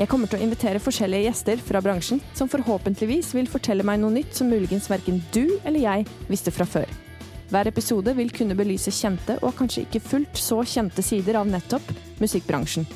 Jeg 0.00 0.08
kommer 0.08 0.30
til 0.32 0.40
å 0.40 0.44
invitere 0.46 0.80
forskjellige 0.80 1.26
gjester 1.26 1.58
fra 1.60 1.80
bransjen, 1.84 2.22
som 2.32 2.48
forhåpentligvis 2.48 3.34
vil 3.36 3.48
fortelle 3.52 3.84
meg 3.84 3.98
noe 4.00 4.14
nytt 4.14 4.32
som 4.32 4.48
muligens 4.48 4.86
verken 4.88 5.18
du 5.34 5.58
eller 5.60 5.76
jeg 5.82 6.06
visste 6.30 6.48
fra 6.56 6.64
før. 6.64 6.88
Hver 7.52 7.68
episode 7.68 8.14
vil 8.16 8.32
kunne 8.32 8.56
belyse 8.56 8.94
kjente 8.96 9.36
og 9.44 9.52
kanskje 9.58 9.84
ikke 9.84 10.00
fullt 10.00 10.40
så 10.40 10.62
kjente 10.64 11.04
sider 11.04 11.36
av 11.42 11.52
nettopp 11.52 11.92
musikkbransjen. 12.22 12.88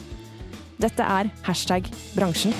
Dette 0.80 1.04
er 1.04 1.28
hashtag 1.44 1.92
bransjen. 2.16 2.56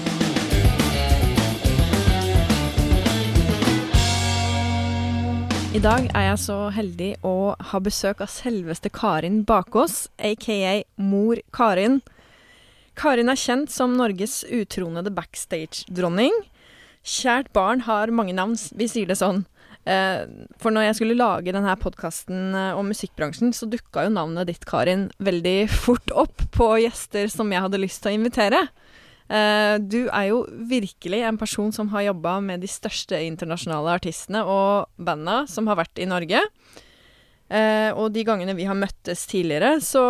I 5.73 5.81
dag 5.81 6.11
er 6.13 6.29
jeg 6.29 6.43
så 6.45 6.59
heldig 6.69 7.15
å 7.25 7.55
ha 7.73 7.81
besøk 7.81 8.21
av 8.21 8.29
selveste 8.31 8.93
Karin 8.93 9.41
Bakås, 9.49 10.11
aka 10.21 10.83
Mor 11.01 11.41
Karin. 11.57 12.03
Karin 12.99 13.31
er 13.33 13.39
kjent 13.41 13.73
som 13.75 13.97
Norges 13.99 14.43
utronede 14.47 15.13
backstage-dronning. 15.15 16.35
Kjært 17.05 17.51
barn 17.57 17.85
har 17.89 18.13
mange 18.15 18.37
navn, 18.37 18.57
vi 18.79 18.89
sier 18.89 19.11
det 19.11 19.19
sånn. 19.21 19.45
Eh, 19.85 20.23
for 20.57 20.73
når 20.73 20.87
jeg 20.87 20.97
skulle 20.97 21.19
lage 21.19 21.53
denne 21.53 21.75
podkasten 21.77 22.55
eh, 22.57 22.79
om 22.79 22.89
musikkbransjen, 22.89 23.53
så 23.53 23.69
dukka 23.69 24.07
jo 24.07 24.15
navnet 24.15 24.49
ditt, 24.49 24.65
Karin, 24.69 25.11
veldig 25.21 25.59
fort 25.85 26.15
opp 26.17 26.47
på 26.57 26.71
gjester 26.87 27.29
som 27.33 27.53
jeg 27.53 27.65
hadde 27.67 27.83
lyst 27.83 28.01
til 28.05 28.15
å 28.15 28.19
invitere. 28.21 28.63
Eh, 29.29 29.77
du 29.81 30.07
er 30.07 30.31
jo 30.31 30.45
virkelig 30.71 31.21
en 31.25 31.41
person 31.41 31.73
som 31.73 31.93
har 31.93 32.09
jobba 32.09 32.39
med 32.45 32.65
de 32.65 32.71
største 32.71 33.21
internasjonale 33.27 33.99
artistene 33.99 34.45
og 34.45 34.89
banda 34.97 35.45
som 35.51 35.69
har 35.69 35.81
vært 35.81 36.01
i 36.01 36.09
Norge. 36.09 36.41
Eh, 37.55 37.91
og 37.95 38.11
de 38.15 38.25
gangene 38.27 38.57
vi 38.59 38.67
har 38.67 38.79
møttes 38.79 39.27
tidligere, 39.31 39.77
så 39.85 40.03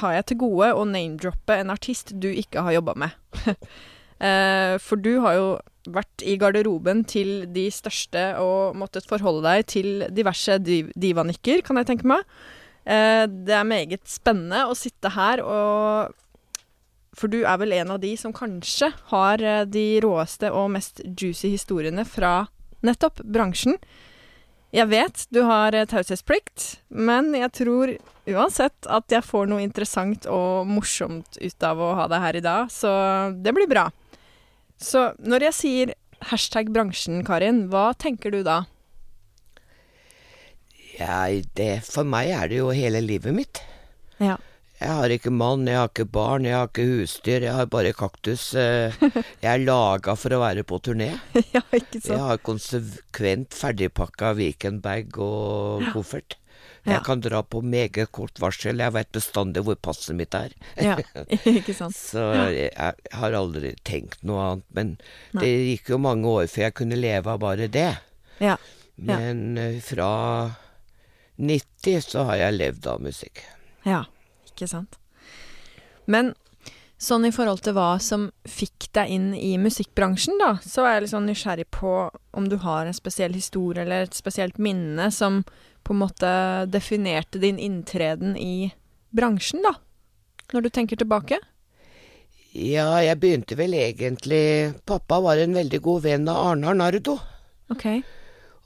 har 0.00 0.16
jeg 0.16 0.26
til 0.30 0.40
gode 0.42 0.72
å 0.74 0.86
name-droppe 0.88 1.60
en 1.60 1.70
artist 1.74 2.14
du 2.18 2.30
ikke 2.32 2.64
har 2.66 2.74
jobba 2.80 2.96
med. 3.04 3.14
eh, 4.26 4.74
for 4.82 4.98
du 4.98 5.12
har 5.22 5.38
jo 5.38 5.46
vært 5.94 6.24
i 6.24 6.36
garderoben 6.40 7.04
til 7.06 7.44
de 7.52 7.68
største 7.72 8.24
og 8.40 8.76
måttet 8.80 9.06
forholde 9.08 9.44
deg 9.46 9.66
til 9.70 10.06
diverse 10.16 10.56
div 10.64 10.90
divanikker, 10.98 11.62
kan 11.66 11.78
jeg 11.80 11.90
tenke 11.92 12.08
meg. 12.08 12.24
Eh, 12.84 13.24
det 13.28 13.54
er 13.54 13.68
meget 13.68 14.08
spennende 14.10 14.64
å 14.68 14.76
sitte 14.76 15.14
her 15.14 15.40
og 15.40 16.12
For 17.14 17.30
du 17.30 17.44
er 17.46 17.56
vel 17.62 17.72
en 17.72 17.92
av 17.94 18.00
de 18.02 18.10
som 18.18 18.32
kanskje 18.34 18.88
har 19.12 19.38
eh, 19.38 19.62
de 19.70 20.00
råeste 20.02 20.50
og 20.50 20.72
mest 20.74 20.98
juicy 21.04 21.52
historiene 21.52 22.02
fra 22.04 22.48
nettopp 22.82 23.22
bransjen. 23.22 23.78
Jeg 24.74 24.90
vet 24.90 25.26
du 25.30 25.44
har 25.46 25.74
eh, 25.76 25.86
taushetsplikt, 25.86 26.80
men 26.90 27.30
jeg 27.38 27.52
tror 27.54 27.92
uansett 28.26 28.88
at 28.90 29.12
jeg 29.12 29.22
får 29.22 29.46
noe 29.50 29.62
interessant 29.62 30.26
og 30.26 30.66
morsomt 30.66 31.38
ut 31.38 31.66
av 31.66 31.78
å 31.78 31.92
ha 32.00 32.08
deg 32.10 32.24
her 32.24 32.38
i 32.40 32.42
dag, 32.42 32.72
så 32.72 32.90
det 33.44 33.54
blir 33.54 33.70
bra. 33.70 33.88
Så 34.80 35.12
når 35.22 35.48
jeg 35.48 35.58
sier 35.60 35.92
hashtag 36.30 36.72
bransjen, 36.74 37.22
Karin, 37.26 37.68
hva 37.70 37.92
tenker 37.94 38.34
du 38.34 38.40
da? 38.46 38.64
Ja, 40.98 41.26
det, 41.58 41.84
for 41.86 42.06
meg 42.06 42.32
er 42.34 42.50
det 42.50 42.58
jo 42.58 42.74
hele 42.74 43.02
livet 43.04 43.34
mitt. 43.36 43.62
Ja. 44.22 44.38
Jeg 44.84 44.92
har 44.98 45.12
ikke 45.14 45.30
mann, 45.32 45.62
jeg 45.70 45.78
har 45.80 45.88
ikke 45.88 46.04
barn, 46.12 46.44
jeg 46.44 46.52
har 46.58 46.66
ikke 46.68 46.84
husdyr, 46.84 47.46
jeg 47.46 47.54
har 47.56 47.68
bare 47.72 47.94
kaktus. 47.96 48.50
eh, 48.54 48.92
Jeg 49.40 49.48
er 49.54 49.62
laga 49.64 50.12
for 50.20 50.34
å 50.36 50.40
være 50.42 50.64
på 50.68 50.76
turné. 50.84 51.06
ja, 51.56 51.62
ikke 51.72 52.02
sant. 52.02 52.10
Jeg 52.12 52.20
har 52.20 52.40
konsekvent 52.44 53.56
ferdigpakka 53.56 54.34
weekendbag 54.36 55.16
og 55.24 55.86
koffert. 55.94 56.36
Jeg 56.84 57.00
kan 57.06 57.22
dra 57.24 57.40
på 57.48 57.62
meget 57.64 58.10
kort 58.12 58.36
varsel. 58.42 58.76
Jeg 58.84 58.92
vet 58.92 59.08
bestandig 59.16 59.62
hvor 59.64 59.78
passet 59.80 60.12
mitt 60.18 60.34
er. 60.36 60.52
Ja, 60.76 60.98
ikke 61.56 61.72
sant. 61.78 61.96
Så 61.96 62.20
jeg, 62.52 62.68
har 62.76 63.36
aldri 63.38 63.70
tenkt 63.88 64.20
noe 64.28 64.42
annet. 64.50 64.66
Men 64.76 64.90
Nei. 65.32 65.40
det 65.46 65.52
gikk 65.70 65.94
jo 65.94 66.00
mange 66.04 66.28
år 66.28 66.50
før 66.52 66.66
jeg 66.66 66.76
kunne 66.82 66.98
leve 67.00 67.32
av 67.32 67.40
bare 67.40 67.70
det. 67.72 67.88
Ja. 68.44 68.58
Ja. 69.00 69.16
Men 69.16 69.56
eh, 69.56 69.78
fra 69.82 70.10
90 71.40 72.04
så 72.04 72.26
har 72.28 72.42
jeg 72.44 72.58
levd 72.60 72.86
av 72.92 73.00
musikk. 73.02 73.40
Ja, 73.88 74.04
ikke 74.54 74.70
sant. 74.70 74.98
Men 76.06 76.32
sånn 77.00 77.26
i 77.28 77.32
forhold 77.34 77.64
til 77.64 77.74
hva 77.76 77.96
som 78.00 78.28
fikk 78.48 78.88
deg 78.96 79.10
inn 79.12 79.28
i 79.36 79.54
musikkbransjen, 79.60 80.38
da, 80.40 80.54
så 80.64 80.86
er 80.86 80.96
jeg 80.96 81.04
litt 81.04 81.14
sånn 81.14 81.28
nysgjerrig 81.28 81.66
på 81.74 81.94
om 82.36 82.48
du 82.48 82.56
har 82.62 82.86
en 82.86 82.96
spesiell 82.96 83.34
historie 83.36 83.84
eller 83.84 84.06
et 84.06 84.16
spesielt 84.16 84.60
minne 84.62 85.10
som 85.12 85.42
på 85.84 85.92
en 85.92 86.00
måte 86.00 86.30
definerte 86.72 87.40
din 87.42 87.58
inntreden 87.60 88.38
i 88.40 88.72
bransjen, 89.14 89.64
da. 89.66 89.76
Når 90.54 90.64
du 90.64 90.70
tenker 90.72 91.00
tilbake? 91.00 91.38
Ja, 92.54 93.00
jeg 93.02 93.18
begynte 93.18 93.56
vel 93.58 93.74
egentlig 93.74 94.74
Pappa 94.86 95.18
var 95.24 95.40
en 95.42 95.56
veldig 95.56 95.80
god 95.82 96.04
venn 96.04 96.28
av 96.30 96.52
Arne 96.52 96.70
Arnardo. 96.70 97.16
OK. 97.72 97.86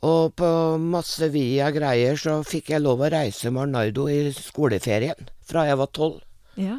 Og 0.06 0.34
på 0.38 0.48
masse 0.78 1.26
via 1.34 1.70
greier 1.74 2.18
så 2.20 2.36
fikk 2.46 2.70
jeg 2.70 2.84
lov 2.84 3.00
å 3.02 3.10
reise 3.10 3.50
med 3.50 3.64
Arnardo 3.66 4.06
i 4.12 4.28
skoleferien 4.36 5.30
fra 5.48 5.64
jeg 5.66 5.78
var 5.80 5.90
tolv. 5.96 6.20
Ja. 6.54 6.76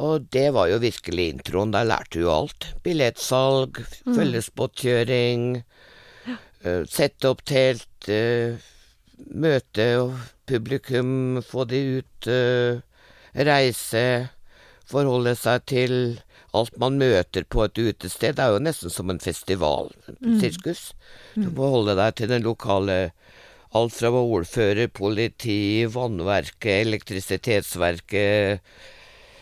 Og 0.00 0.26
det 0.32 0.48
var 0.56 0.70
jo 0.70 0.80
virkelig 0.82 1.28
introen. 1.34 1.70
Der 1.74 1.84
lærte 1.86 2.18
du 2.22 2.30
alt. 2.30 2.72
Billettsalg, 2.82 3.82
Mm. 4.06 4.14
følgesbåtkjøring, 4.16 5.62
eh, 6.64 6.82
sette 6.88 7.28
opp 7.28 7.44
telt, 7.44 8.08
eh, 8.08 8.56
møte 9.34 9.86
og 10.00 10.14
publikum, 10.46 11.42
få 11.44 11.66
de 11.68 12.00
ut, 12.00 12.26
eh, 12.26 12.80
reise, 13.36 14.30
forholde 14.86 15.36
seg 15.36 15.66
til 15.66 16.18
alt 16.56 16.76
man 16.82 16.98
møter 16.98 17.44
på 17.46 17.64
et 17.66 17.78
utested. 17.78 18.36
Det 18.38 18.44
er 18.44 18.54
jo 18.54 18.62
nesten 18.62 18.92
som 18.92 19.10
en 19.12 19.22
festival, 19.22 19.92
sirkus. 20.42 20.90
Du 21.36 21.48
må 21.54 21.70
holde 21.74 21.96
deg 21.98 22.16
til 22.18 22.32
den 22.32 22.46
lokale 22.46 23.10
Alt 23.70 23.94
fra 23.94 24.08
ordfører, 24.10 24.88
politi, 24.90 25.84
vannverket, 25.86 26.88
elektrisitetsverket, 26.88 28.64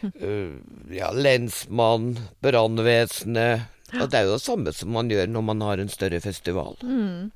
uh, 0.04 0.50
ja, 0.92 1.08
lensmann, 1.16 2.10
brannvesenet. 2.44 3.64
Og 3.96 4.10
det 4.12 4.18
er 4.18 4.26
jo 4.28 4.34
det 4.34 4.44
samme 4.44 4.74
som 4.76 4.92
man 4.92 5.08
gjør 5.08 5.30
når 5.32 5.46
man 5.48 5.64
har 5.64 5.80
en 5.80 5.88
større 5.88 6.20
festival. 6.20 6.76
Mm. 6.84 7.32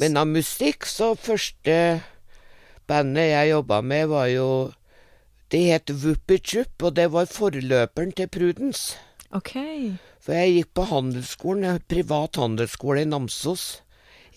Men 0.00 0.16
av 0.16 0.32
musikk, 0.32 0.88
så 0.88 1.12
første 1.12 1.76
bandet 2.88 3.34
jeg 3.34 3.52
jobba 3.52 3.82
med, 3.84 4.08
var 4.08 4.30
jo 4.32 4.48
Det 5.50 5.60
het 5.66 5.90
Wuppichup, 5.90 6.82
og 6.82 6.94
det 6.94 7.08
var 7.10 7.26
forløperen 7.26 8.12
til 8.14 8.28
Prudence. 8.30 8.94
OK. 9.34 9.56
For 10.22 10.36
jeg 10.36 10.52
gikk 10.54 10.68
på 10.78 10.84
handelsskolen, 10.92 11.80
privat 11.90 12.38
handelsskole 12.38 13.02
i 13.02 13.08
Namsos. 13.08 13.64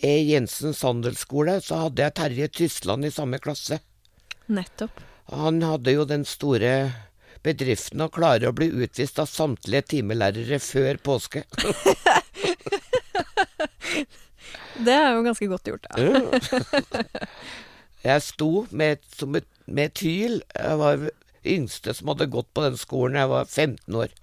E. 0.02 0.16
Jensens 0.26 0.82
handelsskole. 0.82 1.60
Så 1.62 1.84
hadde 1.84 2.02
jeg 2.02 2.16
Terje 2.18 2.48
Tysland 2.58 3.06
i 3.06 3.14
samme 3.14 3.38
klasse. 3.44 3.78
Nettopp. 4.50 5.04
Han 5.30 5.62
hadde 5.64 5.94
jo 5.94 6.04
den 6.10 6.26
store 6.28 6.74
bedriften 7.46 8.02
å 8.02 8.10
klare 8.12 8.50
å 8.50 8.56
bli 8.56 8.72
utvist 8.74 9.22
av 9.22 9.30
samtlige 9.30 9.94
timelærere 9.94 10.60
før 10.64 10.98
påske. 10.98 11.46
Det 14.84 14.94
er 14.98 15.14
jo 15.14 15.22
ganske 15.28 15.48
godt 15.48 15.70
gjort, 15.70 15.86
da. 15.86 15.94
Jeg 18.04 18.24
sto 18.26 18.66
med, 18.76 19.00
som 19.16 19.36
et, 19.38 19.48
med. 19.66 20.02
Jeg 20.04 20.78
var 20.80 21.10
yngste 21.44 21.94
som 21.94 22.12
hadde 22.14 22.32
gått 22.32 22.54
på 22.54 22.64
den 22.66 22.78
skolen. 22.80 23.20
Jeg 23.20 23.32
var 23.32 23.46
15 23.46 24.02
år. 24.04 24.14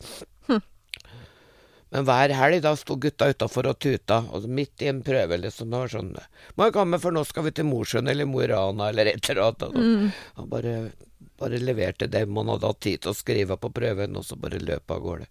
Men 1.91 2.07
hver 2.07 2.31
helg 2.39 2.61
da 2.63 2.73
sto 2.79 2.95
gutta 3.03 3.27
utafor 3.33 3.67
og 3.73 3.79
tuta, 3.83 4.21
og 4.31 4.47
midt 4.47 4.83
i 4.85 4.91
en 4.93 5.03
prøve 5.03 5.41
liksom. 5.43 5.73
Det 5.73 5.81
var 5.83 5.91
sånn 5.91 6.13
'Må 6.57 6.69
jeg 6.69 6.75
komme, 6.77 7.01
for 7.03 7.11
nå 7.11 7.25
skal 7.27 7.45
vi 7.45 7.51
til 7.51 7.67
Mosjøen 7.67 8.09
eller 8.09 8.27
Mo 8.27 8.41
i 8.41 8.47
Rana', 8.47 8.91
eller 8.91 9.07
et 9.11 9.31
eller 9.31 9.43
annet. 9.43 9.63
Og, 9.63 10.13
Han 10.37 10.49
bare, 10.49 10.93
bare 11.37 11.59
leverte 11.59 12.07
det 12.07 12.29
man 12.29 12.47
hadde 12.47 12.67
hatt 12.67 12.81
tid 12.81 13.01
til 13.03 13.11
å 13.11 13.19
skrive 13.19 13.59
på 13.59 13.73
prøven, 13.75 14.17
og 14.17 14.25
så 14.25 14.39
bare 14.39 14.63
løp 14.63 14.91
av 14.91 15.03
gårde. 15.03 15.27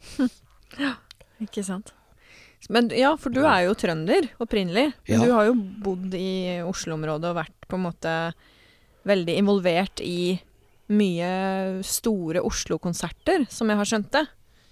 Ikke 1.42 1.64
sant. 1.64 1.94
Men 2.68 2.90
ja, 2.90 3.16
for 3.16 3.30
du 3.32 3.46
er 3.48 3.64
jo 3.70 3.74
trønder 3.74 4.28
opprinnelig. 4.44 4.92
Ja. 5.08 5.24
du 5.24 5.32
har 5.32 5.46
jo 5.48 5.54
bodd 5.56 6.14
i 6.14 6.60
Oslo-området 6.60 7.32
og 7.32 7.40
vært 7.40 7.68
på 7.70 7.80
en 7.80 7.86
måte 7.88 8.34
veldig 9.08 9.36
involvert 9.40 10.02
i 10.04 10.40
mye 10.90 11.30
store 11.86 12.42
Oslo-konserter, 12.46 13.46
som 13.50 13.70
jeg 13.70 13.80
har 13.80 13.90
skjønt 13.90 14.12
det. 14.16 14.26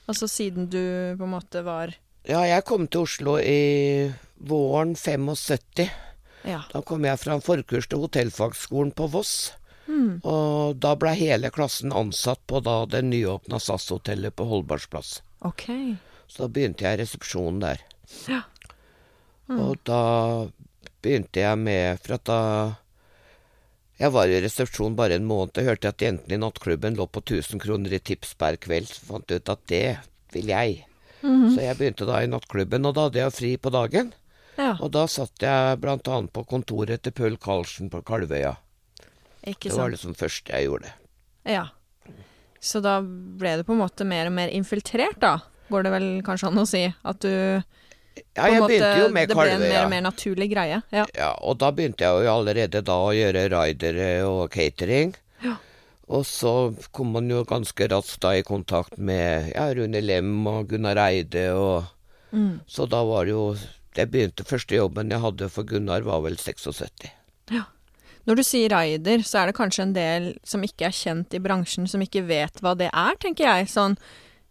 Altså 0.07 0.27
siden 0.31 0.69
du 0.71 0.81
på 1.19 1.27
en 1.27 1.33
måte 1.35 1.61
var 1.67 1.93
Ja, 2.27 2.41
jeg 2.47 2.65
kom 2.67 2.87
til 2.87 3.05
Oslo 3.05 3.37
i 3.39 4.09
våren 4.37 4.95
75. 4.95 5.87
Ja. 6.47 6.63
Da 6.71 6.81
kom 6.85 7.05
jeg 7.07 7.19
fra 7.19 7.35
en 7.35 7.43
forkurs 7.43 7.87
til 7.87 8.03
hotellfagskolen 8.03 8.93
på 8.95 9.07
Voss. 9.11 9.53
Mm. 9.87 10.19
Og 10.27 10.75
da 10.83 10.93
ble 10.99 11.13
hele 11.15 11.51
klassen 11.55 11.95
ansatt 11.95 12.41
på 12.47 12.59
da 12.63 12.81
det 12.89 13.05
nyåpna 13.07 13.59
SAS-hotellet 13.63 14.35
på 14.35 14.47
Holbergsplass. 14.49 15.21
OK. 15.47 15.69
Så 16.27 16.43
da 16.43 16.51
begynte 16.51 16.83
jeg 16.83 16.97
i 16.97 17.01
resepsjonen 17.03 17.61
der. 17.63 17.83
Ja. 18.27 18.41
Mm. 19.47 19.59
Og 19.63 19.79
da 19.87 20.01
begynte 21.03 21.39
jeg 21.39 21.59
med 21.59 22.01
For 22.03 22.17
at 22.17 22.25
da 22.27 22.41
Jeg 23.97 24.13
var 24.13 24.29
i 24.29 24.41
resepsjon 24.43 24.95
bare 24.97 25.17
en 25.17 25.25
måned 25.25 25.57
og 25.57 25.69
hørte 25.71 25.89
at 25.89 26.03
jentene 26.03 26.37
i 26.37 26.41
nattklubben 26.41 26.97
lå 26.99 27.07
på 27.09 27.23
1000 27.23 27.61
kroner 27.63 27.95
i 27.97 27.99
tips 27.99 28.35
per 28.37 28.59
kveld. 28.61 28.91
Så 28.91 29.07
fant 29.09 29.31
jeg 29.33 29.41
ut 29.41 29.49
at 29.55 29.63
det 29.71 29.85
vil 30.35 30.51
jeg. 30.53 30.83
Mhm. 31.23 31.55
Så 31.55 31.63
jeg 31.65 31.77
begynte 31.79 32.05
da 32.05 32.21
i 32.21 32.29
nattklubben, 32.29 32.85
og 32.85 32.93
da 32.93 33.07
hadde 33.07 33.23
jeg 33.23 33.33
fri 33.33 33.51
på 33.57 33.73
dagen. 33.73 34.13
Ja, 34.57 34.75
Og 34.81 34.89
da 34.91 35.05
satt 35.05 35.37
jeg 35.41 35.77
annet 35.81 36.33
på 36.33 36.45
kontoret 36.49 37.03
til 37.03 37.11
Pøl 37.13 37.37
Karlsen 37.37 37.89
på 37.89 38.01
Kalvøya. 38.03 38.55
ikke 39.45 39.69
Det 39.69 39.77
var 39.77 39.89
liksom 39.89 40.15
første 40.15 40.51
jeg 40.51 40.65
gjorde. 40.65 40.93
Ja. 41.45 41.67
Så 42.59 42.81
da 42.81 43.01
ble 43.01 43.57
det 43.57 43.65
på 43.67 43.73
en 43.73 43.81
måte 43.81 44.05
mer 44.05 44.25
og 44.27 44.33
mer 44.33 44.49
infiltrert, 44.49 45.19
da? 45.19 45.39
Går 45.69 45.83
det 45.83 45.91
vel 45.91 46.07
kanskje 46.23 46.47
an 46.47 46.57
å 46.57 46.67
si? 46.67 46.93
At 47.05 47.19
du 47.19 47.61
Ja, 48.37 48.47
jeg 48.49 48.61
måte 48.61 48.71
begynte 48.73 49.01
jo 49.01 49.07
med 49.13 49.29
Det 49.29 49.37
ble 49.37 49.47
en 49.53 49.63
mer 49.63 49.79
og 49.83 49.91
mer 49.93 50.03
naturlig 50.05 50.49
greie? 50.51 50.81
Ja. 50.93 51.05
Ja, 51.17 51.31
og 51.41 51.59
da 51.61 51.71
begynte 51.75 52.05
jeg 52.05 52.25
jo 52.25 52.33
allerede 52.33 52.83
da 52.85 52.97
å 53.03 53.13
gjøre 53.15 53.47
ridere 53.53 54.09
og 54.27 54.47
catering. 54.53 55.15
Ja. 55.43 55.57
Og 56.07 56.23
så 56.27 56.53
kom 56.95 57.11
man 57.17 57.27
jo 57.29 57.43
ganske 57.47 57.89
raskt 57.91 58.21
da 58.23 58.33
i 58.37 58.45
kontakt 58.47 58.95
med 58.97 59.51
ja, 59.51 59.67
Rune 59.75 60.01
Lem 60.01 60.33
og 60.47 60.71
Gunnar 60.71 60.99
Eide 61.09 61.49
og 61.57 61.93
Mm. 62.31 62.59
Så 62.67 62.85
da 62.85 63.03
var 63.03 63.25
det 63.25 63.31
jo 63.31 63.55
Det 63.95 64.09
begynte 64.11 64.45
første 64.45 64.75
jobben 64.75 65.09
jeg 65.09 65.23
hadde 65.23 65.49
for 65.49 65.65
Gunnar, 65.65 66.03
var 66.05 66.21
vel 66.21 66.35
76. 66.37 67.07
Ja. 67.49 67.63
Når 68.29 68.37
du 68.37 68.43
sier 68.45 68.69
rider, 68.69 69.23
så 69.25 69.39
er 69.39 69.49
det 69.49 69.55
kanskje 69.57 69.85
en 69.87 69.93
del 69.95 70.27
som 70.45 70.61
ikke 70.61 70.85
er 70.85 70.93
kjent 70.93 71.33
i 71.33 71.39
bransjen, 71.41 71.87
som 71.89 72.03
ikke 72.03 72.21
vet 72.27 72.61
hva 72.61 72.75
det 72.77 72.91
er, 72.91 73.17
tenker 73.17 73.47
jeg. 73.47 73.71
Sånn, 73.71 73.95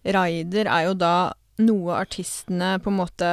rider 0.03 0.67
er 0.67 0.89
jo 0.89 0.97
da 0.99 1.13
noe 1.59 1.95
artistene 1.97 2.79
på 2.83 2.91
en 2.93 2.99
måte 3.01 3.31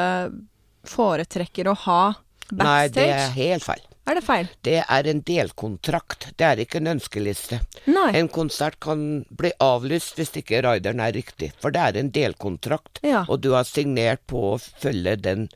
foretrekker 0.88 1.70
å 1.72 1.76
ha 1.86 2.02
backstage? 2.50 2.64
Nei, 2.64 2.88
det 2.96 3.08
er 3.10 3.34
helt 3.38 3.64
feil. 3.66 3.84
er 4.06 4.16
det 4.20 4.24
feil? 4.26 4.48
Det 4.68 4.78
er 4.84 5.08
en 5.08 5.22
delkontrakt. 5.24 6.26
Det 6.38 6.44
er 6.48 6.62
ikke 6.66 6.82
en 6.82 6.92
ønskeliste. 6.98 7.62
Nei. 7.88 8.10
En 8.20 8.28
konsert 8.28 8.80
kan 8.84 9.24
bli 9.32 9.52
avlyst 9.64 10.18
hvis 10.20 10.34
ikke 10.42 10.60
rideren 10.66 11.00
er 11.00 11.14
riktig, 11.16 11.54
for 11.60 11.72
det 11.72 11.80
er 11.82 12.00
en 12.02 12.12
delkontrakt, 12.12 13.00
Ja. 13.04 13.24
og 13.30 13.42
du 13.42 13.52
har 13.54 13.64
signert 13.64 14.26
på 14.28 14.42
å 14.54 14.60
følge 14.60 15.16
den. 15.22 15.50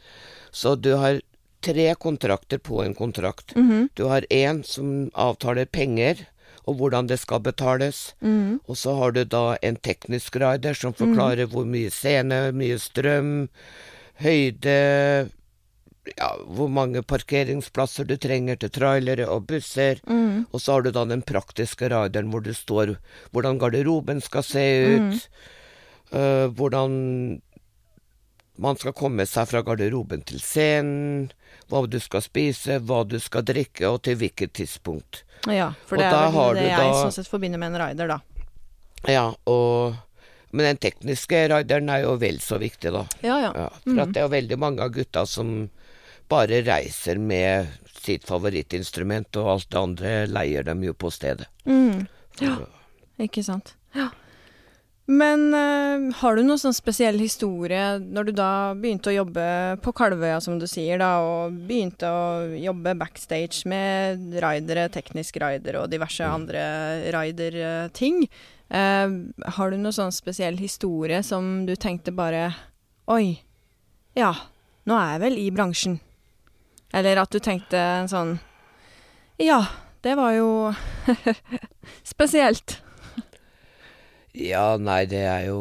Så 0.52 0.76
du 0.80 0.96
har 0.96 1.20
tre 1.62 1.94
kontrakter 1.96 2.58
på 2.60 2.84
en 2.86 2.94
kontrakt. 2.96 3.54
Mhm. 3.56 3.90
Du 3.96 4.06
har 4.08 4.22
én 4.32 4.64
som 4.66 5.10
avtaler 5.14 5.66
penger, 5.66 6.26
og 6.68 6.78
hvordan 6.80 7.08
det 7.08 7.20
skal 7.22 7.42
betales. 7.44 8.12
Mm. 8.22 8.60
Og 8.68 8.78
så 8.78 8.96
har 9.00 9.16
du 9.16 9.24
da 9.24 9.58
en 9.64 9.80
teknisk 9.80 10.36
rider 10.36 10.78
som 10.78 10.96
forklarer 10.98 11.50
hvor 11.52 11.66
mye 11.66 11.92
scene, 11.94 12.52
mye 12.52 12.78
strøm, 12.82 13.48
høyde 14.22 14.78
ja, 16.16 16.30
hvor 16.48 16.70
mange 16.72 17.02
parkeringsplasser 17.04 18.08
du 18.08 18.16
trenger 18.22 18.60
til 18.60 18.72
trailere 18.74 19.28
og 19.32 19.48
busser. 19.50 20.00
Mm. 20.08 20.46
Og 20.52 20.62
så 20.62 20.78
har 20.78 20.86
du 20.86 20.92
da 20.96 21.06
den 21.10 21.24
praktiske 21.28 21.90
rideren 21.92 22.32
hvor 22.32 22.46
det 22.46 22.56
står 22.60 22.96
hvordan 23.36 23.60
garderoben 23.62 24.22
skal 24.24 24.46
se 24.46 24.68
ut, 24.96 25.28
øh, 26.14 26.48
hvordan 26.56 27.42
man 28.58 28.78
skal 28.78 28.94
komme 28.98 29.26
seg 29.30 29.48
fra 29.50 29.62
garderoben 29.66 30.24
til 30.26 30.40
scenen, 30.42 31.30
hva 31.70 31.84
du 31.90 32.00
skal 32.00 32.22
spise, 32.26 32.80
hva 32.80 33.04
du 33.08 33.18
skal 33.20 33.44
drikke, 33.48 33.86
og 33.90 34.02
til 34.08 34.16
hvilket 34.18 34.54
tidspunkt. 34.58 35.24
Ja, 35.48 35.72
for 35.86 35.98
det 36.00 36.08
og 36.10 36.18
er 36.18 36.32
vel 36.34 36.56
det 36.62 36.70
jeg 36.72 36.78
da- 36.80 37.04
sånn 37.04 37.14
sett 37.14 37.28
forbinder 37.30 37.60
med 37.62 37.76
en 37.76 37.82
rider, 37.82 38.08
da. 38.08 38.20
Ja, 39.08 39.34
og 39.46 39.96
Men 40.50 40.64
den 40.66 40.78
tekniske 40.78 41.50
rideren 41.52 41.90
er 41.92 42.04
jo 42.06 42.14
vel 42.18 42.38
så 42.40 42.56
viktig, 42.58 42.90
da. 42.94 43.02
Ja, 43.22 43.36
ja. 43.44 43.52
Ja, 43.54 43.66
for 43.84 44.00
at 44.00 44.14
det 44.14 44.18
er 44.22 44.30
jo 44.30 44.32
veldig 44.32 44.58
mange 44.58 44.80
av 44.82 44.94
gutta 44.96 45.26
som 45.28 45.70
bare 46.30 46.62
reiser 46.64 47.20
med 47.20 47.68
sitt 48.02 48.24
favorittinstrument, 48.26 49.36
og 49.36 49.50
alt 49.52 49.70
det 49.70 49.78
andre 49.82 50.14
leier 50.32 50.64
dem 50.64 50.82
jo 50.88 50.94
på 50.94 51.12
stedet. 51.12 51.48
Mm. 51.66 52.08
Ja, 52.40 52.56
Ikke 53.20 53.44
sant. 53.44 53.74
Ja. 53.94 54.08
Men 55.08 55.54
eh, 55.56 56.16
har 56.20 56.36
du 56.36 56.44
noen 56.44 56.60
sånn 56.60 56.76
spesiell 56.76 57.16
historie 57.22 57.96
når 58.04 58.28
du 58.28 58.32
da 58.36 58.50
begynte 58.76 59.08
å 59.08 59.16
jobbe 59.16 59.46
på 59.80 59.94
Kalvøya, 59.96 60.42
som 60.44 60.58
du 60.60 60.66
sier, 60.68 61.00
da, 61.00 61.22
og 61.24 61.56
begynte 61.70 62.10
å 62.12 62.26
jobbe 62.60 62.96
backstage 63.00 63.64
med 63.72 64.36
ridere, 64.44 64.90
teknisk 64.92 65.40
rider 65.40 65.80
og 65.80 65.88
diverse 65.94 66.28
andre 66.28 66.64
rider-ting? 67.16 68.26
Eh, 68.68 69.14
har 69.56 69.72
du 69.72 69.78
noen 69.80 69.96
sånn 69.96 70.12
spesiell 70.12 70.60
historie 70.60 71.22
som 71.24 71.64
du 71.70 71.78
tenkte 71.80 72.12
bare 72.12 72.50
Oi, 73.08 73.38
ja, 74.20 74.34
nå 74.84 74.98
er 75.00 75.14
jeg 75.14 75.22
vel 75.24 75.38
i 75.40 75.46
bransjen. 75.56 76.02
Eller 76.92 77.22
at 77.22 77.32
du 77.32 77.40
tenkte 77.40 77.80
en 77.80 78.12
sånn 78.12 78.34
Ja, 79.40 79.62
det 80.04 80.18
var 80.20 80.36
jo 80.36 80.50
spesielt. 82.12 82.82
Ja, 84.38 84.78
nei, 84.78 85.06
det 85.10 85.24
er 85.26 85.48
jo 85.50 85.60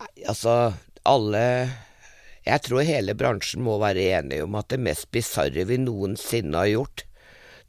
Nei, 0.00 0.10
Altså, 0.26 0.54
alle 1.06 1.44
Jeg 2.44 2.64
tror 2.66 2.82
hele 2.84 3.14
bransjen 3.16 3.62
må 3.64 3.78
være 3.82 4.08
enige 4.18 4.44
om 4.48 4.56
at 4.58 4.68
det 4.74 4.80
mest 4.82 5.10
bisarre 5.14 5.64
vi 5.68 5.78
noensinne 5.80 6.58
har 6.58 6.68
gjort, 6.72 7.04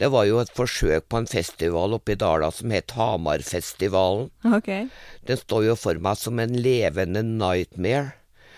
det 0.01 0.09
var 0.11 0.25
jo 0.27 0.41
et 0.41 0.49
forsøk 0.51 1.05
på 1.07 1.21
en 1.21 1.29
festival 1.31 1.93
oppe 1.95 2.11
i 2.11 2.17
Dala 2.19 2.49
som 2.51 2.73
het 2.75 2.91
Hamarfestivalen. 2.97 4.27
Okay. 4.57 4.89
Den 5.23 5.39
står 5.39 5.69
jo 5.69 5.75
for 5.79 5.95
meg 6.03 6.19
som 6.19 6.41
en 6.43 6.51
levende 6.59 7.21
nightmare. 7.23 8.09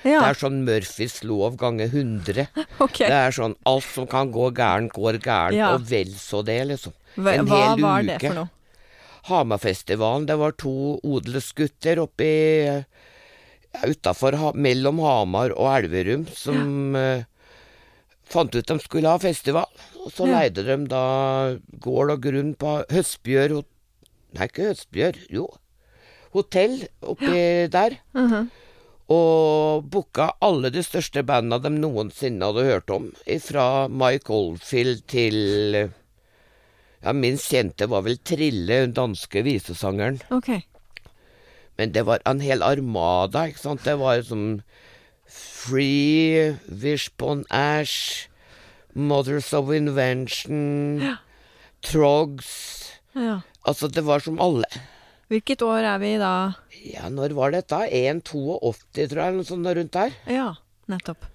Det 0.02 0.16
er 0.18 0.38
sånn 0.40 0.64
Murphys 0.66 1.20
lov 1.28 1.60
ganger 1.62 1.94
100. 1.94 2.48
Okay. 2.88 3.06
Det 3.06 3.14
er 3.28 3.38
sånn 3.38 3.54
alt 3.70 3.86
som 3.94 4.10
kan 4.10 4.34
gå 4.34 4.50
gærent, 4.58 4.94
går 4.98 5.20
gærent, 5.22 5.58
Ja. 5.60 5.76
og 5.76 5.86
vel 5.90 6.10
så 6.18 6.42
det, 6.46 6.58
liksom. 6.72 6.94
Hva, 7.18 7.34
en 7.38 7.46
hva 7.50 7.62
hel 7.68 7.82
var 7.86 8.10
det 8.10 8.18
for 8.26 8.38
noe? 8.42 8.50
Hamarfestivalen, 9.28 10.26
det 10.30 10.38
var 10.40 10.54
to 10.60 10.72
odelsgutter 11.04 12.00
oppi 12.04 12.30
ja, 12.68 12.82
utafor, 13.86 14.38
mellom 14.56 15.00
Hamar 15.04 15.54
og 15.56 15.70
Elverum 15.76 16.26
som 16.34 16.96
eh, 16.96 17.26
fant 18.28 18.56
ut 18.56 18.68
de 18.68 18.78
skulle 18.84 19.12
ha 19.12 19.20
festival. 19.22 19.68
Og 20.04 20.12
så 20.16 20.28
Ja. 20.28 20.40
leide 20.42 20.64
de 20.68 20.78
da 20.92 21.04
gård 21.84 22.12
og 22.16 22.22
grunn 22.24 22.54
på 22.56 22.78
Høstbjør 22.92 23.58
hot- 23.60 23.74
Nei, 24.38 24.46
ikke 24.50 24.66
Høstbjør, 24.70 25.16
jo. 25.32 25.46
Hotell 26.36 26.82
oppi 27.02 27.68
der. 27.72 27.96
Mhm. 28.14 28.50
Og 29.10 29.86
booka 29.90 30.34
alle 30.44 30.70
de 30.70 30.82
største 30.84 31.24
bandene 31.26 31.62
de 31.64 31.70
noensinne 31.72 32.44
hadde 32.44 32.66
hørt 32.68 32.92
om. 32.92 33.06
Fra 33.40 33.88
Mike 33.88 34.30
Oldfield 34.36 35.06
til 35.08 35.88
Ja, 37.04 37.14
minst 37.14 37.52
kjente 37.54 37.88
var 37.90 38.02
vel 38.08 38.18
Trille, 38.26 38.82
den 38.88 38.94
danske 38.98 39.44
visesangeren. 39.46 40.18
Ok. 40.34 40.50
Men 41.78 41.92
det 41.94 42.04
var 42.08 42.24
en 42.26 42.40
hel 42.42 42.64
armada, 42.66 43.46
ikke 43.52 43.62
sant. 43.62 43.84
Det 43.86 43.94
var 44.02 44.24
som 44.26 44.62
Free, 45.30 46.56
Wishbone 46.68 47.44
Ash, 47.54 48.28
Mothers 48.98 49.52
of 49.54 49.70
Invention, 49.76 51.04
Trogs 51.86 52.50
Ja. 53.14 53.42
Altså, 53.68 53.88
det 53.92 54.04
var 54.06 54.20
som 54.24 54.40
alle. 54.42 54.68
Hvilket 55.28 55.62
år 55.66 55.84
er 55.84 55.98
vi 56.00 56.14
i 56.16 56.20
da? 56.22 56.34
Ja, 56.88 57.10
når 57.12 57.34
var 57.36 57.52
dette? 57.52 57.76
1,82, 57.92 58.78
tror 58.96 59.10
jeg, 59.10 59.18
eller 59.18 59.40
noe 59.42 59.48
sånt 59.48 59.68
rundt 59.76 59.92
der. 59.98 60.14
Ja, 60.32 60.46
nettopp. 60.88 61.26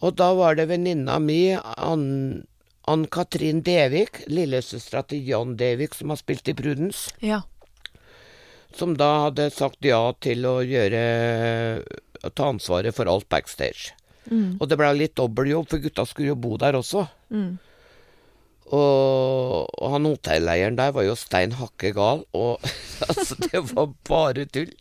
Og 0.00 0.14
da 0.16 0.30
var 0.38 0.56
det 0.56 0.68
venninna 0.70 1.18
mi, 1.20 1.52
Ann- 1.54 2.46
Ann-Katrin 2.90 3.62
Devik, 3.64 4.22
lillesøstera 4.28 5.02
til 5.08 5.24
Jan 5.26 5.54
Devik, 5.56 5.94
som 5.96 6.10
har 6.12 6.18
spilt 6.20 6.48
i 6.48 6.54
Prudence, 6.58 7.10
Ja. 7.24 7.42
som 8.76 8.96
da 8.98 9.10
hadde 9.28 9.50
sagt 9.54 9.84
ja 9.86 10.12
til 10.20 10.44
å 10.44 10.58
gjøre 10.66 11.04
å 12.24 12.30
ta 12.34 12.48
ansvaret 12.50 12.94
for 12.96 13.06
alt 13.08 13.28
backstage. 13.32 13.92
Mm. 14.30 14.56
Og 14.60 14.68
det 14.68 14.76
ble 14.80 14.90
litt 14.96 15.14
dobbeltjobb, 15.16 15.68
for 15.68 15.78
gutta 15.84 16.04
skulle 16.08 16.32
jo 16.32 16.36
bo 16.40 16.56
der 16.60 16.76
også. 16.78 17.06
Mm. 17.30 17.58
Og, 18.72 19.68
og 19.76 19.90
han 19.92 20.06
hotelleieren 20.08 20.76
der 20.78 20.92
var 20.96 21.04
jo 21.04 21.14
stein 21.20 21.52
hakke 21.58 21.90
gal, 21.96 22.22
og 22.32 22.62
altså, 23.08 23.36
det 23.44 23.60
var 23.74 23.90
bare 24.08 24.46
tull. 24.48 24.72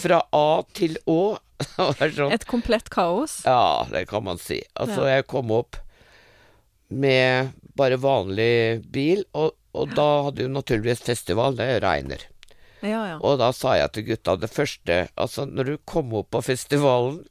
Fra 0.00 0.20
A 0.32 0.62
til 0.78 0.96
Å. 1.10 1.36
Sånn 1.74 2.32
Et 2.34 2.46
komplett 2.50 2.88
kaos. 2.94 3.40
Ja, 3.46 3.84
det 3.90 4.06
kan 4.10 4.24
man 4.26 4.38
si. 4.42 4.60
Altså, 4.78 5.04
Ja. 5.06 5.18
jeg 5.18 5.26
kom 5.30 5.50
opp 5.54 5.78
med 6.94 7.52
bare 7.78 7.98
vanlig 8.00 8.84
bil, 8.94 9.24
og, 9.34 9.54
og 9.74 9.94
da 9.96 10.06
hadde 10.28 10.46
jo 10.46 10.52
naturligvis 10.54 11.02
festival, 11.06 11.56
det 11.58 11.82
regner. 11.84 12.22
Ja, 12.84 13.00
ja. 13.08 13.20
Og 13.24 13.38
da 13.40 13.50
sa 13.56 13.78
jeg 13.78 13.94
til 13.94 14.04
gutta 14.10 14.34
det 14.36 14.50
første 14.52 14.96
Altså, 15.16 15.46
når 15.48 15.70
du 15.70 15.76
kom 15.88 16.10
opp 16.18 16.34
på 16.34 16.42
festivalen 16.44 17.22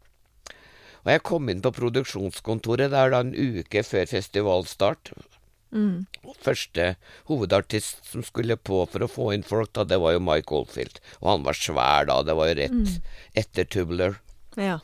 Og 1.03 1.11
jeg 1.11 1.21
kom 1.29 1.51
inn 1.51 1.61
på 1.61 1.69
produksjonskontoret 1.77 2.89
det 2.89 2.97
er 2.97 3.13
da 3.13 3.19
en 3.21 3.35
uke 3.37 3.83
før 3.85 4.07
festivalstart. 4.09 5.11
Mm. 5.73 6.05
Første 6.41 6.93
hovedartist 7.29 8.01
som 8.07 8.25
skulle 8.25 8.57
på 8.57 8.83
for 8.89 9.05
å 9.05 9.11
få 9.11 9.29
inn 9.35 9.45
folk, 9.45 9.73
da, 9.75 9.85
det 9.85 9.99
var 10.01 10.15
jo 10.15 10.23
Mike 10.23 10.53
Oldfield. 10.55 11.01
Og 11.21 11.29
han 11.31 11.45
var 11.45 11.59
svær 11.59 12.09
da, 12.09 12.19
det 12.25 12.37
var 12.39 12.49
jo 12.49 12.57
rett 12.61 12.93
etter 13.43 13.67
Tubular. 13.67 14.19
ja. 14.57 14.79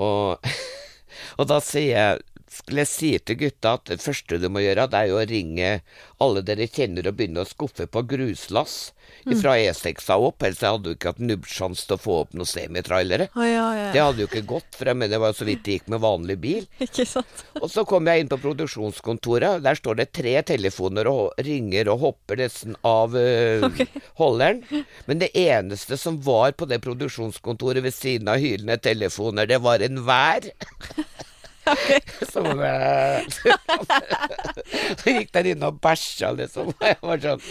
Og, 0.00 0.38
og 1.38 1.48
da 1.50 1.58
sier 1.60 1.90
jeg 1.90 2.29
skulle 2.60 2.84
jeg 2.84 2.92
si 2.92 3.10
til 3.18 3.40
gutta 3.40 3.74
at 3.78 3.90
det 3.90 4.00
første 4.04 4.38
du 4.40 4.48
må 4.52 4.62
gjøre, 4.64 4.88
det 4.92 5.00
er 5.00 5.10
jo 5.10 5.18
å 5.20 5.26
ringe 5.28 5.74
alle 6.20 6.44
dere 6.46 6.68
kjenner 6.70 7.08
og 7.10 7.18
begynne 7.18 7.44
å 7.44 7.48
skuffe 7.48 7.88
på 7.90 8.04
gruslass 8.14 8.78
fra 9.40 9.56
E6-a 9.58 10.16
opp, 10.16 10.42
ellers 10.46 10.62
hadde 10.64 10.86
du 10.86 10.94
ikke 10.94 11.12
hatt 11.12 11.22
nubbsjans 11.22 11.82
til 11.86 11.96
å 11.96 12.00
få 12.00 12.16
opp 12.22 12.34
noen 12.36 12.48
semitrailere. 12.48 13.28
Oh, 13.36 13.44
ja, 13.44 13.66
ja. 13.76 13.88
Det 13.94 14.02
hadde 14.04 14.22
jo 14.22 14.28
ikke 14.30 14.44
gått, 14.48 14.68
for 14.76 14.90
jeg 14.90 14.96
mener 14.96 15.12
det 15.14 15.22
var 15.22 15.36
så 15.36 15.46
vidt 15.48 15.64
det 15.66 15.76
gikk 15.76 15.90
med 15.92 16.02
vanlig 16.04 16.36
bil. 16.40 16.68
Ikke 16.86 17.06
sant? 17.08 17.44
Og 17.60 17.68
så 17.72 17.84
kom 17.88 18.08
jeg 18.08 18.24
inn 18.24 18.30
på 18.30 18.40
produksjonskontoret, 18.40 19.60
der 19.64 19.78
står 19.78 20.00
det 20.00 20.10
tre 20.16 20.34
telefoner 20.46 21.10
og 21.10 21.42
ringer 21.44 21.92
og 21.92 22.04
hopper 22.06 22.40
nesten 22.40 22.76
av 22.86 23.16
eh, 23.18 23.66
holderen. 24.20 24.62
Men 25.08 25.22
det 25.22 25.32
eneste 25.36 25.98
som 26.00 26.20
var 26.24 26.54
på 26.56 26.68
det 26.70 26.80
produksjonskontoret 26.84 27.84
ved 27.84 27.96
siden 27.96 28.30
av 28.32 28.40
hylende 28.40 28.78
telefoner, 28.80 29.50
det 29.50 29.60
var 29.64 29.84
en 29.84 30.04
vær. 30.06 30.48
Som 32.30 32.46
Så 35.00 35.12
gikk 35.14 35.30
der 35.34 35.48
inne 35.52 35.70
og 35.70 35.78
bæsja, 35.82 36.32
liksom. 36.36 36.72
Var 37.06 37.22
sånn. 37.22 37.42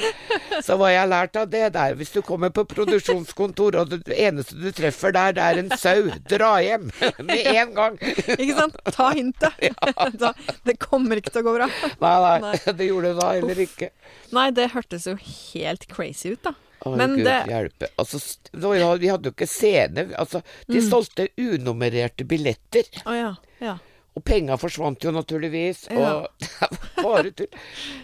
Så 0.65 0.77
hva 0.79 0.91
jeg 0.93 1.01
har 1.01 1.09
lært 1.11 1.39
av 1.39 1.49
det 1.51 1.65
der, 1.75 1.95
hvis 1.99 2.13
du 2.13 2.21
kommer 2.25 2.51
på 2.53 2.65
produksjonskontor, 2.69 3.77
og 3.81 3.93
det 3.95 4.17
eneste 4.17 4.57
du 4.59 4.69
treffer 4.75 5.13
der, 5.15 5.35
det 5.37 5.45
er 5.45 5.61
en 5.63 5.71
sau, 5.79 6.09
dra 6.29 6.51
hjem 6.63 6.89
med 7.29 7.49
en 7.53 7.73
gang. 7.77 7.99
Ikke 8.37 8.55
sant? 8.59 8.79
Ta 8.95 9.11
hintet. 9.15 9.59
Ja. 9.63 10.33
det 10.67 10.77
kommer 10.81 11.19
ikke 11.19 11.33
til 11.33 11.43
å 11.43 11.47
gå 11.49 11.57
bra. 11.59 11.69
Nei, 12.01 12.15
nei, 12.25 12.37
Nei. 12.47 12.55
det 12.79 12.89
gjorde 12.89 13.13
det 13.13 13.19
da 13.21 13.29
heller 13.35 13.63
ikke. 13.65 13.91
Nei, 14.35 14.47
det 14.55 14.71
hørtes 14.75 15.07
jo 15.09 15.15
helt 15.19 15.87
crazy 15.91 16.35
ut, 16.35 16.43
da. 16.45 16.55
Å, 16.87 16.93
Men 16.95 17.17
Gud 17.17 17.25
det 17.27 17.39
hjelpe. 17.49 17.89
Altså, 17.99 18.21
vi 18.55 19.09
hadde 19.11 19.27
jo 19.27 19.33
ikke 19.33 19.47
scene. 19.49 20.05
Altså, 20.19 20.39
de 20.69 20.79
solgte 20.85 21.27
unummererte 21.39 22.23
billetter. 22.27 22.87
Å 23.03 23.15
ja. 23.17 23.33
Ja. 23.59 23.75
Og 24.17 24.23
penga 24.25 24.55
forsvant 24.59 25.03
jo 25.05 25.11
naturligvis. 25.15 25.85
Ja. 25.93 26.15
Og 26.25 26.27
bare 27.05 27.31
tull. 27.31 27.47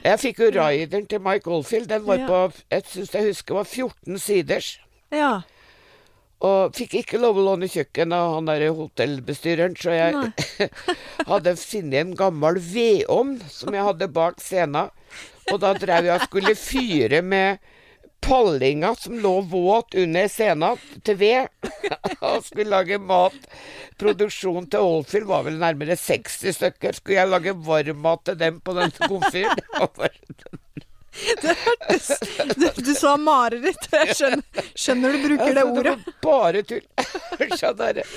Jeg 0.05 0.19
fikk 0.21 0.43
jo 0.45 0.51
rideren 0.55 1.07
til 1.09 1.19
Mike 1.25 1.49
Oldfield. 1.51 1.89
Den 1.89 2.05
var 2.05 2.21
Ja. 2.21 2.27
på 2.29 2.39
jeg 2.71 2.85
syns 2.91 3.13
jeg 3.17 3.29
husker 3.31 3.55
var 3.55 3.63
14 3.67 4.19
siders. 4.19 4.77
ja. 5.11 5.41
Og 6.45 6.75
fikk 6.75 6.93
ikke 6.99 7.17
lov 7.17 7.37
å 7.39 7.43
låne 7.45 7.65
kjøkken 7.71 8.11
av 8.13 8.33
han 8.35 8.45
der 8.49 8.65
hotellbestyreren, 8.75 9.73
så 9.79 9.93
jeg 9.95 10.33
hadde 11.29 11.53
funnet 11.57 11.95
en 12.01 12.11
gammel 12.19 12.59
vedovn 12.61 13.37
som 13.49 13.73
jeg 13.73 13.85
hadde 13.87 14.09
bak 14.13 14.41
scenen. 14.43 14.91
Og 15.49 15.61
da 15.63 15.71
drev 15.79 16.05
jeg 16.09 16.19
og 16.19 16.25
skulle 16.27 16.53
fyre 16.59 17.21
med 17.23 17.63
pallinga 18.25 18.95
som 18.95 19.19
lå 19.19 19.41
våt 19.41 19.95
under 19.95 20.27
scenen 20.27 20.77
til 21.05 21.17
ved. 21.21 21.47
Og 22.25 22.43
skulle 22.45 22.69
lage 22.69 22.97
mat. 22.99 23.37
Produksjonen 24.01 24.67
til 24.71 24.83
Oldfield 24.83 25.29
var 25.29 25.45
vel 25.47 25.59
nærmere 25.61 25.95
60 25.99 26.55
stykker. 26.57 26.97
Skulle 26.97 27.19
jeg 27.21 27.31
lage 27.31 27.53
varmmat 27.67 28.25
til 28.31 28.39
dem 28.41 28.59
på 28.65 28.75
den 28.77 28.93
komfyren? 29.05 29.61
Det 31.15 31.53
hørtes 31.61 32.07
Du, 32.59 32.65
du 32.83 32.89
sa 32.91 33.13
mareritt. 33.15 33.85
Jeg 33.93 34.15
skjønner, 34.17 34.65
skjønner 34.75 35.13
du 35.15 35.21
bruker 35.23 35.53
det 35.55 35.61
Altså, 35.63 35.79
ordet. 35.79 35.93
var 35.95 36.17
bare 36.25 36.63
tull. 36.67 36.83
Skjønner 37.55 38.01
der. 38.01 38.09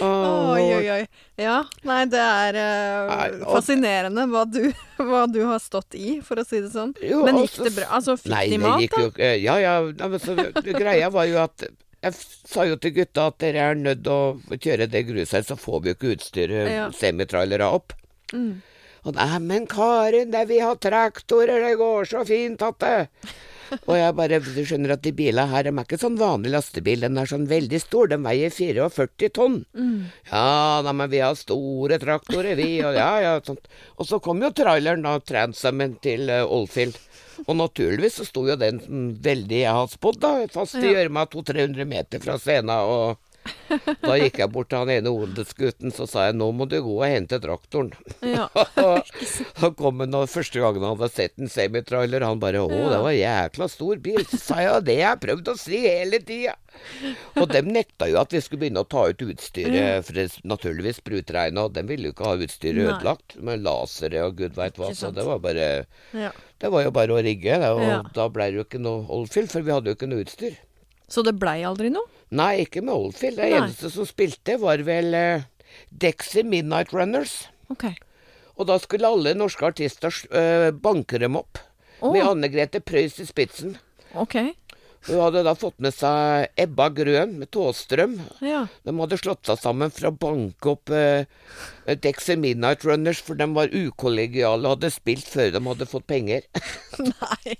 Oi, 0.00 0.62
oi, 0.76 0.86
oi. 0.94 1.00
Ja, 1.40 1.56
nei, 1.88 2.04
det 2.12 2.20
er 2.22 2.56
uh, 2.60 3.10
Nei, 3.10 3.26
og- 3.40 3.50
fascinerende 3.56 4.24
hva 4.30 4.44
du, 4.48 4.60
hva 5.10 5.24
du 5.32 5.40
har 5.48 5.60
stått 5.62 5.96
i, 5.98 6.18
for 6.24 6.40
å 6.40 6.46
si 6.46 6.60
det 6.64 6.70
sånn. 6.74 6.94
Jo, 7.04 7.22
Men 7.26 7.42
gikk 7.42 7.58
det 7.66 7.74
bra? 7.76 7.88
Altså, 7.98 8.16
fikk 8.20 8.32
Nei, 8.32 8.46
de 8.52 8.58
mat, 8.62 8.86
da? 8.94 9.02
jo 9.04 9.30
Ja, 9.44 9.58
ja. 9.60 9.74
nei, 9.90 10.08
men 10.14 10.22
så, 10.22 10.36
greia 10.70 11.10
var 11.12 11.28
jo 11.30 11.40
at 11.42 11.66
jeg 12.00 12.16
sa 12.48 12.64
jo 12.64 12.78
til 12.80 12.94
gutta 12.96 13.26
at 13.28 13.36
dere 13.42 13.66
er 13.72 13.76
nødt 13.76 14.04
til 14.06 14.12
å 14.14 14.56
kjøre 14.56 14.86
det 14.88 15.02
gruset, 15.10 15.44
så 15.50 15.56
får 15.60 15.82
vi 15.84 15.90
jo 15.92 15.96
ikke 15.98 16.12
utstyret 16.16 16.70
Ja. 16.72 16.86
semitrailere 16.96 17.66
opp. 17.68 17.92
Mm. 18.32 18.62
Og 19.04 19.14
nei, 19.16 19.26
men 19.44 19.66
Karin, 19.68 20.30
det, 20.32 20.46
vi 20.48 20.62
har 20.64 20.76
traktorer, 20.80 21.60
det 21.64 21.74
går 21.80 22.08
så 22.08 22.22
fint 22.28 22.62
at 22.64 22.78
det 22.80 22.94
Og 23.86 23.94
jeg 23.96 24.14
bare 24.18 24.40
Du 24.44 24.60
skjønner 24.66 24.94
at 24.96 25.02
de 25.04 25.12
bilene 25.16 25.46
her, 25.50 25.66
de 25.68 25.72
er 25.72 25.84
ikke 25.86 25.98
sånn 26.00 26.18
vanlig 26.20 26.52
lastebil, 26.54 27.04
den 27.06 27.18
er 27.20 27.30
sånn 27.30 27.46
veldig 27.50 27.80
stor, 27.82 28.10
den 28.10 28.24
veier 28.26 28.50
44 28.54 29.30
tonn. 29.36 29.60
Mm. 29.76 30.10
Ja 30.30 30.80
da, 30.84 30.94
men 30.96 31.10
vi 31.12 31.22
har 31.22 31.36
store 31.38 31.98
traktorer, 32.02 32.54
vi, 32.58 32.80
og 32.86 32.98
ja, 32.98 33.10
ja, 33.24 33.32
sånt. 33.46 33.70
Og 33.96 34.08
så 34.08 34.20
kom 34.24 34.42
jo 34.42 34.52
traileren, 34.56 35.04
da, 35.06 35.16
Transamen 35.20 35.96
til 36.02 36.28
uh, 36.32 36.42
Oldfield. 36.46 36.98
Og 37.46 37.56
naturligvis 37.56 38.18
så 38.20 38.26
sto 38.28 38.44
jo 38.48 38.56
den 38.60 38.82
veldig 39.24 39.62
jeg 39.62 39.72
har 39.78 39.88
spådd, 39.88 40.20
da, 40.20 40.32
fast 40.52 40.76
i 40.80 40.84
Ja. 40.90 40.98
gjørma 41.00 41.26
200-300 41.32 41.88
meter 41.88 42.20
fra 42.24 42.36
scenen, 42.40 42.74
og 42.74 43.18
da 44.02 44.16
gikk 44.18 44.38
jeg 44.42 44.50
bort 44.52 44.70
til 44.72 44.82
han 44.82 44.90
ene 44.92 45.12
odelsgutten, 45.12 45.92
så 45.94 46.06
sa 46.10 46.26
jeg 46.28 46.36
nå 46.38 46.50
må 46.56 46.66
du 46.70 46.76
gå 46.82 46.94
og 46.98 47.04
hente 47.06 47.38
traktoren. 47.42 47.92
Ja. 48.26 48.48
Så 49.60 49.70
kom 49.76 50.00
han 50.02 50.14
og 50.16 50.28
første 50.30 50.60
gangen 50.62 50.82
han 50.84 50.96
hadde 50.96 51.10
sett 51.12 51.38
en 51.40 51.50
semitrailer, 51.50 52.24
han 52.26 52.40
bare 52.42 52.62
'Å, 52.64 52.68
det 52.68 53.00
var 53.04 53.14
jækla 53.16 53.68
stor 53.70 54.00
bil'. 54.02 54.26
Så 54.30 54.38
sa 54.40 54.60
jeg 54.62 54.84
'Det 54.84 54.96
har 55.02 55.16
jeg 55.16 55.22
prøvd 55.26 55.52
å 55.52 55.56
si 55.58 55.80
hele 55.86 56.18
tida'. 56.18 56.56
Og 57.40 57.48
dem 57.50 57.70
nekta 57.74 58.06
jo 58.10 58.20
at 58.20 58.30
vi 58.32 58.40
skulle 58.40 58.60
begynne 58.64 58.84
å 58.84 58.88
ta 58.88 59.08
ut 59.10 59.22
utstyret, 59.26 60.04
for 60.06 60.12
det 60.14 60.28
naturligvis 60.46 61.00
sprutregna, 61.02 61.64
og 61.66 61.74
dem 61.74 61.86
ville 61.90 62.10
jo 62.10 62.14
ikke 62.14 62.28
ha 62.30 62.36
utstyret 62.38 62.78
Nei. 62.78 62.86
ødelagt 62.94 63.36
med 63.42 63.64
lasere 63.66 64.22
og 64.26 64.36
gud 64.38 64.54
veit 64.58 64.78
hva, 64.78 64.92
så 64.94 65.10
det 65.14 65.26
var 65.26 65.42
bare 65.42 65.68
ja. 66.14 66.30
Det 66.60 66.70
var 66.70 66.84
jo 66.84 66.90
bare 66.94 67.14
å 67.16 67.22
rigge, 67.24 67.56
og 67.72 67.80
Ja. 67.82 68.02
da 68.14 68.28
blei 68.28 68.50
det 68.52 68.60
jo 68.60 68.64
ikke 68.68 68.80
noe 68.82 69.06
Oldfield, 69.08 69.50
for 69.50 69.62
vi 69.62 69.72
hadde 69.72 69.90
jo 69.90 69.96
ikke 69.96 70.08
noe 70.10 70.24
utstyr. 70.26 70.58
Så 71.10 71.24
det 71.26 71.34
blei 71.40 71.60
aldri 71.66 71.90
noe? 71.92 72.06
Nei, 72.30 72.62
ikke 72.64 72.82
med 72.86 72.94
Oldfield. 72.94 73.40
Det 73.40 73.48
Nei. 73.50 73.58
eneste 73.58 73.90
som 73.90 74.06
spilte, 74.06 74.54
var 74.62 74.82
vel 74.86 75.16
uh, 75.16 75.48
Dexy 75.90 76.44
Midnight 76.46 76.94
Runners. 76.94 77.48
OK. 77.72 77.88
Og 78.60 78.68
da 78.70 78.76
skulle 78.82 79.08
alle 79.10 79.34
norske 79.34 79.66
artister 79.66 80.14
uh, 80.30 80.70
banke 80.70 81.18
dem 81.18 81.38
opp. 81.40 81.58
Oh. 82.00 82.12
Med 82.14 82.24
Anne 82.24 82.50
Grete 82.52 82.80
Preus 82.84 83.18
i 83.20 83.26
spitsen. 83.26 83.74
OK. 84.14 84.38
Hun 85.08 85.16
hadde 85.22 85.42
da 85.46 85.54
fått 85.56 85.78
med 85.80 85.94
seg 85.96 86.50
Ebba 86.60 86.90
Grøn 86.92 87.38
med 87.40 87.48
Tåstrøm. 87.56 88.18
Ja. 88.44 88.66
De 88.84 88.92
hadde 88.98 89.18
slått 89.20 89.48
seg 89.48 89.58
sammen 89.62 89.92
for 89.94 90.10
å 90.10 90.14
banke 90.14 90.74
opp 90.74 90.92
uh, 90.92 91.24
Dexy 92.04 92.36
Midnight 92.36 92.84
Runners, 92.84 93.22
for 93.24 93.40
de 93.40 93.48
var 93.56 93.72
ukollegiale 93.72 94.68
og 94.68 94.76
hadde 94.76 94.92
spilt 94.92 95.26
før 95.26 95.54
de 95.56 95.64
hadde 95.66 95.88
fått 95.88 96.06
penger. 96.10 96.44
Nei. 97.14 97.56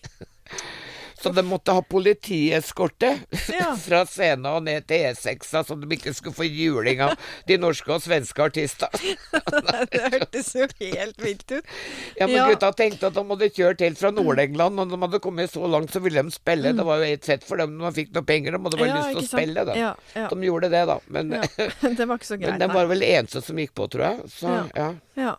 Så 1.20 1.28
de 1.36 1.42
måtte 1.44 1.72
ha 1.76 1.82
politieskorte 1.84 3.10
Ja. 3.60 3.74
fra 3.76 4.02
scenen 4.08 4.46
og 4.48 4.62
ned 4.64 4.86
til 4.88 5.02
E6, 5.10 5.50
så 5.66 5.76
de 5.76 5.88
ikke 5.96 6.14
skulle 6.16 6.34
få 6.38 6.46
juling 6.48 7.02
av 7.04 7.12
de 7.48 7.58
norske 7.60 7.92
og 7.92 8.00
svenske 8.04 8.40
artistene. 8.40 9.16
Det 9.92 10.00
hørtes 10.14 10.52
jo 10.56 10.66
helt 10.80 11.20
vilt 11.20 11.44
ut. 11.52 11.64
Ja, 12.16 12.26
men 12.26 12.36
Ja. 12.38 12.46
gutta 12.48 12.70
tenkte 12.78 13.10
at 13.10 13.18
de 13.18 13.24
hadde 13.28 13.50
kjørt 13.52 13.84
helt 13.84 13.98
fra 14.00 14.10
Nord-England, 14.16 14.80
og 14.80 14.90
de 14.94 15.00
hadde 15.04 15.20
kommet 15.20 15.52
så 15.52 15.68
langt, 15.68 15.92
så 15.92 16.00
ville 16.04 16.22
de 16.24 16.32
spille. 16.34 16.72
Det 16.76 16.86
var 16.88 17.02
jo 17.02 17.10
helt 17.12 17.28
fett 17.28 17.44
for 17.44 17.60
dem 17.60 17.76
når 17.78 17.90
de 17.92 18.00
fikk 18.00 18.14
noe 18.16 18.26
penger, 18.32 18.56
de 18.56 18.62
hadde 18.64 18.80
bare 18.80 18.88
Mm. 18.90 18.96
Ja, 18.96 19.02
lyst 19.04 19.12
til 19.12 19.26
å 19.26 19.30
spille, 19.30 19.64
da. 19.68 20.28
De 20.32 20.48
gjorde 20.48 20.70
det, 20.72 20.82
da. 20.88 20.98
Men. 21.08 21.30
Det 22.00 22.06
var 22.08 22.16
ikke 22.18 22.30
så 22.32 22.38
greit. 22.40 22.56
men 22.56 22.64
de 22.64 22.68
var 22.72 22.86
vel 22.90 23.02
eneste 23.06 23.42
som 23.44 23.56
gikk 23.60 23.74
på, 23.76 23.86
tror 23.92 24.06
jeg. 24.08 24.30
Så, 24.38 24.56
Ja. 25.20 25.34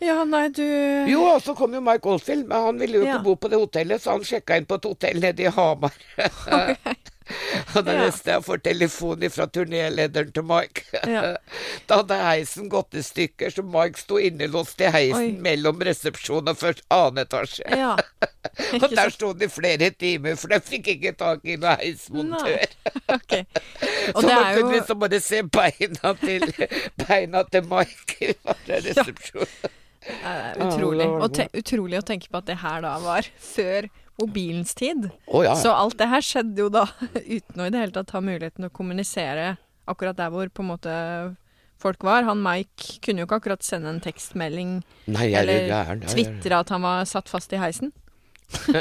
Ja. 0.00 0.24
Nei, 0.24 0.48
du 0.48 0.62
Jo, 1.10 1.22
og 1.34 1.42
så 1.42 1.54
kom 1.56 1.74
jo 1.74 1.80
Mike 1.84 2.08
Oldfield, 2.08 2.46
men 2.50 2.62
han 2.70 2.78
ville 2.82 2.98
jo 3.00 3.06
ikke 3.06 3.16
Ja. 3.18 3.22
bo 3.24 3.34
på 3.36 3.48
det 3.52 3.58
hotellet, 3.60 4.02
så 4.02 4.10
han 4.16 4.24
sjekka 4.24 4.56
inn 4.60 4.66
på 4.68 4.74
et 4.80 4.84
hotell 4.84 5.20
nede 5.20 5.42
i 5.46 5.50
Hamar. 5.56 5.92
og 7.74 7.84
det 7.84 7.94
Ja. 7.96 8.04
neste 8.04 8.30
jeg 8.30 8.42
får 8.46 8.60
telefon 8.62 9.24
fra 9.34 9.46
turnélederen 9.50 10.28
til 10.32 10.44
Mike. 10.46 10.84
Ja. 11.10 11.36
Da 11.88 11.96
hadde 12.00 12.16
heisen 12.18 12.68
gått 12.70 12.94
i 12.98 13.02
stykker, 13.02 13.50
så 13.50 13.62
Mike 13.66 13.98
sto 13.98 14.18
innelåst 14.18 14.80
i 14.82 14.90
heisen 14.90 15.36
Oi. 15.36 15.40
mellom 15.42 15.78
resepsjon 15.86 16.48
og 16.50 16.56
først 16.58 16.82
annen 16.90 17.22
etasje. 17.24 17.66
Ja. 17.70 17.92
Og 18.78 18.86
der 18.94 19.10
sto 19.14 19.32
han 19.32 19.42
i 19.42 19.48
flere 19.50 19.90
timer, 19.94 20.34
for 20.38 20.50
de 20.54 20.58
fikk 20.66 20.88
ikke 20.96 21.12
tak 21.18 21.44
i 21.46 21.56
noen 21.56 21.78
heismontør. 21.82 22.66
Okay. 23.16 23.44
Så 24.12 24.22
man 24.22 24.30
er 24.34 24.60
kunne 24.60 24.76
liksom 24.76 24.98
bare 25.02 25.20
se 25.22 25.42
beina 25.42 26.14
til, 26.22 26.46
beina 27.06 27.42
til 27.50 27.66
Mike 27.70 28.32
i 28.32 28.80
resepsjonen. 28.86 29.74
Eh, 30.08 30.50
utrolig. 30.66 31.06
Og 31.08 31.40
utrolig 31.60 32.00
å 32.00 32.06
tenke 32.06 32.30
på 32.30 32.40
at 32.40 32.48
det 32.50 32.58
her 32.62 32.84
da 32.84 32.96
var 33.02 33.28
før 33.42 33.88
mobilens 34.20 34.74
tid. 34.74 35.10
Oh, 35.26 35.42
ja. 35.44 35.54
Så 35.60 35.72
alt 35.76 35.98
det 36.00 36.08
her 36.08 36.24
skjedde 36.24 36.62
jo 36.64 36.70
da 36.72 36.86
uten 37.36 37.60
å 37.60 37.66
i 37.66 37.72
det 37.74 37.82
hele 37.82 37.96
tatt 37.96 38.14
ha 38.16 38.22
muligheten 38.24 38.68
å 38.68 38.72
kommunisere 38.72 39.56
akkurat 39.86 40.16
der 40.18 40.32
hvor 40.32 40.48
på 40.50 40.64
en 40.64 40.70
måte 40.72 40.94
folk 41.82 42.02
var. 42.06 42.24
Han 42.24 42.40
Mike 42.42 42.96
kunne 43.04 43.22
jo 43.22 43.28
ikke 43.28 43.40
akkurat 43.42 43.62
sende 43.66 43.92
en 43.92 44.00
tekstmelding 44.02 44.78
Nei, 45.12 45.28
jeg 45.28 45.36
er 45.36 45.44
eller. 45.44 45.68
Ja, 45.68 45.82
ja, 45.92 45.98
ja. 46.00 46.10
tvitre 46.14 46.62
at 46.64 46.72
han 46.72 46.82
var 46.86 47.04
satt 47.08 47.28
fast 47.30 47.52
i 47.52 47.60
heisen. 47.60 47.92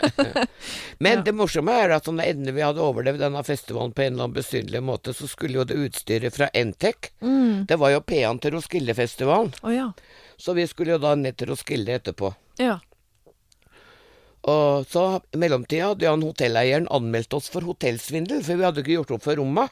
Men 1.02 1.18
Ja. 1.20 1.22
det 1.26 1.34
morsomme 1.36 1.74
er 1.74 1.96
at 1.98 2.06
når 2.08 2.28
endelig 2.32 2.54
vi 2.58 2.64
hadde 2.66 2.84
overlevd 2.86 3.24
denne 3.24 3.42
festivalen 3.46 3.94
på 3.98 4.04
en 4.06 4.14
eller 4.14 4.28
annen 4.28 4.36
besynderlig 4.38 4.82
måte, 4.86 5.14
så 5.18 5.28
skulle 5.30 5.60
jo 5.60 5.66
det 5.68 5.78
utstyret 5.88 6.36
fra 6.36 6.50
Entec 6.54 7.12
Mm. 7.22 7.66
Det 7.68 7.78
var 7.82 7.90
jo 7.96 8.02
P-en 8.06 8.38
til 8.40 8.54
Roskilde-festivalen, 8.56 9.52
ja. 9.74 9.90
Så 10.38 10.56
vi 10.58 10.68
skulle 10.68 10.96
jo 10.96 11.02
da 11.02 11.14
ned 11.20 11.38
til 11.38 11.52
Roskilde 11.52 11.96
etterpå. 12.00 12.34
Ja. 12.62 12.80
Og 14.46 14.86
så 14.92 15.06
i 15.34 15.40
mellomtida 15.42 15.92
hadde 15.92 16.12
han 16.12 16.26
hotelleieren 16.26 16.90
anmeldt 16.94 17.34
oss 17.34 17.50
for 17.54 17.66
hotellsvindel, 17.66 18.44
for 18.46 18.60
vi 18.60 18.68
hadde 18.68 18.84
ikke 18.84 19.00
gjort 19.00 19.16
opp 19.18 19.26
for 19.26 19.42
romma. 19.42 19.70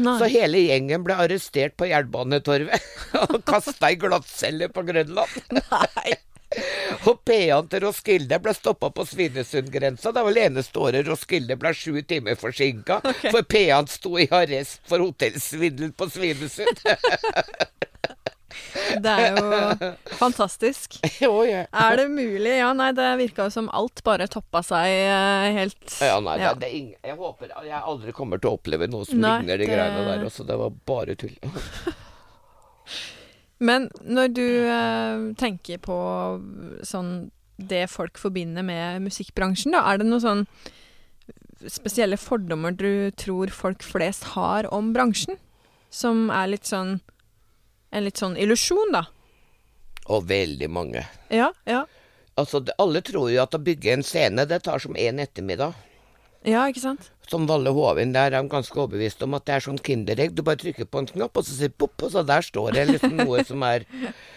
Nei. 0.00 0.16
Så 0.18 0.30
hele 0.32 0.64
gjengen 0.64 1.04
ble 1.04 1.18
arrestert 1.20 1.76
på 1.78 1.90
Jernbanetorvet 1.90 2.90
og 3.26 3.38
kasta 3.46 3.92
i 3.92 4.00
glattcelle 4.00 4.70
på 4.72 4.86
Grønland. 4.88 5.38
Nei. 5.60 6.18
Og 7.08 7.20
P-en 7.26 7.68
til 7.70 7.84
Roskilde 7.84 8.38
ble 8.42 8.54
stoppa 8.56 8.90
på 8.94 9.04
Svinesundgrensa. 9.06 10.10
Det 10.10 10.22
var 10.22 10.30
vel 10.30 10.42
eneste 10.42 10.82
året 10.82 11.06
Roskilde 11.08 11.56
ble 11.60 11.72
sju 11.76 12.00
timer 12.02 12.38
forsinka, 12.40 13.00
for 13.30 13.46
P-en 13.46 13.90
sto 13.90 14.16
i 14.18 14.28
arrest 14.34 14.80
for 14.90 15.02
hotellsvindel 15.04 15.94
på 15.94 16.10
Svinesund. 16.10 16.82
Det 19.00 19.12
er 19.12 19.36
jo 19.36 19.90
fantastisk. 20.18 20.98
oh, 21.28 21.42
yeah. 21.46 21.66
Er 21.72 21.96
det 22.00 22.08
mulig? 22.12 22.52
Ja, 22.58 22.72
nei, 22.76 22.90
det 22.96 23.06
virka 23.20 23.46
jo 23.48 23.54
som 23.54 23.70
alt 23.76 24.02
bare 24.06 24.26
toppa 24.30 24.62
seg 24.66 24.90
uh, 25.06 25.46
helt 25.56 25.96
Ja, 26.02 26.18
nei, 26.24 26.38
Ja. 26.42 26.52
det 26.58 26.70
ing 26.74 26.92
jeg 26.98 27.16
håper 27.18 27.52
jeg 27.66 27.80
aldri 27.80 28.12
kommer 28.16 28.40
til 28.42 28.50
å 28.52 28.58
oppleve 28.58 28.88
noe 28.90 29.06
som 29.08 29.20
Nei, 29.22 29.36
ligner 29.40 29.60
de 29.62 29.66
det- 29.66 29.74
greiene 29.74 30.04
der. 30.08 30.24
Altså, 30.26 30.46
det 30.48 30.58
var 30.60 30.74
bare 30.90 31.16
tull. 31.20 31.36
Men 33.60 33.90
når 34.02 34.32
du 34.34 34.46
uh, 34.66 35.24
tenker 35.40 35.80
på 35.84 35.96
sånn 36.86 37.30
det 37.60 37.84
folk 37.92 38.16
forbinder 38.16 38.64
med 38.64 39.02
musikkbransjen, 39.04 39.74
da, 39.76 39.82
er 39.92 40.00
det 40.00 40.06
noen 40.08 40.22
sånn 40.24 40.46
spesielle 41.68 42.16
fordommer 42.16 42.72
du 42.72 43.10
tror 43.20 43.52
folk 43.52 43.84
flest 43.84 44.30
har 44.32 44.64
om 44.72 44.94
bransjen? 44.96 45.36
Som 45.92 46.30
er 46.32 46.48
litt 46.54 46.68
sånn 46.70 47.00
En 47.90 48.06
litt 48.06 48.20
sånn 48.20 48.36
illusjon, 48.38 48.92
da. 48.94 49.04
Og 50.10 50.26
veldig 50.30 50.68
mange. 50.70 51.04
Ja, 51.30 51.50
ja. 51.66 51.84
Altså, 52.38 52.62
alle 52.80 53.02
tror 53.04 53.30
jo 53.32 53.42
at 53.42 53.54
å 53.56 53.62
bygge 53.62 53.92
en 53.96 54.04
scene, 54.06 54.46
det 54.48 54.62
tar 54.66 54.82
som 54.82 54.96
en 54.96 55.22
ettermiddag. 55.22 55.74
Ja, 56.48 56.62
ikke 56.70 56.80
sant? 56.80 57.10
Som 57.30 57.44
Valle 57.46 57.70
Hovin, 57.70 58.14
der 58.14 58.32
er 58.32 58.42
de 58.42 58.48
ganske 58.50 58.74
overbevist 58.80 59.20
om 59.22 59.34
at 59.36 59.44
det 59.46 59.52
er 59.54 59.62
sånn 59.62 59.78
Kinderegg. 59.84 60.32
Du 60.34 60.40
bare 60.42 60.58
trykker 60.58 60.88
på 60.88 61.02
en 61.02 61.06
knapp, 61.10 61.36
og 61.36 61.44
så 61.46 61.52
sier 61.54 61.70
pop, 61.70 61.92
og 62.02 62.10
så 62.14 62.22
der 62.26 62.42
står 62.42 62.72
det 62.74 62.86
liksom 62.88 63.12
noe 63.20 63.44
som 63.50 63.62
er 63.68 63.84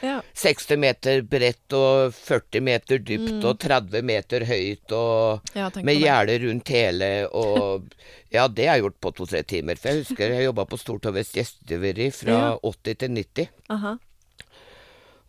Ja. 0.03 0.17
60 0.37 0.77
meter 0.83 1.21
bredt 1.25 1.73
og 1.79 2.11
40 2.13 2.61
meter 2.67 2.99
dypt 2.99 3.47
og 3.47 3.57
30 3.63 4.03
meter 4.05 4.43
høyt 4.49 4.91
og 4.97 5.55
ja 5.55 5.69
med 5.81 6.01
gjerde 6.01 6.35
rundt 6.43 6.73
hele 6.75 7.11
og 7.31 7.87
Ja, 8.33 8.47
det 8.49 8.65
har 8.67 8.77
jeg 8.79 8.83
gjort 8.87 8.99
på 8.99 9.11
to-tre 9.13 9.43
timer. 9.45 9.77
For 9.77 9.89
jeg 9.93 10.03
husker 10.03 10.31
jeg 10.33 10.47
jobba 10.47 10.63
på 10.65 10.77
Stortovets 10.81 11.33
gjestgiveri 11.37 12.07
fra 12.13 12.33
Ja. 12.33 12.55
80 12.65 12.95
til 13.03 13.11
90. 13.15 13.49
Aha. 13.69 13.95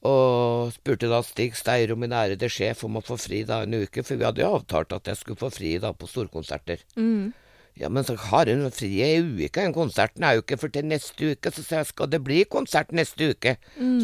Og 0.04 0.72
spurte 0.74 1.08
da 1.08 1.22
Stig 1.24 1.54
Steiro, 1.56 1.96
min 1.96 2.12
ærede 2.12 2.48
sjef, 2.52 2.82
om 2.84 2.98
å 3.00 3.04
få 3.04 3.16
fri 3.20 3.42
da 3.48 3.62
en 3.64 3.72
uke, 3.78 4.02
for 4.04 4.20
vi 4.20 4.26
hadde 4.28 4.42
jo 4.44 4.50
avtalt 4.58 4.92
at 4.92 5.08
jeg 5.08 5.16
skulle 5.22 5.40
få 5.40 5.48
fri 5.54 5.78
da 5.80 5.94
på 5.96 6.08
storkonserter. 6.10 6.82
Mm. 7.00 7.32
Ja, 7.80 7.88
men 7.90 8.04
så 8.06 8.14
har 8.28 8.46
hun 8.46 8.68
fri 8.70 8.90
ei 9.02 9.16
uke, 9.18 9.56
den 9.64 9.72
konserten 9.74 10.22
er 10.28 10.36
jo 10.36 10.44
ikke 10.44 10.60
før 10.60 10.70
til 10.76 10.84
neste 10.86 11.32
uke. 11.32 11.50
Så 11.50 11.64
sa 11.66 11.80
jeg, 11.80 11.88
skal 11.90 12.10
det 12.12 12.20
bli 12.22 12.44
konsert 12.46 12.92
neste 12.94 13.32
uke, 13.32 13.56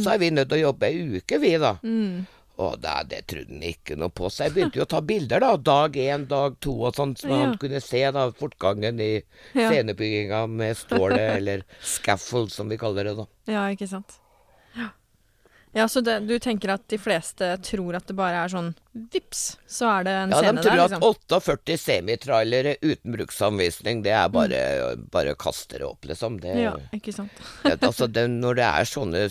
så 0.03 0.15
er 0.17 0.19
vi 0.25 0.31
nødt 0.35 0.49
til 0.51 0.59
å 0.59 0.71
jobbe 0.71 0.89
ei 0.89 1.21
uke, 1.21 1.39
vi 1.39 1.53
da. 1.63 1.77
Mm. 1.85 2.25
Og 2.61 2.75
da, 2.83 2.97
det 3.09 3.23
trodde 3.31 3.55
han 3.55 3.63
ikke 3.71 3.95
noe 3.97 4.11
på, 4.13 4.29
så 4.29 4.49
jeg 4.49 4.57
begynte 4.57 4.81
jo 4.81 4.85
å 4.85 4.91
ta 4.91 4.99
bilder, 5.07 5.41
da. 5.45 5.53
Dag 5.57 5.95
én, 5.97 6.27
dag 6.29 6.57
to 6.61 6.75
og 6.89 6.97
sånn, 6.99 7.15
så 7.17 7.29
Ja. 7.31 7.39
han 7.45 7.55
kunne 7.63 7.81
se 7.81 8.03
da 8.11 8.27
fortgangen 8.33 8.99
i 9.01 9.23
Ja. 9.55 9.69
scenebygginga 9.71 10.43
med 10.49 10.77
stålet, 10.77 11.37
eller 11.39 11.63
scaffold 11.81 12.51
som 12.53 12.69
vi 12.69 12.77
kaller 12.77 13.05
det, 13.05 13.15
da. 13.17 13.27
Ja, 13.47 13.69
ikke 13.71 13.89
sant. 13.89 14.19
Ja, 15.73 15.81
ja 15.83 15.89
så 15.89 16.01
det, 16.03 16.17
du 16.27 16.39
tenker 16.43 16.73
at 16.75 16.83
de 16.91 16.99
fleste 16.99 17.53
tror 17.63 17.97
at 17.99 18.07
det 18.11 18.17
bare 18.19 18.41
er 18.45 18.51
sånn 18.53 18.73
vips, 19.13 19.57
så 19.71 19.87
er 20.01 20.05
det 20.09 20.15
en 20.25 20.31
Ja, 20.35 20.41
scene 20.43 20.57
de 20.59 20.65
tror 20.67 20.77
der, 20.77 20.85
at 20.85 20.95
liksom. 20.97 21.19
48 21.39 21.77
semitrailere 21.79 22.77
uten 22.83 23.15
bruksanvisning, 23.15 24.03
det 24.03 24.15
er 24.17 24.29
bare, 24.35 24.97
bare 25.13 25.37
å 25.37 25.39
kaste 25.39 25.79
det 25.79 25.87
opp, 25.87 26.05
liksom. 26.11 26.41
Det, 26.43 26.57
Ja, 26.59 26.75
ikke 26.97 27.15
sant. 27.15 27.31
det, 27.63 27.79
altså, 27.87 28.07
det, 28.11 28.27
når 28.31 28.59
det 28.59 28.67
er 28.67 28.91
sånne, 28.91 29.25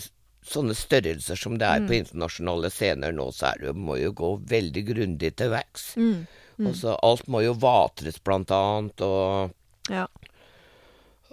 sånne 0.50 0.74
størrelser 0.74 1.36
som 1.36 1.58
det 1.60 1.66
er 1.68 1.84
på 1.84 1.92
Mm. 1.92 1.98
internasjonale 2.06 2.70
scener 2.72 3.12
nå, 3.12 3.28
så 3.36 3.52
er 3.52 3.66
det, 3.66 3.74
må 3.76 3.98
jo 4.00 4.12
gå 4.16 4.30
veldig 4.48 4.86
grundig 4.94 5.34
til 5.36 5.50
verks. 5.52 5.90
Mm. 6.00 6.24
Altså, 6.60 6.96
alt 7.04 7.28
må 7.28 7.40
jo 7.44 7.52
vatres, 7.56 8.18
blant 8.24 8.50
annet, 8.52 9.00
og 9.00 9.52
Ja. 9.92 10.06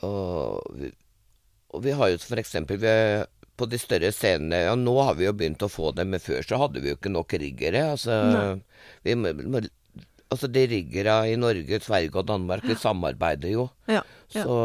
Og 0.05 0.61
vi, 0.77 0.91
og 1.73 1.83
vi 1.83 1.91
har 1.97 2.11
jo 2.13 2.19
for 2.21 2.37
eksempel 2.37 2.77
vi, 2.81 2.91
på 3.57 3.65
de 3.69 3.79
større 3.81 4.11
scenene 4.13 4.67
Og 4.71 4.77
nå 4.81 4.93
har 5.01 5.17
vi 5.17 5.25
jo 5.25 5.33
begynt 5.37 5.65
å 5.65 5.71
få 5.71 5.91
det, 5.97 6.05
men 6.09 6.21
før 6.21 6.45
så 6.45 6.59
hadde 6.61 6.83
vi 6.83 6.91
jo 6.91 6.99
ikke 6.99 7.13
nok 7.13 7.33
riggere. 7.41 7.83
Altså, 7.95 8.19
vi, 9.03 9.17
altså 10.29 10.51
de 10.51 10.67
riggere 10.69 11.17
i 11.31 11.35
Norge, 11.39 11.81
Sverige 11.83 12.21
og 12.21 12.29
Danmark, 12.29 12.65
vi 12.67 12.77
samarbeider 12.77 13.53
jo. 13.53 13.67
Ja. 13.89 14.03
ja. 14.33 14.43
Så 14.43 14.57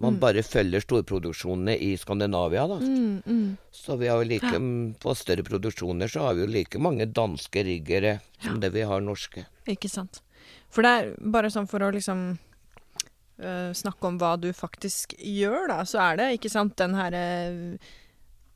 man 0.00 0.16
bare 0.22 0.42
følger 0.42 0.82
storproduksjonene 0.82 1.76
i 1.78 1.92
Skandinavia, 2.00 2.64
da. 2.70 2.78
Mm, 2.82 3.22
mm. 3.26 3.56
Så 3.74 3.96
vi 4.00 4.08
har 4.10 4.22
jo 4.22 4.28
like 4.28 4.60
På 5.02 5.14
større 5.14 5.44
produksjoner 5.46 6.10
så 6.10 6.26
har 6.26 6.34
vi 6.34 6.44
jo 6.44 6.50
like 6.50 6.80
mange 6.82 7.06
danske 7.06 7.62
riggere 7.66 8.18
som 8.42 8.58
det 8.60 8.72
vi 8.74 8.86
har 8.88 9.04
norske. 9.04 9.46
Ikke 9.70 9.90
sant. 9.92 10.22
For 10.72 10.84
det 10.84 10.90
er 10.90 11.12
bare 11.18 11.52
sånn 11.52 11.68
for 11.70 11.84
å 11.84 11.92
liksom 11.94 12.24
øh, 13.38 13.70
snakke 13.76 14.10
om 14.10 14.18
hva 14.18 14.34
du 14.40 14.50
faktisk 14.56 15.14
gjør, 15.18 15.68
da, 15.70 15.84
så 15.86 16.02
er 16.10 16.18
det, 16.20 16.32
ikke 16.38 16.52
sant, 16.52 16.76
den 16.80 16.96
herre 16.98 17.24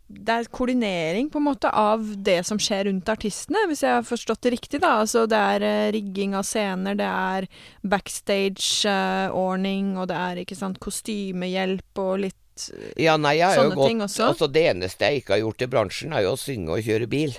det 0.09 0.33
er 0.33 0.47
koordinering 0.49 1.27
på 1.29 1.37
en 1.37 1.45
måte 1.51 1.69
av 1.69 2.01
det 2.25 2.41
som 2.49 2.57
skjer 2.61 2.85
rundt 2.89 3.09
artistene, 3.13 3.67
hvis 3.69 3.83
jeg 3.85 3.93
har 3.93 4.07
forstått 4.09 4.41
det 4.47 4.55
riktig. 4.57 4.81
da. 4.81 4.95
Altså 5.03 5.27
Det 5.29 5.37
er 5.37 5.61
uh, 5.67 5.93
rigging 5.93 6.33
av 6.39 6.45
scener, 6.49 6.95
det 6.97 7.09
er 7.09 7.49
backstage-ordning, 7.85 9.99
og 10.01 10.09
det 10.09 10.17
er 10.17 10.37
ikke 10.45 10.57
sant, 10.57 10.81
kostymehjelp 10.81 11.99
og 12.01 12.19
litt 12.25 12.69
uh, 12.73 12.89
Ja, 12.97 13.17
nei, 13.21 13.37
jeg 13.43 13.53
har 13.53 13.57
jo 13.61 13.69
Sånne 13.69 13.85
ting 13.85 14.01
også? 14.07 14.23
Altså, 14.33 14.47
det 14.49 14.65
eneste 14.73 15.05
jeg 15.05 15.15
ikke 15.21 15.33
har 15.37 15.45
gjort 15.45 15.63
i 15.63 15.73
bransjen, 15.77 16.13
er 16.17 16.23
jo 16.25 16.33
å 16.39 16.41
synge 16.41 16.73
og 16.79 16.85
kjøre 16.89 17.07
bil. 17.13 17.33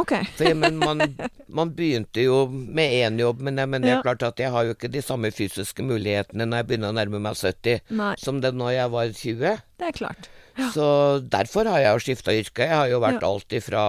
OK. 0.00 0.12
For, 0.34 0.54
men 0.58 0.74
man, 0.82 0.96
man 1.60 1.68
begynte 1.78 2.20
jo 2.26 2.50
med 2.50 2.90
én 3.04 3.22
jobb, 3.22 3.38
men, 3.46 3.54
men 3.70 3.82
det 3.86 3.92
er 3.94 4.02
klart 4.02 4.26
at 4.26 4.34
jeg 4.42 4.50
har 4.50 4.62
jo 4.66 4.74
ikke 4.74 4.90
de 4.90 5.02
samme 5.04 5.30
fysiske 5.34 5.82
mulighetene 5.86 6.42
når 6.48 6.56
jeg 6.64 6.68
begynner 6.72 6.90
å 6.90 6.98
nærme 6.98 7.18
meg 7.22 7.38
70, 7.38 7.86
Nei, 8.02 8.14
som 8.18 8.42
det 8.42 8.50
når 8.58 8.70
jeg 8.80 8.88
var 8.98 9.06
20. 9.14 9.62
det 9.78 9.86
er 9.92 9.94
klart. 9.94 10.26
Så 10.74 11.20
derfor 11.28 11.64
har 11.70 11.78
jeg 11.80 11.92
jo 11.94 12.02
skifta 12.04 12.32
yrke. 12.34 12.66
Jeg 12.66 12.74
har 12.76 12.88
jo 12.88 13.00
vært 13.00 13.20
Ja. 13.22 13.28
alt 13.28 13.48
ifra 13.52 13.84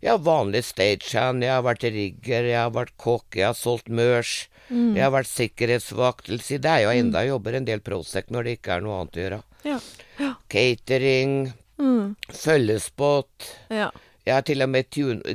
ja, 0.00 0.16
vanlig 0.16 0.62
stagehand, 0.64 1.42
jeg 1.42 1.50
har 1.50 1.62
vært 1.66 1.82
rigger, 1.90 2.44
jeg 2.46 2.54
har 2.60 2.70
vært 2.70 2.92
kokk, 2.96 3.34
jeg 3.34 3.46
har 3.46 3.54
solgt 3.54 3.88
mørs, 3.90 4.46
Mm. 4.70 4.94
jeg 4.94 5.02
har 5.02 5.10
vært 5.10 5.26
sikkerhetsvakt. 5.26 6.26
Det 6.28 6.64
er 6.64 6.82
jo 6.84 6.90
enda 6.90 7.18
jeg 7.24 7.30
jobber 7.32 7.54
en 7.56 7.64
del 7.64 7.80
prosec 7.80 8.28
når 8.30 8.44
det 8.44 8.52
ikke 8.60 8.76
er 8.76 8.80
noe 8.84 9.00
annet 9.00 9.16
å 9.16 9.22
gjøre. 9.24 9.42
Ja. 9.64 10.34
Catering, 10.48 11.52
Mm. 11.78 12.16
følgespott. 12.30 13.48
Ja. 13.70 13.90
Jeg 14.26 14.34
har 14.34 14.42
til 14.42 14.62
og 14.62 14.68
med 14.68 14.90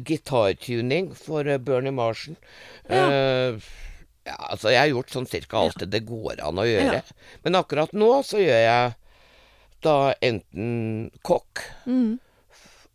gitartuning 0.06 1.14
for 1.16 1.48
uh, 1.48 1.58
Bernie 1.58 1.92
Marsen. 1.92 2.36
Ja. 2.90 3.58
Ja, 4.26 4.36
altså 4.54 4.70
jeg 4.72 4.80
har 4.80 4.88
gjort 4.94 5.10
sånn 5.12 5.28
cirka 5.28 5.58
alt 5.60 5.80
det 5.82 5.90
det 5.92 6.06
går 6.08 6.40
an 6.46 6.56
å 6.62 6.64
gjøre. 6.64 7.02
Ja. 7.02 7.02
Men 7.44 7.58
akkurat 7.60 7.92
nå 7.92 8.22
så 8.24 8.40
gjør 8.40 8.62
jeg 8.64 8.94
da 9.84 10.14
enten 10.22 11.12
kokk, 11.24 11.62
Mm. 11.86 12.20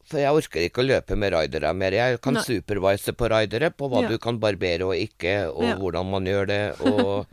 for 0.09 0.19
jeg 0.23 0.33
orker 0.33 0.65
ikke 0.65 0.83
å 0.83 0.87
løpe 0.89 1.17
med 1.21 1.33
raidere 1.35 1.75
mer. 1.77 1.93
Jeg 1.93 2.21
kan 2.25 2.35
Nei. 2.35 2.43
supervise 2.43 3.13
på 3.13 3.29
raidere 3.29 3.71
på 3.71 3.89
hva 3.91 4.03
Ja. 4.03 4.09
du 4.09 4.19
kan 4.19 4.39
barbere 4.41 4.87
og 4.89 4.95
ikke, 4.97 5.53
og 5.53 5.63
Ja. 5.65 5.77
hvordan 5.77 6.11
man 6.11 6.25
gjør 6.25 6.47
det. 6.47 6.81
Og, 6.81 7.27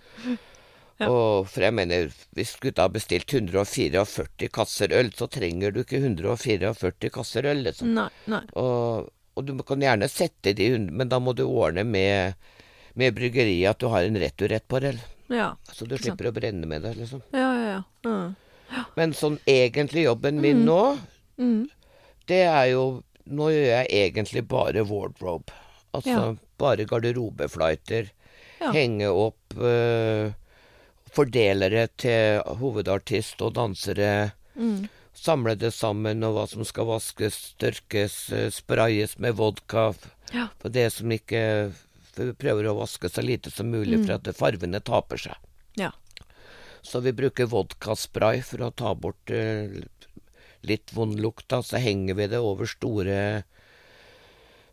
Ja. 0.98 1.10
og 1.12 1.48
for 1.52 1.60
jeg 1.62 1.74
mener, 1.76 2.08
hvis 2.36 2.56
gutta 2.60 2.84
har 2.84 2.90
bestilt 2.90 3.28
144 3.28 4.48
kasser 4.50 4.88
øl, 4.96 5.10
så 5.12 5.28
trenger 5.28 5.74
du 5.74 5.82
ikke 5.84 6.00
144 6.00 7.10
kasser 7.12 7.44
øl, 7.46 7.64
liksom. 7.66 7.94
Nei, 7.94 8.08
nei. 8.28 8.42
Og, 8.56 9.10
og 9.36 9.46
du 9.46 9.58
kan 9.64 9.80
gjerne 9.84 10.08
sette 10.10 10.54
de 10.56 10.70
men 10.80 11.10
da 11.10 11.20
må 11.20 11.36
du 11.36 11.44
ordne 11.48 11.84
med, 11.86 12.36
med 12.96 13.14
bryggeriet 13.14 13.70
at 13.70 13.80
du 13.80 13.90
har 13.92 14.04
en 14.08 14.16
returrett 14.16 14.68
på 14.70 14.80
det. 14.80 14.96
Ja. 15.28 15.56
Så 15.74 15.86
du 15.88 15.98
slipper 15.98 16.30
sant. 16.30 16.32
å 16.32 16.40
brenne 16.40 16.66
med 16.66 16.84
det, 16.84 16.96
liksom. 16.96 17.22
Ja, 17.34 17.52
ja, 17.54 17.68
ja. 17.76 17.84
Mm. 18.06 18.36
Men 18.96 19.14
sånn 19.14 19.40
egentlig 19.48 20.06
jobben 20.08 20.42
min 20.42 20.66
nå, 20.66 20.98
Mm. 21.38 21.68
det 22.28 22.44
er 22.48 22.70
jo 22.72 23.04
Nå 23.28 23.48
gjør 23.50 23.66
jeg 23.66 23.88
egentlig 23.90 24.44
bare 24.48 24.84
wardrobe. 24.86 25.52
Altså 25.94 26.10
Ja. 26.12 26.36
bare 26.60 26.86
garderobeflighter. 26.86 28.12
Ja. 28.62 28.72
Henge 28.72 29.08
opp 29.10 29.56
uh, 29.58 30.30
fordelere 31.12 31.88
til 31.98 32.42
hovedartist 32.60 33.42
og 33.42 33.56
dansere. 33.58 34.34
Mm. 34.56 34.88
Samle 35.16 35.56
det 35.58 35.72
sammen, 35.74 36.24
og 36.28 36.36
hva 36.36 36.46
som 36.52 36.64
skal 36.68 36.86
vaskes, 36.86 37.56
tørkes, 37.58 38.32
eh, 38.32 38.50
sprayes 38.52 39.18
med 39.18 39.34
vodka. 39.40 39.96
Ja. 40.34 40.50
For 40.60 40.70
det 40.70 40.92
som 40.94 41.10
ikke 41.10 41.74
prøver 42.38 42.68
å 42.70 42.78
vaske 42.78 43.10
så 43.10 43.24
lite 43.26 43.50
som 43.52 43.72
mulig 43.72 44.06
for 44.06 44.14
at 44.20 44.30
farvene 44.38 44.82
taper 44.84 45.18
seg. 45.18 45.36
Ja. 45.80 45.92
Så 46.86 47.02
vi 47.02 47.12
bruker 47.18 47.50
vodkaspray 47.50 48.44
for 48.46 48.62
å 48.68 48.72
ta 48.78 48.92
bort 48.96 49.32
eh, 49.34 49.82
litt 50.66 50.94
vond 50.94 51.18
lukt. 51.20 51.50
Så 51.66 51.82
henger 51.82 52.18
vi 52.20 52.28
det 52.32 52.40
over 52.46 52.70
store 52.70 53.20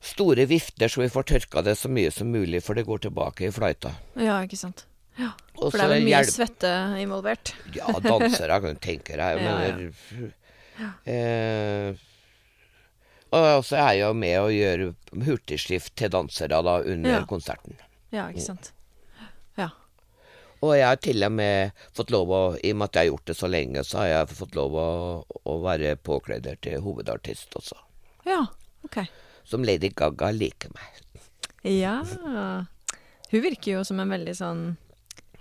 store 0.02 0.44
vifter, 0.50 0.90
så 0.90 1.00
vi 1.04 1.10
får 1.14 1.26
tørka 1.30 1.62
det 1.62 1.76
så 1.78 1.86
mye 1.92 2.10
som 2.10 2.26
mulig, 2.34 2.58
for 2.66 2.74
det 2.74 2.82
går 2.88 3.04
tilbake 3.04 3.46
i 3.46 3.52
fløyta. 3.54 3.92
Ja, 4.18 4.40
ikke 4.42 4.58
sant. 4.58 4.84
Ja, 5.14 5.28
For 5.60 5.76
det 5.76 5.84
er 5.84 5.92
vel 5.92 6.06
mye 6.08 6.16
hjelp- 6.16 6.32
svette 6.34 6.70
involvert. 6.98 7.52
Ja, 7.76 7.86
dansere 8.02 8.56
kan 8.64 8.80
tenke 8.82 9.18
deg. 9.20 9.42
Ja, 10.72 10.88
ja. 10.88 10.88
eh, 11.12 11.94
og 13.32 13.62
så 13.68 13.76
er 13.76 13.90
jeg 13.98 14.00
jo 14.06 14.14
med 14.16 14.38
å 14.40 14.48
gjøre 14.50 14.86
hurtigskift 15.26 15.92
til 16.00 16.08
dansere 16.12 16.58
da 16.64 16.78
under 16.80 17.12
Ja. 17.18 17.24
konserten. 17.28 17.76
Ja, 18.10 18.26
ikke 18.32 18.40
sant. 18.44 18.72
Og 20.62 20.76
jeg 20.78 20.86
har 20.86 20.98
til 21.02 21.24
og 21.26 21.32
med 21.34 21.82
fått 21.96 22.12
lov 22.14 22.30
å, 22.30 22.42
i 22.62 22.70
og 22.70 22.78
med 22.78 22.90
at 22.90 22.98
jeg 22.98 23.02
har 23.02 23.10
gjort 23.10 23.30
det 23.32 23.34
så 23.38 23.50
lenge, 23.50 23.82
så 23.86 23.98
har 24.02 24.10
jeg 24.12 24.36
fått 24.38 24.54
lov 24.58 24.76
å, 24.78 24.90
å 25.26 25.56
være 25.64 25.96
påkledd 25.98 26.46
til 26.62 26.84
hovedartist 26.84 27.56
også. 27.58 27.78
Ja, 28.28 28.44
ok. 28.86 29.00
Som 29.48 29.66
Lady 29.66 29.90
Gaga 29.90 30.30
liker 30.30 30.70
meg. 30.76 31.02
Ja. 31.66 31.96
Hun 33.32 33.42
virker 33.42 33.78
jo 33.78 33.84
som 33.86 33.98
en 34.02 34.14
veldig 34.14 34.34
sånn 34.38 34.62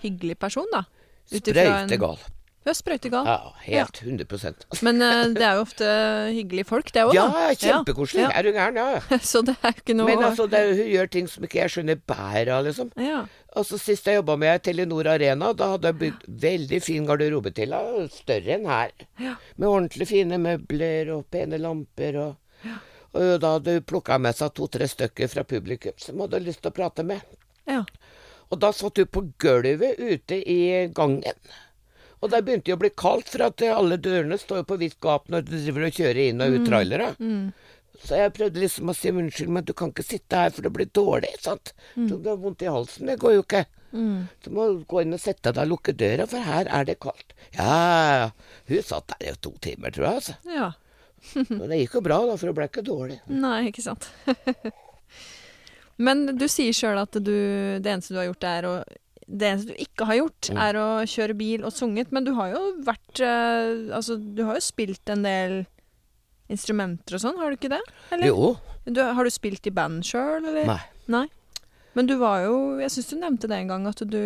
hyggelig 0.02 0.40
person, 0.42 0.66
da. 0.74 0.86
Sprøytegal. 1.30 2.18
Hun 2.62 2.69
er 2.69 2.76
sprøytegal. 2.78 3.26
Ja, 3.26 3.52
helt 3.65 4.00
100% 4.06 4.65
Men 4.86 5.02
uh, 5.02 5.24
det 5.34 5.41
er 5.41 5.56
jo 5.58 5.63
ofte 5.63 5.86
hyggelige 6.30 6.67
folk, 6.69 6.91
det 6.93 7.08
òg, 7.08 7.13
Ja, 7.17 7.26
kjempekoselig. 7.58 8.21
Ja, 8.28 8.28
Er 8.38 8.45
du 8.45 8.52
gæren? 8.54 8.76
Ja. 8.78 9.00
ja. 9.00 9.17
Så 9.32 9.41
det 9.47 9.56
er 9.65 9.74
ikke 9.74 9.95
noe 9.97 10.12
Men 10.12 10.21
altså, 10.28 10.45
det, 10.52 10.60
hun 10.78 10.91
gjør 10.91 11.10
ting 11.15 11.30
som 11.32 11.47
ikke 11.47 11.58
jeg 11.63 11.74
skjønner 11.74 11.97
bæret 12.12 12.52
av, 12.54 12.67
liksom. 12.67 12.91
Ja. 13.02 13.24
Altså, 13.58 13.80
Sist 13.82 14.06
jeg 14.06 14.19
jobba 14.19 14.36
med 14.43 14.62
Telenor 14.67 15.10
Arena, 15.10 15.50
da 15.58 15.71
hadde 15.74 15.89
jeg 15.89 16.00
bygd 16.04 16.28
veldig 16.45 16.82
fin 16.86 17.10
garderobe 17.10 17.54
til 17.58 17.74
henne. 17.74 18.06
Større 18.13 18.54
enn 18.60 18.69
her. 18.69 18.93
Ja. 19.17 19.34
Med 19.58 19.67
ordentlig 19.71 20.08
fine 20.13 20.38
møbler 20.45 21.10
og 21.17 21.26
pene 21.34 21.58
lamper. 21.65 22.21
Og, 22.28 22.78
og 23.17 23.34
da 23.41 23.56
hadde 23.58 23.80
hun 23.80 23.89
plukka 23.89 24.21
med 24.21 24.38
seg 24.38 24.54
to-tre 24.62 24.86
stykker 24.88 25.34
fra 25.34 25.47
publikum 25.50 25.97
som 25.97 26.21
hun 26.21 26.28
hadde 26.28 26.45
lyst 26.45 26.62
til 26.62 26.69
å 26.69 26.78
prate 26.78 27.08
med. 27.10 27.26
ja. 27.65 27.82
Og 28.52 28.60
da 28.60 28.74
satt 28.76 29.00
hun 29.00 29.08
på 29.08 29.21
gulvet 29.39 29.95
ute 29.95 30.36
i 30.36 30.88
gangen. 30.91 31.38
Og 32.22 32.30
da 32.30 32.40
begynte 32.46 32.70
det 32.70 32.78
å 32.78 32.82
bli 32.82 32.92
kaldt, 32.94 33.32
for 33.34 33.44
at 33.48 33.62
alle 33.66 33.98
dørene 33.98 34.38
står 34.38 34.62
jo 34.62 34.70
på 34.70 34.78
vidt 34.82 35.00
gap 35.02 35.28
når 35.34 35.46
du 35.48 35.56
driver 35.56 35.88
og 35.88 35.96
kjører 35.98 36.22
inn 36.30 36.44
og 36.46 36.56
ut 36.58 36.68
trailere. 36.70 37.12
Så 38.02 38.18
jeg 38.18 38.34
prøvde 38.34 38.62
liksom 38.62 38.90
å 38.90 38.96
si 38.98 39.12
unnskyld, 39.14 39.50
men 39.54 39.66
du 39.66 39.74
kan 39.78 39.92
ikke 39.94 40.06
sitte 40.06 40.38
her, 40.38 40.54
for 40.54 40.66
det 40.66 40.72
blir 40.74 40.90
dårlig. 40.94 41.34
sant? 41.42 41.74
Så 41.96 42.18
du 42.18 42.30
har 42.30 42.38
vondt 42.42 42.62
i 42.66 42.70
halsen. 42.70 43.10
Det 43.10 43.18
går 43.22 43.36
jo 43.40 43.44
ikke. 43.46 43.64
Du 43.92 44.52
må 44.56 44.68
gå 44.88 45.02
inn 45.04 45.18
og 45.18 45.22
sette 45.22 45.52
deg 45.52 45.66
og 45.66 45.74
lukke 45.74 45.94
døra, 45.98 46.26
for 46.30 46.46
her 46.46 46.70
er 46.70 46.88
det 46.88 47.00
kaldt. 47.04 47.34
Ja, 47.58 48.30
hun 48.70 48.86
satt 48.86 49.12
der 49.16 49.34
i 49.34 49.36
to 49.42 49.52
timer, 49.62 49.92
tror 49.94 50.08
jeg. 50.08 50.22
altså. 50.22 50.38
ja. 50.56 50.72
men 51.52 51.68
det 51.70 51.82
gikk 51.84 52.00
jo 52.00 52.06
bra, 52.06 52.18
da, 52.26 52.38
for 52.40 52.50
det 52.50 52.56
ble 52.58 52.66
ikke 52.70 52.86
dårlig. 52.86 53.20
Nei, 53.30 53.68
ikke 53.70 53.84
sant. 53.86 54.08
Men 56.02 56.24
du 56.34 56.48
sier 56.50 56.74
sjøl 56.74 56.98
at 56.98 57.14
du, 57.14 57.36
det 57.78 57.92
eneste 57.92 58.16
du 58.16 58.18
har 58.18 58.30
gjort, 58.32 58.48
er 58.50 58.66
å 58.66 58.72
Det 59.32 59.48
eneste 59.48 59.72
du 59.72 59.80
ikke 59.86 60.06
har 60.10 60.15
gjort, 60.20 60.50
Mm. 60.52 60.58
er 60.67 60.74
å 60.82 60.88
kjøre 61.08 61.36
bil 61.39 61.63
og 61.63 61.72
sunget. 61.72 62.12
Men 62.12 62.26
du 62.28 62.34
har 62.36 62.50
jo 62.52 62.62
vært 62.84 63.22
eh, 63.24 63.96
Altså, 63.96 64.17
du 64.20 64.44
har 64.44 64.56
jo 64.60 64.62
spilt 64.65 65.08
en 65.13 65.24
del 65.24 65.65
instrumenter 66.52 67.15
og 67.15 67.22
sånn, 67.24 67.38
har 67.39 67.50
du 67.50 67.56
ikke 67.56 67.70
det? 67.72 67.80
Eller? 68.12 68.28
Jo. 68.28 68.58
Du, 68.86 69.00
har 69.02 69.24
du 69.24 69.30
spilt 69.32 69.67
i 69.67 69.72
band 69.72 70.04
sjøl, 70.04 70.44
eller? 70.50 70.65
Nei. 70.67 70.82
Nei. 71.08 71.28
Men 71.96 72.08
du 72.08 72.13
var 72.20 72.44
jo 72.46 72.80
Jeg 72.80 72.89
syns 72.94 73.10
du 73.12 73.15
nevnte 73.20 73.48
det 73.52 73.58
en 73.62 73.67
gang, 73.72 73.88
at 73.88 74.00
du 74.08 74.17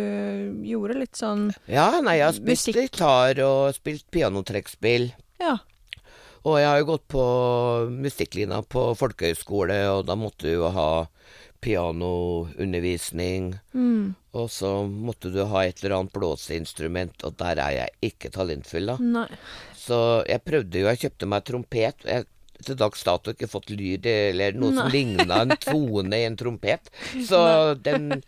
gjorde 0.66 0.94
litt 0.98 1.16
sånn 1.18 1.48
Ja, 1.70 2.00
nei, 2.00 2.16
jeg 2.18 2.26
har 2.26 2.32
spilt 2.36 2.50
Musikk. 2.66 2.76
gitar 2.90 3.38
og 3.46 3.74
spilt 3.74 4.04
pianotrekkspill. 4.14 5.12
Ja. 5.42 5.58
Og 6.46 6.58
jeg 6.60 6.66
har 6.70 6.78
jo 6.78 6.86
gått 6.92 7.06
på 7.10 7.22
musikklina 7.90 8.60
på 8.70 8.88
folkehøyskole, 8.98 9.80
og 9.96 10.06
da 10.06 10.14
måtte 10.14 10.46
du 10.46 10.52
jo 10.60 10.68
ha 10.70 11.06
pianoundervisning. 11.60 13.58
Mm. 13.74 14.14
Og 14.36 14.48
så 14.52 14.70
måtte 14.90 15.30
du 15.32 15.40
ha 15.48 15.64
et 15.64 15.82
eller 15.82 15.98
annet 16.00 16.14
blåseinstrument, 16.16 17.24
og 17.24 17.36
der 17.40 17.60
er 17.62 17.74
jeg 17.80 18.12
ikke 18.12 18.32
talentfull, 18.34 18.92
da. 18.92 18.96
Nei. 19.00 19.28
Så 19.78 19.98
jeg 20.28 20.44
prøvde 20.44 20.82
jo, 20.82 20.88
jeg 20.90 21.04
kjøpte 21.06 21.30
meg 21.30 21.46
trompet. 21.48 22.08
Jeg 22.08 22.26
til 22.64 22.76
dags 22.80 23.02
dato 23.04 23.32
ikke 23.34 23.48
fått 23.50 23.70
lyd 23.72 24.06
eller 24.08 24.56
noe 24.56 24.72
som 24.72 24.86
Nei. 24.86 24.92
ligna 24.94 25.42
en 25.44 25.54
tone 25.60 26.20
i 26.20 26.26
en 26.28 26.38
trompet. 26.40 26.88
Så 27.28 27.38
den 27.84 28.22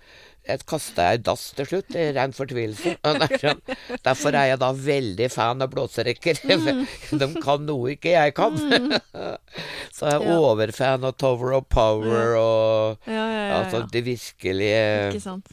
kasta 0.69 1.11
jeg 1.11 1.19
i 1.19 1.23
dass 1.29 1.43
til 1.57 1.67
slutt, 1.69 1.95
i 1.95 2.07
ren 2.17 2.33
fortvilelse. 2.33 2.95
Sånn, 3.05 3.61
Derfor 4.05 4.35
er 4.39 4.47
jeg 4.55 4.59
da 4.63 4.71
veldig 4.73 5.29
fan 5.35 5.63
av 5.65 5.71
blåserekker. 5.75 6.41
Mm. 6.69 6.85
De 7.21 7.27
kan 7.43 7.63
noe 7.67 7.93
ikke 7.95 8.11
jeg 8.15 8.33
kan. 8.37 8.57
Så 9.97 10.09
jeg 10.09 10.17
er 10.19 10.25
Ja. 10.29 10.39
overfan 10.41 11.05
av 11.09 11.15
Tower 11.21 11.53
of 11.59 11.69
Power 11.73 12.35
og 12.41 13.09
Ja, 13.09 13.25
ja. 13.33 13.45
Altså 13.61 13.83
de 13.93 14.03
virkelige 14.03 14.83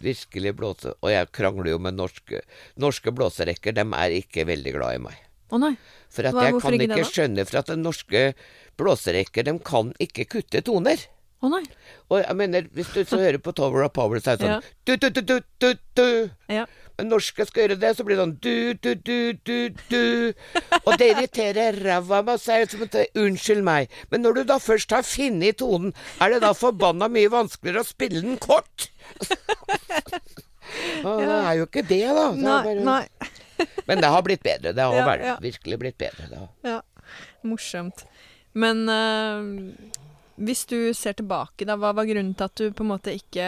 blåser 0.01 0.53
blåse... 0.57 0.93
Og 1.01 1.11
jeg 1.11 1.29
krangler 1.35 1.71
jo 1.75 1.79
med 1.79 1.95
norske 1.97 2.41
Norske 2.81 3.11
blåserekker, 3.15 3.75
dem 3.75 3.93
er 3.97 4.15
ikke 4.19 4.45
veldig 4.47 4.73
glad 4.75 4.99
i 4.99 5.03
meg. 5.07 5.17
Å 5.53 5.59
nei. 5.61 5.73
For 6.09 6.25
at 6.27 6.33
Hva- 6.35 6.45
jeg 6.49 6.61
kan 6.63 6.73
ikke 6.79 6.95
det, 6.95 7.07
skjønne 7.11 7.45
for 7.47 7.59
at 7.61 7.71
norske 7.77 8.21
blåserekker, 8.79 9.45
de 9.47 9.53
kan 9.65 9.91
ikke 10.01 10.25
kutte 10.31 10.61
toner. 10.65 10.97
Å 11.43 11.49
nei. 11.51 11.63
Og 12.09 12.21
jeg 12.21 12.35
mener, 12.39 12.65
hvis 12.73 12.89
du 12.95 13.01
så 13.05 13.17
hører 13.19 13.37
på 13.43 13.51
Tower 13.57 13.83
of 13.85 13.93
Power, 13.93 14.19
så 14.23 14.33
er 14.33 14.39
det 14.39 14.47
sånn 14.47 14.63
du, 14.87 14.95
du, 14.95 15.09
du, 15.09 15.21
du, 15.21 15.39
du, 15.61 15.69
du. 15.99 16.07
Ja. 16.49 16.63
Men 16.95 17.09
norske 17.11 17.43
skal 17.43 17.65
gjøre 17.65 17.75
det, 17.81 17.89
så 17.97 18.05
blir 18.07 18.15
det 18.15 18.23
sånn 18.23 18.37
du, 18.39 18.73
du, 18.79 18.91
du, 18.95 19.17
du, 19.43 19.81
du. 19.91 20.33
Og 20.85 20.93
det 21.01 21.09
irriterer 21.11 21.75
ræva 21.83 22.21
av 22.21 22.29
meg. 22.29 22.39
Så 22.39 22.53
er 22.55 22.63
det 22.63 22.71
som 22.71 22.85
at 22.87 22.95
Unnskyld 23.19 23.65
meg, 23.67 23.91
men 24.13 24.23
når 24.23 24.39
du 24.39 24.43
da 24.53 24.57
først 24.63 24.95
har 24.95 25.03
funnet 25.05 25.59
tonen, 25.59 25.91
er 26.23 26.31
det 26.37 26.39
da 26.45 26.53
forbanna 26.55 27.09
mye 27.11 27.33
vanskeligere 27.33 27.83
å 27.83 27.89
spille 27.89 28.23
den 28.23 28.39
kort? 28.41 28.87
Og 31.05 31.19
det 31.21 31.35
er 31.35 31.51
jo 31.59 31.67
ikke 31.67 31.83
det, 31.87 32.01
da. 32.15 32.29
Det 32.31 32.41
Nei, 32.41 32.77
nei. 32.87 33.65
Men 33.87 34.01
det 34.01 34.09
har 34.11 34.23
blitt 34.25 34.41
bedre. 34.43 34.71
Det 34.75 34.83
har 34.83 34.95
Ja, 34.97 35.03
vært, 35.07 35.25
ja. 35.29 35.35
virkelig 35.43 35.77
blitt 35.83 35.97
bedre. 36.01 36.47
Ja, 36.65 36.79
morsomt. 37.47 38.01
Men 38.55 38.81
eh, 38.89 39.51
hvis 40.35 40.65
du 40.67 40.77
ser 40.97 41.15
tilbake, 41.15 41.67
da, 41.67 41.77
hva 41.79 41.93
var 41.95 42.07
grunnen 42.07 42.33
til 42.35 42.49
at 42.49 42.59
du 42.59 42.73
på 42.75 42.83
en 42.83 42.91
måte 42.91 43.13
ikke 43.15 43.47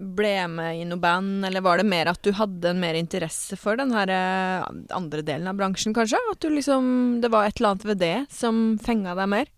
ble 0.00 0.34
med 0.48 0.80
i 0.80 0.84
noe 0.88 1.00
band, 1.00 1.44
eller 1.44 1.60
var 1.64 1.80
det 1.80 1.88
mer 1.88 2.08
at 2.08 2.22
du 2.24 2.32
hadde 2.36 2.72
en 2.72 2.80
mer 2.80 2.96
interesse 2.96 3.56
for 3.60 3.76
den 3.76 3.92
her 3.92 4.08
eh, 4.14 4.68
andre 4.96 5.24
delen 5.26 5.50
av 5.50 5.58
bransjen, 5.58 5.92
kanskje? 5.96 6.20
At 6.32 6.40
du 6.40 6.48
liksom 6.54 7.20
Det 7.20 7.28
var 7.32 7.46
et 7.48 7.60
eller 7.60 7.74
annet 7.74 7.88
ved 7.90 8.00
det 8.00 8.14
som 8.32 8.78
fenga 8.80 9.12
deg 9.18 9.28
mer? 9.28 9.50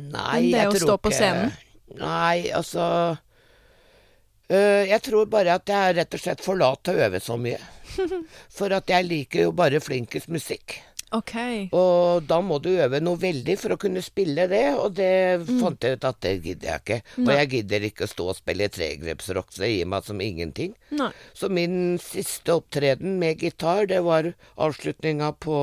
Nei, 0.00 0.38
det 0.48 0.54
jeg 0.56 0.80
tror 0.80 1.10
ikke? 1.10 1.32
Nei, 2.00 2.48
altså 2.54 2.84
øh, 4.48 4.82
Jeg 4.88 5.02
tror 5.04 5.28
bare 5.28 5.58
at 5.58 5.68
jeg 5.68 5.90
er 5.90 5.98
rett 6.00 6.16
og 6.16 6.22
slett 6.24 6.44
for 6.44 6.60
lat 6.60 6.80
til 6.86 6.96
å 6.96 7.08
øve 7.08 7.20
så 7.20 7.36
mye. 7.40 7.60
For 8.56 8.72
at 8.72 8.88
jeg 8.88 9.08
liker 9.08 9.48
jo 9.48 9.54
bare 9.56 9.82
flinkest 9.82 10.30
musikk. 10.32 10.78
OK. 11.16 11.34
Og 11.74 12.22
da 12.30 12.38
må 12.44 12.60
du 12.62 12.68
øve 12.70 13.00
noe 13.02 13.18
veldig 13.18 13.56
for 13.58 13.74
å 13.74 13.78
kunne 13.80 14.02
spille 14.04 14.46
det, 14.50 14.64
og 14.78 14.94
det 14.98 15.42
fant 15.48 15.82
jeg 15.82 15.98
ut 15.98 16.06
at 16.06 16.20
det 16.22 16.34
gidder 16.44 16.68
jeg 16.70 16.84
ikke. 16.84 16.98
Og 17.16 17.30
Mm. 17.30 17.30
Jeg 17.36 17.50
gidder 17.54 17.86
ikke 17.88 18.06
å 18.06 18.10
stå 18.10 18.26
og 18.30 18.38
spille 18.38 18.68
tregrepsrock, 18.70 19.50
det 19.58 19.72
gir 19.72 19.90
meg 19.90 20.06
som 20.06 20.20
ingenting. 20.22 20.76
Nei. 20.94 21.10
Så 21.34 21.50
min 21.50 21.98
siste 22.02 22.60
opptreden 22.60 23.18
med 23.18 23.42
gitar, 23.42 23.86
det 23.90 24.04
var 24.06 24.32
avslutninga 24.56 25.34
på 25.42 25.58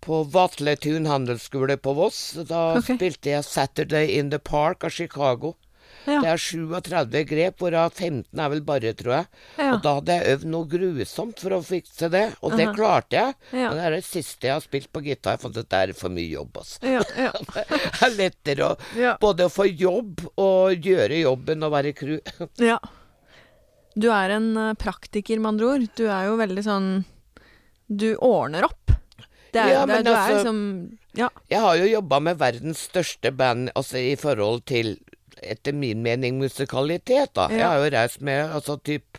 på 0.00 0.22
Vatletun 0.30 1.08
handelsskole 1.10 1.76
på 1.76 1.92
Voss. 1.98 2.20
Da 2.48 2.78
okay. 2.78 2.96
spilte 2.96 3.32
jeg 3.32 3.44
'Saturday 3.44 4.14
in 4.18 4.30
the 4.30 4.38
Park' 4.38 4.84
av 4.84 4.94
Chicago. 4.94 5.56
Ja. 6.08 6.20
Det 6.24 6.30
er 6.32 6.40
37 6.40 7.24
grep, 7.28 7.58
hvorav 7.60 7.92
15 7.92 8.40
er 8.40 8.52
vel 8.54 8.62
bare, 8.64 8.92
tror 8.96 9.14
jeg. 9.18 9.26
Ja. 9.58 9.70
Og 9.74 9.82
da 9.84 9.94
hadde 9.98 10.16
jeg 10.18 10.36
øvd 10.36 10.46
noe 10.54 10.68
grusomt 10.72 11.42
for 11.44 11.56
å 11.58 11.62
fikse 11.66 12.08
det, 12.12 12.24
og 12.42 12.56
det 12.56 12.66
Aha. 12.68 12.74
klarte 12.76 13.18
jeg. 13.20 13.34
Ja. 13.52 13.68
Men 13.68 13.76
det 13.80 13.86
er 13.88 13.96
det 13.98 14.04
siste 14.08 14.48
jeg 14.48 14.56
har 14.56 14.64
spilt 14.64 14.90
på 14.94 15.02
gitar. 15.04 15.36
Jeg 15.36 15.44
fant 15.44 15.58
ut 15.58 15.68
det 15.68 15.82
er 15.82 15.92
for 15.98 16.14
mye 16.14 16.30
jobb, 16.32 16.62
altså. 16.62 16.80
Ja, 16.96 17.02
ja. 17.18 17.32
Det 17.98 18.06
er 18.08 18.16
lettere 18.16 18.70
å 18.72 19.14
både 19.20 19.48
få 19.52 19.66
jobb 19.68 20.24
og 20.40 20.86
gjøre 20.88 21.20
jobben 21.22 21.66
og 21.66 21.74
være 21.74 21.92
crew. 21.98 22.18
ja. 22.70 22.78
Du 23.98 24.08
er 24.14 24.30
en 24.36 24.52
eh, 24.56 24.74
praktiker, 24.78 25.40
med 25.42 25.54
andre 25.56 25.66
ord. 25.74 25.86
Du 25.98 26.04
er 26.06 26.28
jo 26.28 26.36
veldig 26.38 26.62
sånn 26.64 26.88
Du 27.88 28.12
ordner 28.22 28.68
opp. 28.68 28.92
Det 29.50 29.60
er, 29.62 29.72
Ja, 29.72 29.84
det, 29.86 29.92
men 29.94 30.04
du 30.04 30.10
er 30.12 30.16
altså- 30.16 30.34
liksom 30.36 30.98
Ja. 31.18 31.28
Jeg 31.50 31.60
har 31.64 31.76
jo 31.80 31.86
jobba 31.88 32.20
med 32.20 32.38
verdens 32.38 32.82
største 32.90 33.32
band 33.34 33.70
altså 33.74 33.96
i 33.98 34.14
forhold 34.20 34.64
til, 34.66 34.98
etter 35.42 35.72
min 35.72 36.02
mening, 36.02 36.38
musikalitet, 36.38 37.32
da. 37.34 37.48
Jeg 37.52 37.64
har 37.66 37.78
jo 37.82 37.90
reist 37.96 38.20
med 38.20 38.50
altså 38.54 38.76
typ 38.82 39.18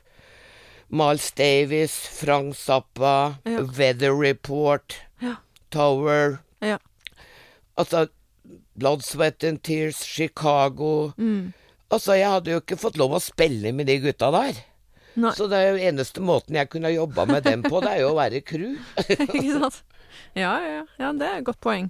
Miles 0.90 1.32
Davis, 1.38 1.94
Frank 2.20 2.56
Zappa, 2.58 3.36
Ja. 3.46 3.62
Weather 3.78 4.14
Report, 4.16 4.96
Ja. 5.22 5.36
Tower 5.72 6.40
Ja. 6.62 6.78
Altså 7.78 8.08
Blood, 8.76 9.04
Sweat 9.04 9.44
and 9.44 9.62
Tears, 9.64 9.98
Chicago 10.04 11.12
Mm. 11.18 11.54
Altså, 11.92 12.14
jeg 12.14 12.30
hadde 12.30 12.52
jo 12.52 12.60
ikke 12.62 12.78
fått 12.78 12.98
lov 12.98 13.16
å 13.18 13.20
spille 13.20 13.72
med 13.74 13.88
de 13.90 13.96
gutta 14.00 14.30
der. 14.32 14.54
Nei, 15.16 15.32
Så 15.34 15.48
det 15.50 15.58
er 15.58 15.72
jo 15.74 15.88
eneste 15.90 16.22
måten 16.22 16.54
jeg 16.56 16.70
kunne 16.70 16.92
jobba 16.94 17.26
med 17.26 17.44
dem 17.44 17.64
på, 17.64 17.82
det 17.82 17.90
er 17.90 18.02
jo 18.04 18.12
å 18.12 18.16
være 18.20 18.42
crew. 18.46 18.76
ikke 19.10 19.56
sant? 19.60 19.80
Ja, 20.36 20.52
ja, 20.62 20.70
ja. 20.76 20.84
ja, 21.00 21.12
det 21.18 21.26
er 21.26 21.40
et 21.40 21.46
godt 21.48 21.60
poeng. 21.66 21.90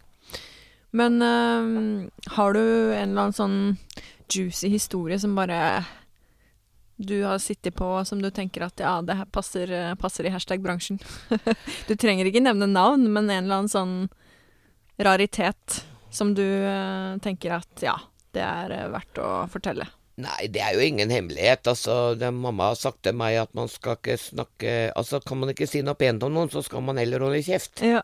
Men 0.95 1.21
øh, 1.21 2.07
har 2.31 2.53
du 2.53 2.59
en 2.63 3.09
eller 3.11 3.27
annen 3.27 3.35
sånn 3.35 3.77
juicy 4.29 4.69
historie 4.71 5.19
som 5.19 5.35
bare 5.37 5.85
du 6.99 7.21
har 7.23 7.37
sittet 7.39 7.75
på, 7.75 7.87
som 8.05 8.21
du 8.21 8.27
tenker 8.29 8.65
at 8.65 8.81
ja, 8.83 8.97
det 9.01 9.15
her 9.15 9.27
passer, 9.31 9.71
passer 9.95 10.27
i 10.27 10.33
hashtag-bransjen? 10.33 10.99
du 11.87 11.93
trenger 11.95 12.27
ikke 12.27 12.43
nevne 12.43 12.67
navn, 12.67 13.05
men 13.07 13.29
en 13.29 13.45
eller 13.45 13.61
annen 13.61 13.71
sånn 13.71 13.95
raritet 14.99 15.83
som 16.11 16.33
du 16.35 16.43
eh, 16.43 17.17
tenker 17.23 17.55
at 17.59 17.85
ja, 17.85 17.95
det 18.35 18.43
er 18.43 18.75
eh, 18.75 18.89
verdt 18.91 19.21
å 19.23 19.29
fortelle. 19.51 19.87
Nei, 20.19 20.49
det 20.51 20.59
er 20.59 20.75
jo 20.75 20.83
ingen 20.83 21.11
hemmelighet. 21.13 21.63
Altså, 21.71 22.15
det, 22.19 22.33
mamma 22.35 22.73
har 22.73 22.79
sagt 22.79 23.05
til 23.07 23.15
meg 23.15 23.37
at 23.39 23.53
man 23.55 23.71
skal 23.71 23.95
ikke 23.95 24.17
snakke 24.19 24.73
Altså, 24.91 25.21
kan 25.23 25.39
man 25.39 25.53
ikke 25.53 25.69
si 25.69 25.79
noe 25.85 25.95
pent 25.95 26.25
om 26.27 26.33
noen, 26.35 26.51
så 26.51 26.63
skal 26.65 26.83
man 26.83 26.99
heller 26.99 27.23
holde 27.23 27.39
kjeft. 27.45 27.79
Ja. 27.85 28.03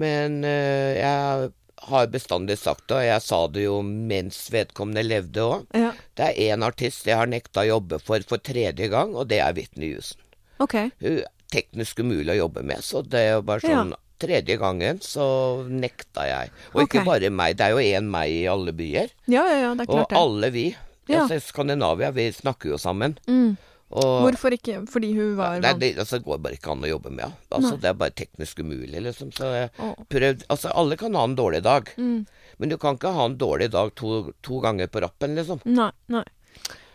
Men 0.00 0.42
uh, 0.44 0.92
jeg 0.92 1.52
har 1.88 2.06
bestandig 2.12 2.58
sagt 2.60 2.86
det, 2.88 2.96
og 2.98 3.06
jeg 3.06 3.22
sa 3.24 3.38
det 3.50 3.64
jo 3.64 3.78
mens 3.82 4.38
vedkommende 4.54 5.04
levde 5.06 5.46
òg. 5.46 5.66
ja. 5.74 5.92
Det 6.18 6.28
er 6.28 6.52
én 6.52 6.64
artist 6.66 7.06
jeg 7.08 7.16
har 7.16 7.30
nekta 7.30 7.64
å 7.64 7.70
jobbe 7.70 7.98
for 8.02 8.22
for 8.28 8.38
tredje 8.38 8.88
gang, 8.92 9.14
og 9.16 9.30
det 9.32 9.40
er 9.40 9.54
Whitney 9.56 9.94
Houston. 9.94 10.22
OK. 10.62 10.76
Hun 11.00 11.18
er 11.22 11.28
teknisk 11.52 12.00
umulig 12.04 12.34
å 12.36 12.40
jobbe 12.44 12.62
med, 12.68 12.84
så 12.84 13.02
det 13.02 13.20
er 13.26 13.36
jo 13.36 13.44
bare 13.48 13.64
sånn 13.66 13.94
Tredje 14.22 14.54
gangen 14.54 15.00
så 15.02 15.24
nekta 15.66 16.22
jeg. 16.28 16.50
Og 16.76 16.84
ikke 16.84 17.00
bare 17.02 17.26
meg, 17.34 17.56
det 17.58 17.64
er 17.66 17.72
jo 17.74 17.80
én 17.82 18.06
meg 18.06 18.30
i 18.30 18.44
alle 18.46 18.70
byer. 18.70 19.10
Ja, 19.26 19.42
ja, 19.50 19.56
ja, 19.64 19.72
det 19.74 19.88
Og 19.90 20.14
alle 20.14 20.52
vi. 20.54 20.68
Ja. 21.10 21.24
Altså, 21.24 21.40
Skandinavia, 21.42 22.12
vi 22.14 22.28
snakker 22.30 22.70
jo 22.70 22.78
sammen. 22.78 23.16
Mm. 23.26 23.56
Og 23.92 24.22
Hvorfor 24.24 24.54
ikke? 24.56 24.78
Fordi 24.88 25.10
hun 25.16 25.34
var 25.36 25.58
Nei, 25.60 25.72
det, 25.80 25.90
altså, 26.00 26.18
det 26.18 26.24
går 26.26 26.38
bare 26.44 26.56
ikke 26.56 26.70
an 26.72 26.84
å 26.86 26.90
jobbe 26.90 27.10
med 27.12 27.24
henne. 27.26 27.36
Altså, 27.52 27.74
det 27.80 27.90
er 27.90 27.98
bare 28.00 28.14
teknisk 28.16 28.62
umulig, 28.64 29.02
liksom. 29.04 29.32
Så 29.36 29.50
jeg 29.52 29.70
prøvde 30.08 30.46
Altså, 30.48 30.70
alle 30.74 30.96
kan 31.00 31.14
ha 31.18 31.24
en 31.28 31.36
dårlig 31.36 31.62
dag, 31.62 31.90
Mm. 31.98 32.26
men 32.58 32.68
du 32.72 32.76
kan 32.78 32.96
ikke 32.96 33.12
ha 33.12 33.24
en 33.28 33.36
dårlig 33.36 33.70
dag 33.70 33.94
to, 33.94 34.32
to 34.42 34.60
ganger 34.64 34.86
på 34.88 35.02
rappen, 35.04 35.34
liksom. 35.36 35.60
Nei, 35.68 35.90
nei. 36.08 36.24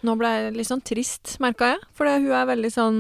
Nå 0.06 0.16
ble 0.18 0.28
jeg 0.30 0.54
litt 0.58 0.68
sånn 0.70 0.84
trist, 0.86 1.38
merka 1.40 1.74
jeg. 1.74 1.80
For 1.98 2.06
hun 2.10 2.32
er 2.32 2.46
veldig 2.50 2.72
sånn 2.74 3.00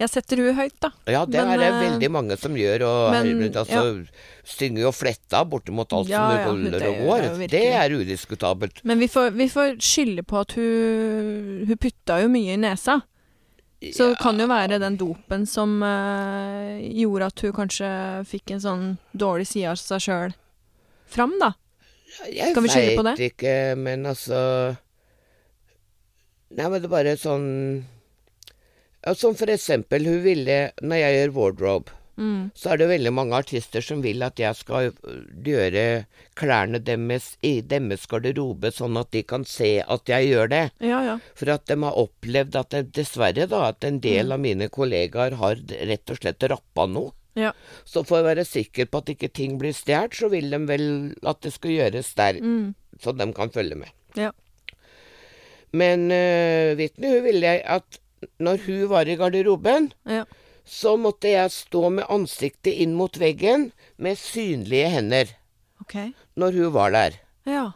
Jeg 0.00 0.08
setter 0.08 0.40
hun 0.40 0.56
høyt, 0.56 0.76
da. 0.80 0.88
Ja, 1.12 1.26
det 1.28 1.36
Men, 1.36 1.50
er 1.52 1.60
det 1.60 1.66
eh, 1.68 1.80
veldig 1.82 2.08
mange 2.14 2.36
som 2.40 2.54
gjør, 2.56 2.84
og 2.88 3.00
men, 3.12 3.42
altså, 3.50 3.82
synger 4.48 4.86
jo 4.86 4.92
fletta 4.96 5.42
bortimot 5.44 5.92
alt 5.92 6.08
Ja, 6.08 6.22
som 6.22 6.38
ja, 6.38 6.46
ruller 6.48 6.78
det 6.80 6.88
og 6.88 7.02
går. 7.04 7.26
det 7.42 7.50
det 7.52 7.62
er 7.76 7.96
udiskutabelt. 7.98 8.80
Men 8.88 9.02
vi 9.02 9.10
får, 9.12 9.30
vi 9.36 9.48
får 9.52 9.76
skylde 9.84 10.24
på 10.24 10.40
at 10.40 10.56
hun 10.56 11.66
Hun 11.68 11.76
putta 11.76 12.20
jo 12.22 12.32
mye 12.32 12.56
i 12.56 12.60
nesa. 12.60 13.00
Så 13.80 14.10
det 14.10 14.18
kan 14.20 14.40
jo 14.40 14.48
være 14.48 14.80
den 14.80 14.96
dopen 15.00 15.46
som 15.48 15.78
uh, 15.80 16.76
gjorde 16.80 17.30
at 17.30 17.44
hun 17.46 17.54
kanskje 17.56 17.88
fikk 18.28 18.52
en 18.52 18.60
sånn 18.60 18.82
dårlig 19.16 19.48
side 19.48 19.72
av 19.72 19.78
seg 19.80 20.04
sjøl 20.04 20.34
fram, 21.08 21.32
da. 21.40 21.54
Jeg 22.28 22.52
Skal 22.52 22.66
vi 22.66 22.72
skylde 22.72 22.98
på 22.98 23.06
veit 23.06 23.24
ikke, 23.30 23.54
men 23.80 24.04
altså 24.10 24.40
Nei, 26.50 26.66
men 26.66 26.80
det 26.82 26.88
er 26.88 26.92
bare 26.92 27.14
sånn 27.20 27.48
ja, 27.86 27.99
Som 29.16 29.34
for 29.34 29.46
eksempel, 29.48 30.04
hun 30.04 30.22
ville 30.22 30.72
Når 30.82 30.96
jeg 31.00 31.16
gjør 31.16 31.34
wardrobe, 31.38 31.90
Mm. 32.20 32.50
så 32.54 32.72
er 32.72 32.76
det 32.76 32.88
veldig 32.90 33.12
mange 33.16 33.32
artister 33.32 33.80
som 33.80 34.02
vil 34.04 34.20
at 34.22 34.36
jeg 34.36 34.54
skal 34.58 34.90
øh, 34.92 35.20
gjøre 35.42 36.04
klærne 36.36 36.76
deres 36.84 37.38
i 37.42 37.62
deres 37.62 38.04
garderobe, 38.10 38.68
sånn 38.76 38.98
at 39.00 39.10
de 39.14 39.22
kan 39.22 39.44
se 39.48 39.78
at 39.80 40.04
jeg 40.10 40.28
gjør 40.28 40.50
det. 40.52 40.70
Ja, 40.84 40.98
ja. 41.06 41.14
For 41.34 41.48
at 41.54 41.64
de 41.70 41.78
har 41.80 41.96
opplevd 41.96 42.58
at 42.60 42.76
dessverre, 42.92 43.46
da, 43.48 43.62
at 43.70 43.84
en 43.88 44.00
del 44.00 44.26
Mm. 44.26 44.32
av 44.32 44.40
mine 44.40 44.68
kollegaer 44.68 45.32
har 45.40 45.56
rett 45.64 46.10
og 46.10 46.18
slett 46.20 46.42
rappa 46.50 46.86
noe. 46.86 47.12
Ja. 47.36 47.52
Så 47.86 48.04
for 48.04 48.20
å 48.20 48.26
være 48.26 48.44
sikker 48.44 48.84
på 48.90 48.98
at 48.98 49.06
ikke 49.16 49.32
ting 49.32 49.56
blir 49.58 49.72
stjålet, 49.72 50.12
så 50.12 50.28
vil 50.28 50.50
de 50.50 50.58
vel 50.66 51.14
at 51.24 51.40
det 51.40 51.54
skal 51.54 51.70
gjøres 51.70 52.14
der, 52.16 52.34
Mm. 52.42 52.74
så 53.00 53.16
de 53.16 53.32
kan 53.32 53.48
følge 53.48 53.76
med. 53.76 53.88
Ja. 54.14 54.32
Men 55.72 56.10
uh, 56.10 56.74
Whitney, 56.76 57.14
hun 57.16 57.24
ville 57.24 57.62
at 57.64 57.98
når 58.40 58.58
hun 58.66 58.86
var 58.90 59.08
i 59.08 59.16
garderoben, 59.16 59.92
Ja. 60.06 60.24
så 60.66 60.96
måtte 61.00 61.30
jeg 61.32 61.50
stå 61.50 61.90
med 61.90 62.04
ansiktet 62.08 62.74
inn 62.84 62.94
mot 62.94 63.16
veggen 63.18 63.70
med 63.98 64.16
synlige 64.18 64.88
hender 64.92 65.36
Okay. 65.80 66.12
når 66.36 66.52
hun 66.52 66.72
var 66.72 66.90
der. 66.90 67.16
Ja. 67.46 67.72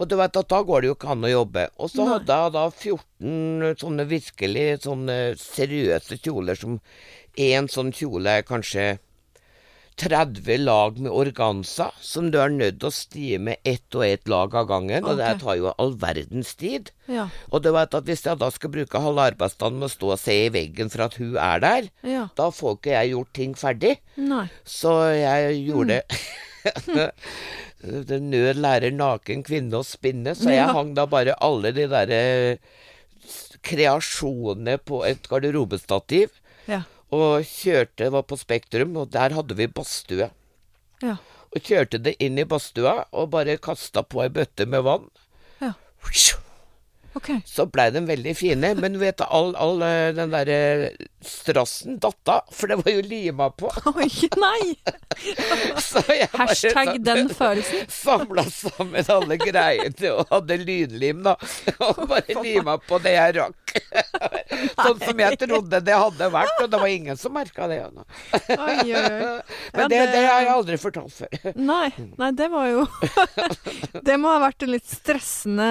Og 0.00 0.08
du 0.08 0.16
vet 0.16 0.36
at 0.36 0.48
da 0.48 0.62
går 0.64 0.80
det 0.80 0.88
jo 0.88 0.94
ikke 0.94 1.10
an 1.12 1.24
å 1.26 1.30
jobbe. 1.30 1.68
Og 1.78 1.90
så 1.90 2.04
Nei. 2.06 2.12
hadde 2.14 2.36
jeg 2.38 2.52
da 2.54 2.62
14 2.70 3.74
sånne 3.82 4.06
virkelig 4.08 4.66
sånne 4.86 5.16
seriøse 5.36 6.16
kjoler 6.24 6.56
som 6.56 6.78
én 7.36 7.68
sånn 7.68 7.92
kjole 7.92 8.38
er 8.38 8.42
kanskje 8.48 8.98
30 10.00 10.62
lag 10.64 10.96
med 11.04 11.12
organza, 11.12 11.90
som 12.00 12.30
du 12.32 12.38
er 12.40 12.48
nødt 12.54 12.78
til 12.80 12.88
å 12.88 12.94
stie 12.94 13.38
med 13.42 13.60
ett 13.68 13.92
og 13.98 14.04
ett 14.06 14.28
lag 14.32 14.54
av 14.56 14.66
gangen. 14.70 15.04
Og 15.04 15.18
det 15.20 15.28
tar 15.42 15.58
jo 15.60 15.74
all 15.76 15.92
verdens 16.00 16.54
tid. 16.56 16.88
Ja. 17.10 17.26
Og 17.52 17.60
du 17.66 17.68
vet 17.76 17.92
at 17.98 18.08
hvis 18.08 18.24
jeg 18.24 18.40
da 18.40 18.48
skal 18.54 18.72
bruke 18.72 19.02
halve 19.04 19.26
arbeidsdagen 19.34 19.76
med 19.82 19.90
å 19.90 19.92
stå 19.92 20.12
og 20.14 20.22
se 20.22 20.36
i 20.46 20.52
veggen 20.54 20.88
for 20.92 21.04
at 21.08 21.18
hun 21.20 21.36
er 21.36 21.60
der, 21.60 21.90
Ja. 22.02 22.28
da 22.36 22.48
får 22.50 22.78
ikke 22.78 22.94
jeg 22.96 23.12
gjort 23.12 23.32
ting 23.36 23.54
ferdig. 23.54 23.96
Nei. 24.16 24.46
Så 24.64 24.96
jeg 25.20 25.66
gjorde 25.68 26.00
Mm. 26.60 27.10
Det 28.08 28.18
nød 28.20 28.58
lærer 28.60 28.92
naken 28.92 29.40
kvinne 29.42 29.78
å 29.78 29.84
spinne, 29.86 30.34
så 30.36 30.50
jeg 30.52 30.58
Ja. 30.60 30.72
hang 30.76 30.92
da 30.94 31.06
bare 31.08 31.32
alle 31.40 31.70
de 31.72 31.86
derre 31.88 32.58
kreasjonene 33.64 34.76
på 34.84 35.02
et 35.08 35.28
garderobestativ. 35.28 36.28
Ja. 36.68 36.82
Og 37.16 37.46
kjørte, 37.46 38.10
var 38.14 38.26
på 38.28 38.38
Spektrum, 38.38 38.94
og 39.00 39.10
der 39.14 39.34
hadde 39.34 39.56
vi 39.58 39.66
badstue. 39.66 40.30
Ja. 41.02 41.16
Og 41.50 41.66
kjørte 41.66 41.98
det 41.98 42.14
inn 42.22 42.38
i 42.38 42.46
badstua, 42.46 43.06
og 43.10 43.32
bare 43.34 43.58
kasta 43.62 44.04
på 44.06 44.22
ei 44.24 44.30
bøtte 44.30 44.68
med 44.70 44.86
vann. 44.86 45.08
Ja. 45.62 45.74
OK. 47.18 47.30
Så 47.44 47.66
blei 47.66 47.88
de 47.90 48.04
veldig 48.06 48.34
fine, 48.38 48.74
men 48.78 48.98
vet 49.00 49.18
du, 49.18 49.24
all, 49.26 49.50
all 49.58 49.82
eh, 49.82 50.10
den 50.14 50.30
derre 50.30 50.58
strassen 51.26 51.98
datt 52.00 52.30
av, 52.32 52.46
for 52.54 52.70
det 52.70 52.78
var 52.80 52.92
jo 52.94 53.02
lima 53.04 53.48
på. 53.50 53.70
Oi, 53.96 54.06
nei! 54.40 54.76
Hashtag 56.38 57.00
den 57.04 57.28
følelsen. 57.34 57.88
samla 58.00 58.44
sammen 58.50 59.10
alle 59.10 59.36
greiene 59.40 60.12
og 60.14 60.30
hadde 60.30 60.60
lynlim, 60.62 61.24
da. 61.26 61.34
Og 61.88 62.04
bare 62.10 62.38
lima 62.44 62.78
på 62.80 63.00
det 63.02 63.16
jeg 63.16 63.36
rakk. 63.40 63.74
Sånn 64.80 65.02
som 65.02 65.20
jeg 65.22 65.38
trodde 65.42 65.80
det 65.86 65.98
hadde 65.98 66.30
vært, 66.32 66.56
og 66.62 66.70
det 66.72 66.80
var 66.82 66.90
ingen 66.94 67.18
som 67.20 67.34
merka 67.34 67.68
det. 67.70 67.80
Oi, 67.90 68.56
oi, 68.56 68.94
oi. 68.94 69.20
Ja, 69.20 69.34
Men 69.76 69.90
det, 69.92 70.00
det- 70.14 70.24
har 70.30 70.44
jeg 70.44 70.52
aldri 70.54 70.78
fortalt 70.80 71.14
før. 71.14 71.52
Nei, 71.58 71.90
nei, 72.20 72.30
det 72.36 72.46
var 72.52 72.66
jo 72.70 72.82
Det 74.04 74.16
må 74.20 74.30
ha 74.32 74.40
vært 74.42 74.64
en 74.66 74.72
litt 74.74 74.86
stressende 74.88 75.68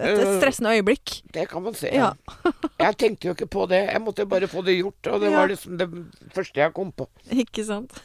et 0.00 0.39
stressende 0.40 0.72
øyeblikk. 0.76 1.16
Det 1.34 1.46
kan 1.50 1.64
man 1.64 1.76
se. 1.78 1.92
Ja. 1.94 2.12
Jeg 2.84 2.96
tenkte 3.00 3.30
jo 3.30 3.36
ikke 3.36 3.50
på 3.50 3.66
det. 3.70 3.82
Jeg 3.90 4.02
måtte 4.04 4.26
bare 4.28 4.48
få 4.50 4.64
det 4.66 4.78
gjort, 4.78 5.12
og 5.12 5.20
det 5.24 5.32
var 5.34 5.52
liksom 5.52 5.76
det 5.80 5.88
første 6.34 6.62
jeg 6.62 6.74
kom 6.76 6.90
på. 6.96 7.06
Ikke 7.44 7.64
sant? 7.66 7.96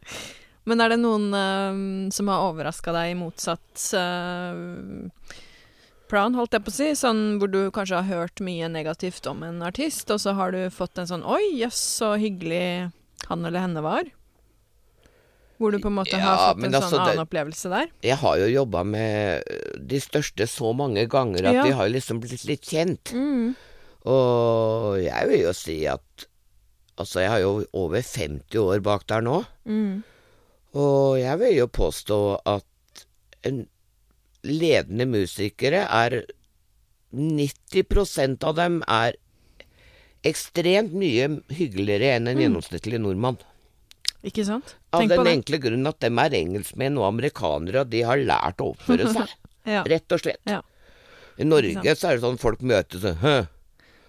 Men 0.66 0.82
er 0.82 0.90
det 0.90 0.98
noen 0.98 1.28
uh, 1.30 2.10
som 2.14 2.30
har 2.32 2.48
overraska 2.48 2.94
deg 2.96 3.12
i 3.12 3.18
motsatt 3.18 3.84
uh, 3.94 5.36
plan, 6.10 6.34
holdt 6.34 6.56
jeg 6.56 6.66
på 6.66 6.72
å 6.72 6.76
si? 6.76 6.90
Sånn 6.98 7.22
hvor 7.38 7.50
du 7.52 7.60
kanskje 7.74 8.00
har 8.02 8.10
hørt 8.10 8.42
mye 8.42 8.68
negativt 8.72 9.30
om 9.30 9.44
en 9.46 9.62
artist, 9.66 10.10
og 10.10 10.18
så 10.22 10.34
har 10.38 10.54
du 10.54 10.66
fått 10.74 10.98
en 10.98 11.10
sånn 11.10 11.26
Oi, 11.26 11.44
jøss, 11.60 11.78
så 12.00 12.16
hyggelig 12.18 12.90
han 13.30 13.46
eller 13.46 13.62
henne 13.62 13.84
var. 13.86 14.10
Hvor 15.58 15.72
du 15.72 15.78
på 15.78 15.88
en 15.88 15.94
måte 15.96 16.18
har 16.20 16.36
fått 16.54 16.56
en 16.56 16.60
men 16.60 16.72
sånn 16.72 16.82
altså, 16.82 16.96
det- 16.98 17.12
annen 17.16 17.26
opplevelse 17.26 17.70
der. 17.72 17.86
Jeg 18.02 18.16
har 18.18 18.36
jo 18.38 18.46
jobba 18.46 18.84
med 18.84 19.42
de 19.88 20.00
største 20.00 20.46
så 20.46 20.74
mange 20.76 21.06
ganger 21.08 21.46
at 21.46 21.54
Ja. 21.54 21.62
de 21.64 21.70
har 21.72 21.88
liksom 21.88 22.20
blitt 22.20 22.44
litt 22.44 22.62
kjent. 22.62 23.12
Mm. 23.14 23.54
Og 24.06 24.98
jeg 25.02 25.28
vil 25.28 25.40
jo 25.40 25.52
si 25.52 25.86
at 25.86 26.00
Altså, 26.98 27.20
jeg 27.20 27.28
har 27.28 27.40
jo 27.40 27.66
over 27.74 28.00
50 28.00 28.56
år 28.56 28.80
bak 28.80 29.06
der 29.06 29.20
nå. 29.20 29.44
Mm. 29.68 30.02
Og 30.74 31.18
jeg 31.20 31.38
vil 31.38 31.54
jo 31.58 31.66
påstå 31.68 32.40
at 32.46 32.64
en 33.44 33.66
ledende 34.42 35.04
musikere 35.04 35.82
er 35.92 36.22
90% 37.12 38.44
av 38.48 38.56
dem 38.56 38.82
er 38.88 39.12
ekstremt 40.26 40.92
mye 40.96 41.28
hyggeligere 41.52 42.16
enn 42.16 42.28
en 42.28 42.36
Mm. 42.38 42.42
gjennomsnittlig 42.46 42.98
nordmann. 43.00 43.36
Ikke 44.24 44.44
sant? 44.46 44.76
Av 44.92 45.00
Tenk 45.00 45.12
på 45.12 45.24
den 45.24 45.32
enkle 45.40 45.58
grunn 45.62 45.86
at 45.86 46.00
dem 46.00 46.18
er 46.18 46.30
engelskmenn 46.30 46.96
og 46.98 47.08
amerikanere, 47.12 47.80
og 47.84 47.90
de 47.90 48.00
har 48.02 48.16
lært 48.18 48.62
å 48.64 48.72
oppføre 48.74 49.10
seg. 49.16 49.34
Ja. 49.66 49.82
Rett 49.84 50.12
og 50.12 50.20
slett. 50.22 50.40
Ja. 50.46 50.62
I 51.38 51.44
Norge 51.44 51.96
så 51.96 52.08
er 52.08 52.16
det 52.16 52.22
sånn 52.24 52.38
folk 52.40 52.60
møtes 52.62 53.04
og 53.04 53.16
Hø, 53.22 53.36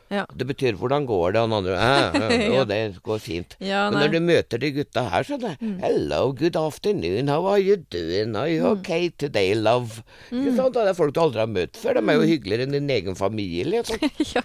Ja. 0.10 0.22
Det 0.34 0.48
betyr 0.48 0.78
'hvordan 0.80 1.04
går 1.06 1.34
det?' 1.34 1.42
og 1.42 1.50
den 1.50 1.58
andre 1.58 1.76
«Æ, 1.76 2.16
æ, 2.16 2.54
Ja. 2.56 2.64
Det 2.64 3.02
går 3.04 3.20
fint. 3.20 3.56
Ja, 3.60 3.90
Men 3.92 4.00
når 4.00 4.12
du 4.14 4.20
møter 4.24 4.58
de 4.58 4.72
gutta 4.72 5.04
her, 5.10 5.24
så 5.24 5.34
er 5.34 5.38
det 5.38 5.58
Mm. 5.60 5.80
'Hello, 5.82 6.32
good 6.32 6.56
afternoon, 6.56 7.28
how 7.28 7.46
are 7.46 7.60
you 7.60 7.76
doing? 7.76 8.34
Are 8.38 8.48
you 8.48 8.66
okay 8.68 9.10
today, 9.10 9.54
love?' 9.54 10.02
Mm. 10.32 10.56
Sant? 10.56 10.74
Det 10.76 10.88
er 10.88 10.94
folk 10.94 11.14
du 11.14 11.20
aldri 11.20 11.40
har 11.40 11.48
møtt 11.52 11.76
før. 11.76 11.94
De 12.00 12.10
er 12.10 12.14
jo 12.16 12.22
hyggeligere 12.22 12.64
enn 12.64 12.72
din 12.72 12.88
egen 12.90 13.16
familie. 13.16 13.84
Sånn. 13.84 14.00
ja. 14.36 14.42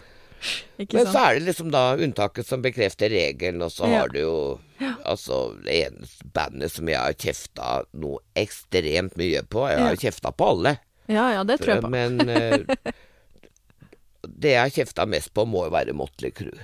Men 0.79 1.07
så 1.07 1.19
er 1.29 1.35
det 1.39 1.45
liksom 1.47 1.71
da 1.71 1.83
unntaket 1.97 2.47
som 2.49 2.63
bekrefter 2.65 3.11
regelen, 3.13 3.63
og 3.63 3.71
så 3.71 3.87
Ja. 3.89 4.01
har 4.01 4.09
du 4.15 4.21
jo 4.21 4.37
Altså, 5.07 5.55
det 5.63 5.77
eneste 5.87 6.25
bandet 6.35 6.73
som 6.73 6.89
jeg 6.91 6.99
har 6.99 7.13
kjefta 7.15 7.85
noe 7.95 8.19
ekstremt 8.35 9.15
mye 9.17 9.43
på 9.47 9.69
Jeg 9.71 9.79
har 9.79 9.95
jo 9.95 10.01
kjefta 10.03 10.33
på 10.35 10.49
alle, 10.57 10.73
Ja, 11.07 11.29
ja, 11.37 11.45
det 11.45 11.61
tror 11.61 11.75
jeg 11.77 11.83
på. 11.85 11.91
men 11.97 12.21
eh, 12.29 12.93
det 14.23 14.53
jeg 14.57 14.61
har 14.63 14.71
kjefta 14.75 15.07
mest 15.07 15.33
på, 15.35 15.45
må 15.47 15.65
jo 15.67 15.73
være 15.75 15.95
Motley 15.95 16.31
Crew. 16.35 16.55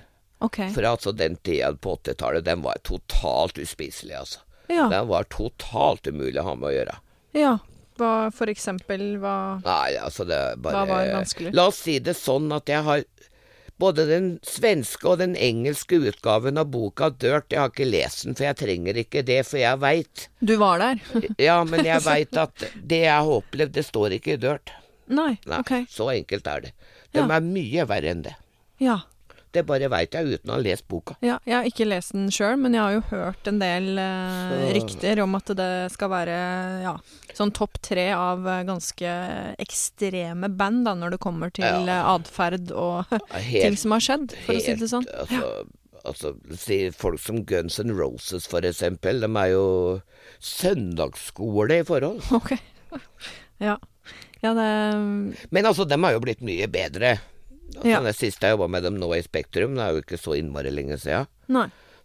Okay. 0.40 0.70
For 0.74 0.86
altså, 0.86 1.12
den 1.12 1.36
tida 1.42 1.72
på 1.74 1.96
80-tallet, 1.98 2.44
den 2.46 2.62
var 2.62 2.78
totalt 2.86 3.58
uspiselig, 3.58 4.14
altså. 4.18 4.40
Ja. 4.70 4.86
Den 4.92 5.08
var 5.10 5.24
totalt 5.32 6.06
umulig 6.06 6.38
å 6.42 6.44
ha 6.50 6.54
med 6.58 6.70
å 6.70 6.76
gjøre. 6.76 6.98
ja. 7.38 7.56
Hva 7.98 8.28
for 8.30 8.46
eksempel 8.46 9.16
hva 9.18 9.58
Nei, 9.64 9.96
altså, 9.98 10.22
det 10.22 10.36
bare 10.62 10.84
Hva 10.84 10.86
var 10.86 11.08
vanskelig? 11.16 11.50
La 11.52 11.64
oss 11.66 11.80
si 11.82 11.96
det 11.98 12.12
sånn 12.14 12.44
at 12.54 12.70
jeg 12.70 12.84
har 12.86 13.00
både 13.78 14.04
den 14.08 14.26
svenske 14.42 15.06
og 15.08 15.18
den 15.20 15.36
engelske 15.38 16.00
utgaven 16.10 16.58
av 16.58 16.66
boka 16.72 17.10
Dirt. 17.10 17.50
Jeg 17.54 17.60
har 17.62 17.70
ikke 17.70 17.86
lest 17.88 18.24
den, 18.26 18.34
for 18.38 18.44
jeg 18.48 18.58
trenger 18.58 18.98
ikke 19.04 19.22
det, 19.26 19.40
for 19.46 19.60
jeg 19.62 19.78
veit. 19.82 20.28
Du 20.42 20.56
var 20.60 20.78
der? 20.82 21.02
Ja, 21.48 21.60
men 21.64 21.84
jeg 21.86 22.02
veit 22.06 22.36
at 22.36 22.66
det 22.82 23.04
jeg 23.04 23.14
har 23.14 23.30
opplevd, 23.38 23.72
det 23.78 23.86
står 23.86 24.16
ikke 24.18 24.34
i 24.34 24.40
Dirt. 24.42 24.72
Nei. 25.08 25.38
Nei, 25.46 25.60
Ok. 25.62 25.72
så 25.88 26.10
enkelt 26.12 26.46
er 26.50 26.66
det. 26.66 26.72
De 27.14 27.22
Ja. 27.22 27.28
er 27.38 27.40
mye 27.40 27.86
verre 27.88 28.10
enn 28.12 28.22
det. 28.26 28.34
Ja. 28.82 28.98
Det 29.52 29.62
bare 29.66 29.88
veit 29.88 30.12
jeg 30.12 30.34
uten 30.36 30.50
å 30.50 30.56
ha 30.58 30.60
lest 30.60 30.84
boka. 30.88 31.14
ja. 31.24 31.38
Jeg 31.48 31.54
har 31.56 31.64
ikke 31.70 31.86
lest 31.88 32.12
den 32.12 32.28
sjøl, 32.34 32.58
men 32.60 32.74
jeg 32.76 32.82
har 32.84 32.92
jo 32.98 33.04
hørt 33.10 33.48
en 33.48 33.58
del 33.62 33.98
eh, 33.98 34.66
rykter 34.76 35.22
om 35.24 35.34
at 35.38 35.52
det 35.56 35.70
skal 35.94 36.10
være 36.12 36.36
ja, 36.84 36.92
sånn 37.38 37.52
topp 37.56 37.78
tre 37.82 38.10
av 38.12 38.44
eh, 38.46 38.62
ganske 38.68 39.14
ekstreme 39.64 40.50
band 40.52 40.84
da, 40.88 40.94
når 40.98 41.16
det 41.16 41.20
kommer 41.24 41.50
til 41.54 41.64
Ja. 41.64 41.80
eh, 41.80 42.12
atferd 42.12 42.70
og 42.76 43.08
Helt 43.32 43.64
ting 43.64 43.76
som 43.80 43.96
har 43.96 44.04
skjedd, 44.04 44.36
for 44.44 44.58
å 44.58 44.62
si 44.62 44.74
det 44.78 44.90
sånn. 44.92 45.08
Altså, 45.16 45.50
altså 46.04 46.34
si 46.60 46.78
folk 46.94 47.20
som 47.24 47.40
Guns 47.48 47.80
N' 47.80 47.96
Roses, 47.96 48.46
for 48.48 48.64
eksempel. 48.68 49.20
De 49.24 49.28
er 49.40 49.54
jo 49.54 49.66
søndagsskole 50.40 51.80
i 51.80 51.86
forhold. 51.88 52.20
Ok. 52.38 52.52
Ja. 53.58 53.78
Ja, 54.40 54.52
det 54.54 54.68
Men 55.50 55.66
altså, 55.66 55.84
dem 55.88 56.04
har 56.06 56.14
jo 56.14 56.20
blitt 56.22 56.40
mye 56.46 56.68
bedre. 56.70 57.16
Altså, 57.76 57.86
Ja. 57.88 58.00
Det 58.02 58.14
siste 58.16 58.46
jeg 58.48 58.56
jobba 58.56 58.68
med 58.68 58.82
dem 58.82 58.96
nå 58.98 59.10
i 59.16 59.22
Spektrum, 59.22 59.74
det 59.76 59.84
er 59.84 59.92
jo 59.92 60.00
ikke 60.02 60.18
så 60.18 60.34
innmari 60.38 60.70
lenge 60.74 60.96
siden. 60.98 61.26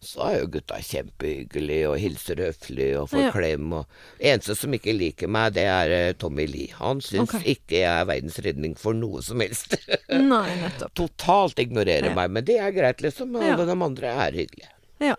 Så 0.04 0.20
er 0.28 0.40
jo 0.42 0.48
gutta 0.52 0.76
kjempehyggelige 0.84 1.88
og 1.88 1.98
hilser 1.98 2.36
høflig 2.44 2.90
og 3.00 3.08
får 3.10 3.22
Ja. 3.22 3.32
klem. 3.32 3.70
Og 3.72 3.86
eneste 4.20 4.56
som 4.60 4.74
ikke 4.76 4.92
liker 4.98 5.30
meg, 5.32 5.54
det 5.56 5.64
er 5.64 5.88
eh, 5.96 6.14
Tommy 6.20 6.46
Lee. 6.46 6.74
Han 6.76 7.00
syns 7.00 7.30
okay. 7.32 7.56
ikke 7.56 7.80
jeg 7.80 8.02
er 8.02 8.06
verdens 8.10 8.36
redning 8.44 8.76
for 8.78 8.92
noe 8.94 9.22
som 9.24 9.40
helst. 9.40 9.78
Nei, 10.10 10.50
nettopp. 10.60 10.92
Totalt 11.00 11.56
ignorerer 11.64 12.10
Ja. 12.12 12.16
meg. 12.16 12.32
Men 12.36 12.44
det 12.44 12.60
er 12.60 12.72
greit, 12.76 13.00
liksom. 13.02 13.34
Alle 13.40 13.64
de 13.66 13.72
andre 13.72 14.08
er 14.28 14.32
hyggelige. 14.36 14.70
Ja. 15.00 15.16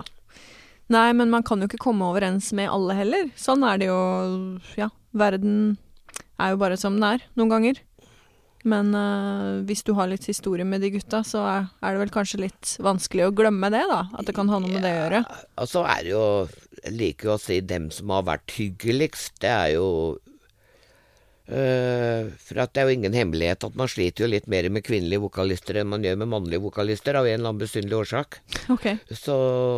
Nei, 0.92 1.12
men 1.16 1.30
man 1.30 1.42
kan 1.42 1.60
jo 1.64 1.66
ikke 1.66 1.80
komme 1.80 2.04
overens 2.04 2.52
med 2.52 2.68
alle 2.68 2.92
heller. 2.94 3.30
Sånn 3.40 3.64
er 3.64 3.78
det 3.80 3.88
jo 3.88 4.60
Ja, 4.76 4.90
verden 5.14 5.78
er 6.38 6.50
jo 6.52 6.56
bare 6.60 6.76
som 6.76 7.00
den 7.00 7.04
er 7.08 7.24
noen 7.40 7.48
ganger. 7.48 7.80
Men 8.64 8.94
uh, 8.96 9.60
hvis 9.68 9.84
du 9.84 9.92
har 9.98 10.08
litt 10.08 10.24
historie 10.28 10.64
med 10.64 10.80
de 10.84 10.90
gutta, 10.94 11.20
så 11.26 11.42
er, 11.44 11.66
er 11.84 11.94
det 11.94 12.04
vel 12.06 12.12
kanskje 12.14 12.44
litt 12.46 12.74
vanskelig 12.84 13.28
å 13.28 13.34
glemme 13.36 13.68
det, 13.72 13.82
da. 13.90 14.04
At 14.16 14.28
det 14.28 14.36
kan 14.36 14.48
ha 14.52 14.60
noe 14.60 14.72
med 14.72 14.84
det 14.84 14.94
å 14.94 15.00
gjøre. 15.02 15.24
Og 15.60 15.70
så 15.70 15.84
er 15.88 16.04
det 16.06 16.14
jo 16.14 16.26
Jeg 16.84 16.94
liker 16.98 17.30
jo 17.30 17.34
å 17.36 17.40
si 17.40 17.58
dem 17.64 17.90
som 17.94 18.12
har 18.12 18.24
vært 18.28 18.56
hyggeligst. 18.56 19.36
Det 19.44 19.52
er 19.52 19.74
jo 19.76 19.86
For 21.44 22.60
at 22.62 22.72
det 22.72 22.80
er 22.80 22.88
jo 22.88 22.94
ingen 22.96 23.12
hemmelighet 23.16 23.64
at 23.66 23.74
man 23.76 23.88
sliter 23.90 24.24
jo 24.24 24.30
litt 24.32 24.46
mer 24.48 24.64
med 24.72 24.84
kvinnelige 24.86 25.20
vokalister 25.26 25.76
enn 25.76 25.90
man 25.90 26.04
gjør 26.06 26.16
med 26.22 26.30
mannlige 26.32 26.62
vokalister, 26.64 27.18
av 27.20 27.26
en 27.28 27.34
eller 27.36 27.50
annen 27.50 27.60
besynderlig 27.60 27.98
årsak. 28.00 28.38
Okay. 28.72 28.96
Så, 29.12 29.34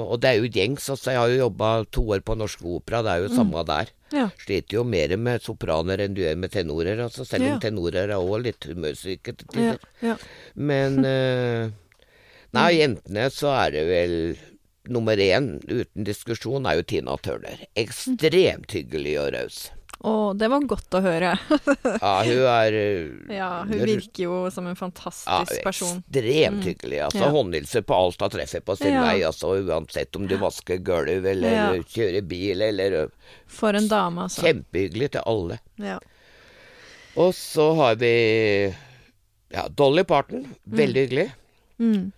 og 0.07 0.21
det 0.23 0.31
er 0.31 0.39
jo 0.39 0.51
gjengs. 0.55 0.87
Altså, 0.95 1.11
jeg 1.11 1.19
har 1.19 1.33
jo 1.33 1.41
jobba 1.41 1.71
to 1.91 2.05
år 2.15 2.23
på 2.27 2.37
Norsk 2.39 2.63
Opera, 2.63 3.03
det 3.03 3.15
er 3.17 3.25
jo 3.25 3.33
samme 3.35 3.65
der. 3.67 3.91
Ja. 4.15 4.29
Sliter 4.39 4.79
jo 4.79 4.85
mer 4.87 5.17
med 5.19 5.43
sopraner 5.43 6.05
enn 6.05 6.15
du 6.15 6.23
gjør 6.23 6.37
med 6.39 6.55
tenorer, 6.55 7.03
altså, 7.09 7.27
selv 7.27 7.49
om 7.49 7.55
Ja. 7.57 7.59
tenorer 7.67 8.05
er 8.07 8.15
òg 8.21 8.45
litt 8.47 8.63
humørsyke 8.71 9.35
til 9.35 9.47
Ja. 9.51 9.75
tider. 9.75 9.89
ja. 10.03 10.17
Men 10.55 11.03
øh, 11.05 11.71
Nei, 12.57 12.71
jentene 12.79 13.27
så 13.35 13.51
er 13.67 13.71
det 13.75 13.83
vel 13.91 14.15
Nummer 14.87 15.19
én, 15.19 15.57
uten 15.67 16.05
diskusjon, 16.07 16.63
er 16.65 16.77
jo 16.79 16.83
Tina 16.87 17.17
Turner. 17.19 17.59
Ekstremt 17.75 18.71
hyggelig 18.71 19.17
og 19.19 19.33
raus. 19.35 19.57
Å, 20.05 20.13
det 20.37 20.49
var 20.53 20.61
godt 20.69 20.95
å 20.99 21.01
høre. 21.01 21.31
Ja, 22.03 22.11
hun 22.27 22.43
er 22.51 22.75
øh, 22.77 23.31
ja, 23.33 23.49
hun 23.65 23.81
virker 23.89 24.27
jo 24.27 24.41
som 24.53 24.67
en 24.69 24.75
ja, 24.75 24.79
fantastisk 24.79 25.63
person. 25.65 26.03
ekstremt 26.05 26.67
hyggelig. 26.69 26.99
Altså, 27.07 27.23
Ja. 27.25 27.31
Håndhilser 27.33 27.87
på 27.89 27.97
alt 27.97 28.21
hun 28.23 28.31
treffer 28.35 28.61
på 28.67 28.77
sin 28.77 28.93
Ja. 28.93 29.07
vei. 29.07 29.23
Altså, 29.25 29.55
uansett 29.65 30.17
om 30.17 30.27
du 30.29 30.37
vasker 30.41 30.83
gulv 30.85 31.27
eller 31.27 31.57
Ja. 31.57 31.71
kjører 31.81 32.27
bil 32.29 32.63
eller 32.63 33.09
For 33.47 33.73
en 33.75 33.89
dame, 33.89 34.27
altså. 34.29 34.45
Kjempehyggelig 34.45 35.11
til 35.17 35.23
alle. 35.27 35.59
Ja. 35.81 35.99
Og 37.17 37.33
så 37.35 37.71
har 37.81 37.97
vi 37.97 38.13
ja, 39.51 39.67
Dolly 39.69 40.05
Parton. 40.05 40.45
Veldig 40.65 41.07
hyggelig. 41.07 41.31
Mm. 41.79 42.13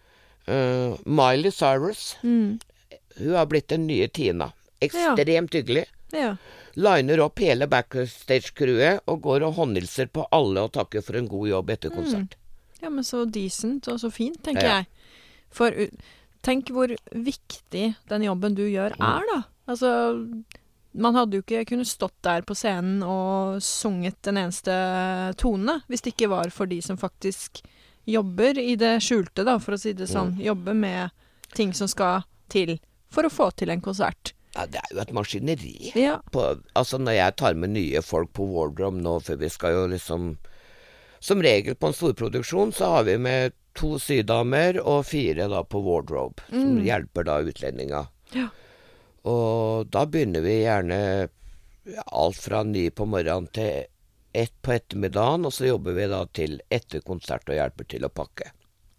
Uh, 0.48 0.96
Miley 1.04 1.50
Cyrus. 1.54 2.16
Mm. 2.22 2.58
Hun 3.18 3.34
har 3.34 3.46
blitt 3.46 3.68
den 3.68 3.86
nye 3.86 4.08
Tina. 4.08 4.52
Ekstremt 4.80 5.54
hyggelig. 5.54 5.84
Ja. 6.14 6.36
Liner 6.78 7.20
opp 7.24 7.40
hele 7.42 7.66
backstage-crewet 7.70 9.00
og 9.10 9.22
går 9.24 9.42
og 9.48 9.56
håndhilser 9.58 10.10
på 10.14 10.26
alle 10.34 10.62
og 10.68 10.72
takker 10.76 11.02
for 11.02 11.18
en 11.18 11.26
god 11.30 11.48
jobb 11.50 11.72
etter 11.74 11.90
konsert. 11.94 12.36
Ja, 12.78 12.90
men 12.94 13.02
så 13.06 13.24
decent 13.26 13.88
og 13.90 13.98
så 13.98 14.10
fint, 14.14 14.38
tenker 14.46 14.62
Ja. 14.68 14.76
jeg. 14.78 14.86
For 15.50 15.74
tenk 16.46 16.70
hvor 16.70 16.92
viktig 17.10 17.96
den 18.08 18.22
jobben 18.22 18.54
du 18.54 18.62
gjør 18.68 18.94
er, 18.94 19.24
da. 19.32 19.40
Altså, 19.66 19.90
man 20.94 21.14
hadde 21.18 21.36
jo 21.36 21.42
ikke 21.42 21.64
kunnet 21.72 21.86
stått 21.90 22.14
der 22.22 22.42
på 22.46 22.54
scenen 22.56 23.02
og 23.02 23.58
sunget 23.62 24.30
en 24.30 24.38
eneste 24.44 25.34
tone 25.36 25.80
hvis 25.88 26.00
det 26.02 26.14
ikke 26.14 26.30
var 26.30 26.50
for 26.54 26.66
de 26.70 26.80
som 26.82 26.96
faktisk 26.96 27.60
jobber 28.08 28.56
i 28.58 28.76
det 28.76 29.00
skjulte, 29.04 29.44
da, 29.44 29.58
for 29.58 29.74
å 29.74 29.78
si 29.80 29.92
det 29.92 30.06
sånn. 30.08 30.36
Jobber 30.40 30.74
med 30.74 31.10
ting 31.54 31.74
som 31.74 31.88
skal 31.90 32.22
til 32.48 32.78
for 33.10 33.24
å 33.24 33.32
få 33.32 33.50
til 33.56 33.70
en 33.70 33.80
konsert. 33.84 34.32
Ja, 34.54 34.66
det 34.66 34.80
er 34.80 34.94
jo 34.94 35.00
et 35.02 35.14
maskineri. 35.14 35.92
Ja. 35.98 36.18
På, 36.32 36.44
altså 36.78 36.98
Når 36.98 37.16
jeg 37.18 37.36
tar 37.36 37.58
med 37.58 37.74
nye 37.74 38.02
folk 38.02 38.32
på 38.36 38.46
Wardrom 38.48 39.02
nå, 39.04 39.18
for 39.24 39.40
vi 39.40 39.50
skal 39.52 39.74
jo 39.76 39.82
liksom 39.92 40.36
Som 41.20 41.42
regel 41.42 41.74
på 41.74 41.90
en 41.90 41.96
storproduksjon 41.96 42.72
så 42.72 42.92
har 42.94 43.08
vi 43.08 43.16
med 43.18 43.56
to 43.78 43.96
sydamer 44.02 44.78
og 44.80 45.04
fire 45.06 45.48
da 45.50 45.64
på 45.66 45.80
wardrobe, 45.82 46.42
som 46.50 46.78
hjelper 46.82 47.26
da 47.26 47.36
utlendinga. 47.46 48.04
Ja. 48.34 48.46
Og 49.26 49.90
da 49.90 50.04
begynner 50.06 50.42
vi 50.42 50.60
gjerne 50.62 51.00
alt 52.06 52.38
fra 52.38 52.62
ni 52.66 52.88
på 52.90 53.06
morgenen 53.10 53.50
til 53.54 53.86
ett 54.38 54.54
på 54.62 54.74
ettermiddagen, 54.76 55.46
og 55.46 55.54
så 55.54 55.72
jobber 55.72 55.98
vi 55.98 56.06
da 56.10 56.22
til 56.38 56.58
etter 56.70 57.02
konsert 57.06 57.50
og 57.50 57.58
hjelper 57.58 57.90
til 57.90 58.06
å 58.06 58.12
pakke. 58.14 58.52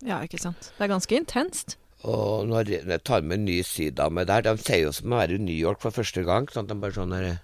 ja, 0.03 0.21
ikke 0.23 0.39
sant. 0.39 0.71
Det 0.77 0.85
er 0.85 0.91
ganske 0.91 1.15
intenst. 1.15 1.78
Og 2.07 2.47
når 2.47 2.69
jeg 2.71 3.01
tar 3.03 3.21
med 3.27 3.41
en 3.41 3.45
ny 3.49 3.57
sydame 3.67 4.23
der, 4.29 4.45
de 4.45 4.53
sier 4.63 4.85
jo 4.85 4.91
som 4.95 5.11
å 5.11 5.19
være 5.19 5.35
i 5.35 5.43
New 5.43 5.55
York 5.57 5.81
for 5.83 5.91
første 5.91 6.23
gang. 6.23 6.47
Sånn 6.53 6.67
at 6.69 6.73
de 6.73 6.79
bare 6.79 6.95
sånn 6.95 7.15
der, 7.15 7.39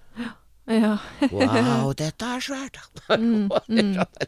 Ja. 0.66 0.96
Wow, 1.30 1.92
dette 2.00 2.26
er 2.26 2.40
svært! 2.42 2.80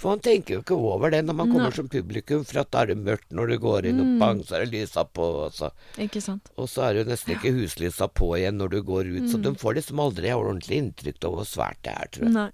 For 0.00 0.08
man 0.10 0.20
tenker 0.24 0.54
jo 0.54 0.60
ikke 0.62 0.76
over 0.76 1.12
det 1.12 1.20
når 1.24 1.36
man 1.36 1.50
kommer 1.52 1.68
Nei. 1.68 1.76
som 1.76 1.88
publikum, 1.92 2.42
for 2.48 2.62
at 2.62 2.70
da 2.72 2.82
er 2.82 2.90
det 2.92 2.96
mørkt 3.04 3.32
når 3.36 3.50
du 3.52 3.56
går 3.60 3.88
inn, 3.90 3.98
og 4.00 4.14
bang, 4.20 4.38
så 4.44 4.56
er 4.56 4.64
det 4.64 4.72
lysa 4.72 5.04
på. 5.04 5.26
Og 5.44 5.52
så, 5.56 5.68
Ikke 6.00 6.22
sant. 6.24 6.48
og 6.56 6.68
så 6.72 6.86
er 6.86 6.96
det 6.96 7.02
jo 7.02 7.10
nesten 7.10 7.34
ikke 7.34 7.52
huslysa 7.58 8.08
på 8.08 8.30
igjen 8.38 8.56
når 8.60 8.72
du 8.72 8.78
går 8.88 9.10
ut. 9.18 9.26
Så 9.32 9.40
de 9.44 9.52
får 9.60 9.76
liksom 9.80 10.00
aldri 10.00 10.32
ordentlig 10.32 10.80
inntrykk 10.84 11.28
av 11.28 11.36
hvor 11.36 11.48
svært 11.48 11.80
det 11.84 11.92
er, 11.96 12.08
tror 12.16 12.28
jeg. 12.28 12.34
Nei. 12.38 12.48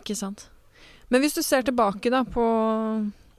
Ikke 0.00 0.18
sant. 0.18 0.48
Men 1.10 1.22
hvis 1.22 1.38
du 1.38 1.42
ser 1.46 1.62
tilbake 1.66 2.10
da 2.14 2.22
på 2.26 2.44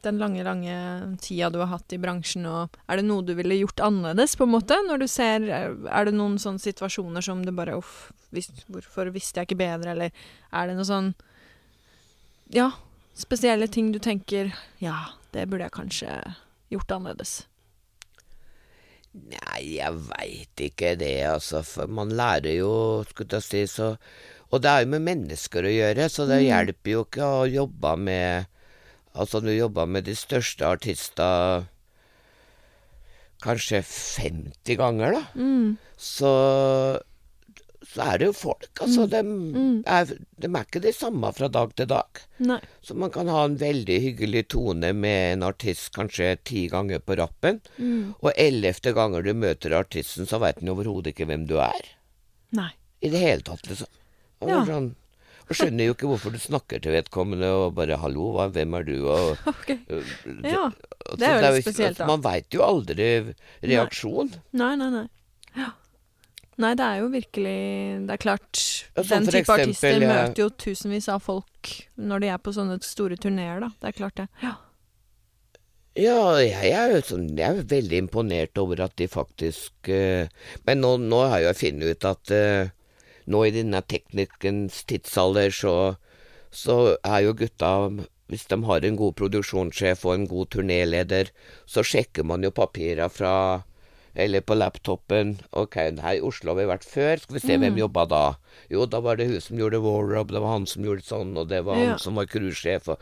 den 0.06 0.20
lange, 0.22 0.44
lange 0.46 0.76
tida 1.22 1.50
du 1.54 1.60
har 1.62 1.72
hatt 1.74 1.94
i 1.94 2.00
bransjen, 2.02 2.46
og 2.50 2.78
er 2.88 3.00
det 3.00 3.06
noe 3.08 3.26
du 3.26 3.34
ville 3.38 3.60
gjort 3.60 3.84
annerledes, 3.86 4.36
på 4.40 4.48
en 4.48 4.54
måte? 4.56 4.78
Når 4.88 5.04
du 5.04 5.08
ser 5.12 5.48
Er 5.52 6.08
det 6.08 6.16
noen 6.16 6.38
sånne 6.42 6.62
situasjoner 6.64 7.26
som 7.26 7.44
du 7.46 7.52
bare 7.56 7.78
Uff, 7.80 8.12
vis, 8.34 8.50
hvorfor 8.72 9.12
visste 9.14 9.42
jeg 9.42 9.52
ikke 9.52 9.62
bedre, 9.64 9.94
eller 9.96 10.12
er 10.52 10.68
det 10.68 10.78
noe 10.78 10.88
sånn 10.88 11.14
Ja, 12.54 12.72
spesielle 13.18 13.70
ting 13.72 13.92
du 13.94 14.00
tenker 14.00 14.54
Ja, 14.84 15.14
det 15.32 15.48
burde 15.50 15.70
jeg 15.70 15.78
kanskje 15.78 16.18
gjort 16.72 16.92
annerledes. 16.96 17.42
Nei, 19.12 19.76
jeg 19.76 19.98
veit 20.08 20.62
ikke 20.64 20.94
det, 20.96 21.18
altså. 21.28 21.60
For 21.68 21.92
man 21.92 22.14
lærer 22.16 22.56
jo, 22.56 22.72
skulle 23.10 23.42
jeg 23.42 23.48
si, 23.48 23.66
så 23.68 23.98
Og 24.52 24.62
det 24.64 24.72
er 24.72 24.84
jo 24.84 24.92
med 24.92 25.04
mennesker 25.04 25.64
å 25.64 25.72
gjøre, 25.72 26.08
så 26.12 26.26
det 26.28 26.42
hjelper 26.44 26.92
jo 26.92 27.04
ikke 27.06 27.28
å 27.28 27.44
jobbe 27.48 27.92
med 28.04 28.51
Altså, 29.16 29.42
du 29.44 29.52
jobba 29.52 29.86
med 29.86 30.06
de 30.08 30.14
største 30.16 30.64
artister 30.66 31.66
kanskje 33.42 33.82
50 33.84 34.78
ganger, 34.78 35.16
da. 35.18 35.22
Mm. 35.36 35.78
Så, 35.98 36.30
så 37.92 38.04
er 38.06 38.20
det 38.22 38.28
jo 38.30 38.36
folk. 38.38 38.70
Altså, 38.86 39.08
de, 39.10 39.22
Mm. 39.26 39.84
er, 39.86 40.06
de 40.38 40.48
er 40.48 40.64
ikke 40.68 40.82
de 40.84 40.94
samme 40.94 41.32
fra 41.34 41.50
dag 41.50 41.74
til 41.76 41.88
dag. 41.90 42.22
Nei. 42.40 42.60
Så 42.86 42.94
man 42.96 43.10
kan 43.12 43.28
ha 43.28 43.44
en 43.46 43.58
veldig 43.58 43.98
hyggelig 44.06 44.48
tone 44.54 44.94
med 44.94 45.34
en 45.34 45.44
artist 45.50 45.92
kanskje 45.98 46.36
ti 46.46 46.68
ganger 46.70 47.00
på 47.02 47.18
rappen, 47.18 47.62
Mm. 47.80 48.14
og 48.22 48.32
ellevte 48.38 48.94
ganger 48.94 49.24
du 49.24 49.34
møter 49.34 49.74
artisten, 49.74 50.26
så 50.30 50.40
veit 50.40 50.60
han 50.62 50.70
overhodet 50.70 51.14
ikke 51.16 51.26
hvem 51.28 51.48
du 51.48 51.58
er. 51.60 51.82
Nei. 52.54 52.70
I 53.02 53.10
det 53.10 53.20
hele 53.20 53.42
tatt, 53.42 53.66
liksom. 53.68 53.88
Og, 54.42 54.50
Ja. 54.50 54.66
sånn, 54.66 54.96
skjønner 55.58 55.88
jo 55.90 55.96
ikke 55.96 56.10
hvorfor 56.10 56.34
du 56.34 56.40
snakker 56.42 56.82
til 56.84 56.94
vedkommende 56.96 57.50
og 57.52 57.76
bare 57.78 57.98
'hallo, 58.00 58.32
hva, 58.38 58.48
hvem 58.52 58.74
er 58.80 58.84
du?' 58.88 59.08
og 59.10 59.38
Ok. 59.54 59.70
uh, 59.90 60.02
Ja. 60.48 60.72
det 61.18 61.28
er 61.28 61.38
jo 61.40 61.54
litt 61.56 61.66
spesielt, 61.66 61.98
da. 61.98 62.08
Man 62.08 62.24
veit 62.24 62.50
jo 62.54 62.64
aldri 62.66 63.36
reaksjon. 63.64 64.34
Nei, 64.54 64.76
nei, 64.76 64.90
nei. 64.90 65.08
Ja. 65.56 65.72
Nei, 66.62 66.74
det 66.78 66.86
er 66.86 66.98
jo 67.02 67.08
virkelig 67.10 68.08
Det 68.08 68.14
er 68.14 68.20
klart, 68.22 68.60
Ja, 68.96 69.04
den 69.04 69.26
type 69.26 69.40
eksempel, 69.42 69.64
artister 69.66 70.00
møter 70.04 70.44
jo 70.44 70.50
tusenvis 70.50 71.08
av 71.10 71.22
folk 71.24 71.72
når 71.98 72.20
de 72.22 72.28
er 72.28 72.38
på 72.44 72.54
sånne 72.54 72.78
store 72.84 73.18
turneer, 73.18 73.60
da. 73.64 73.72
Det 73.82 73.88
er 73.90 73.98
klart, 73.98 74.16
det. 74.20 74.28
Ja. 74.44 74.56
Ja, 76.00 76.38
jeg 76.40 76.72
er 76.72 76.94
jo 76.94 77.02
sånn, 77.04 77.26
jeg 77.36 77.44
er 77.50 77.58
jo 77.60 77.66
veldig 77.68 77.98
imponert 78.06 78.60
over 78.62 78.80
at 78.86 78.94
de 78.96 79.10
faktisk 79.12 79.90
uh, 79.92 80.28
Men 80.68 80.80
nå, 80.80 80.94
nå 81.04 81.20
har 81.28 81.42
jeg 81.42 81.50
jo 81.50 81.58
funnet 81.66 81.98
ut 81.98 82.08
at 82.08 82.32
eh, 82.32 82.70
nå 83.32 83.44
i 83.48 83.54
denne 83.56 83.82
teknikkens 83.82 84.84
tidsalder, 84.92 85.54
så, 85.56 85.76
så 86.52 86.78
er 87.02 87.24
jo 87.28 87.34
gutta 87.44 87.74
Hvis 88.32 88.46
de 88.48 88.58
har 88.64 88.86
en 88.88 88.96
god 88.96 89.18
produksjonssjef 89.20 90.06
og 90.08 90.14
en 90.16 90.28
god 90.32 90.54
turnéleder, 90.56 91.34
så 91.68 91.84
sjekker 91.84 92.24
man 92.24 92.44
jo 92.48 92.52
papira 92.56 93.10
fra 93.12 93.34
eller 94.16 94.42
på 94.44 94.56
laptopen. 94.56 95.34
Ok, 95.56 95.76
her 96.04 96.16
i 96.18 96.22
Oslo 96.24 96.52
har 96.52 96.58
vi 96.62 96.66
vært 96.70 96.88
før, 96.88 97.20
skal 97.20 97.36
vi 97.38 97.42
se 97.44 97.58
hvem 97.60 97.78
jobba 97.80 98.04
da? 98.12 98.24
Jo, 98.72 98.86
da 98.92 99.00
var 99.04 99.16
det 99.20 99.28
hun 99.30 99.40
som 99.44 99.60
gjorde 99.60 99.80
Warrob, 99.84 100.32
det 100.32 100.42
var 100.44 100.52
han 100.58 100.68
som 100.68 100.84
gjorde 100.88 101.06
sånn, 101.08 101.32
og 101.40 101.48
det 101.52 101.62
var 101.68 101.80
Ja. 101.80 101.90
han 101.94 102.00
som 102.04 102.20
var 102.20 102.28
cruisesjef. 102.32 102.90
Og, 102.92 103.00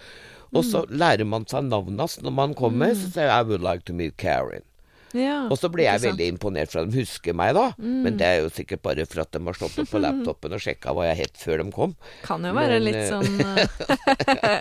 og 0.54 0.66
så 0.66 0.84
lærer 0.90 1.26
man 1.26 1.46
seg 1.50 1.66
navnet 1.70 2.00
hans 2.06 2.20
når 2.22 2.36
man 2.42 2.54
kommer, 2.58 2.94
så 2.94 3.10
sier 3.10 3.26
jeg 3.30 3.34
I 3.46 3.48
would 3.50 3.66
like 3.66 3.86
to 3.90 3.94
meet 3.94 4.18
Karen. 4.22 4.66
Ja. 5.18 5.38
Og 5.50 5.58
så 5.58 5.70
ble 5.74 5.86
jeg 5.88 6.04
veldig 6.04 6.28
imponert 6.36 6.72
for 6.74 6.84
at 6.84 6.92
de 6.92 7.00
husker 7.02 7.34
meg, 7.38 7.56
da. 7.58 7.70
Men 7.80 8.18
det 8.20 8.28
er 8.28 8.42
jo 8.44 8.52
sikkert 8.54 8.84
bare 8.86 9.06
for 9.10 9.24
at 9.24 9.32
de 9.34 9.42
har 9.46 9.58
slått 9.58 9.80
opp 9.82 9.90
på 9.90 10.02
laptopen 10.06 10.56
og 10.56 10.62
sjekka 10.64 10.94
hva 10.96 11.08
jeg 11.10 11.20
het 11.24 11.40
før 11.42 11.64
de 11.64 11.74
kom. 11.74 11.96
Kan 12.26 12.46
jo 12.46 12.54
være 12.58 12.78
Men, 12.78 12.86
litt 12.86 13.00
eh, 13.00 13.10
sånn 13.10 13.28
eh, 13.50 14.60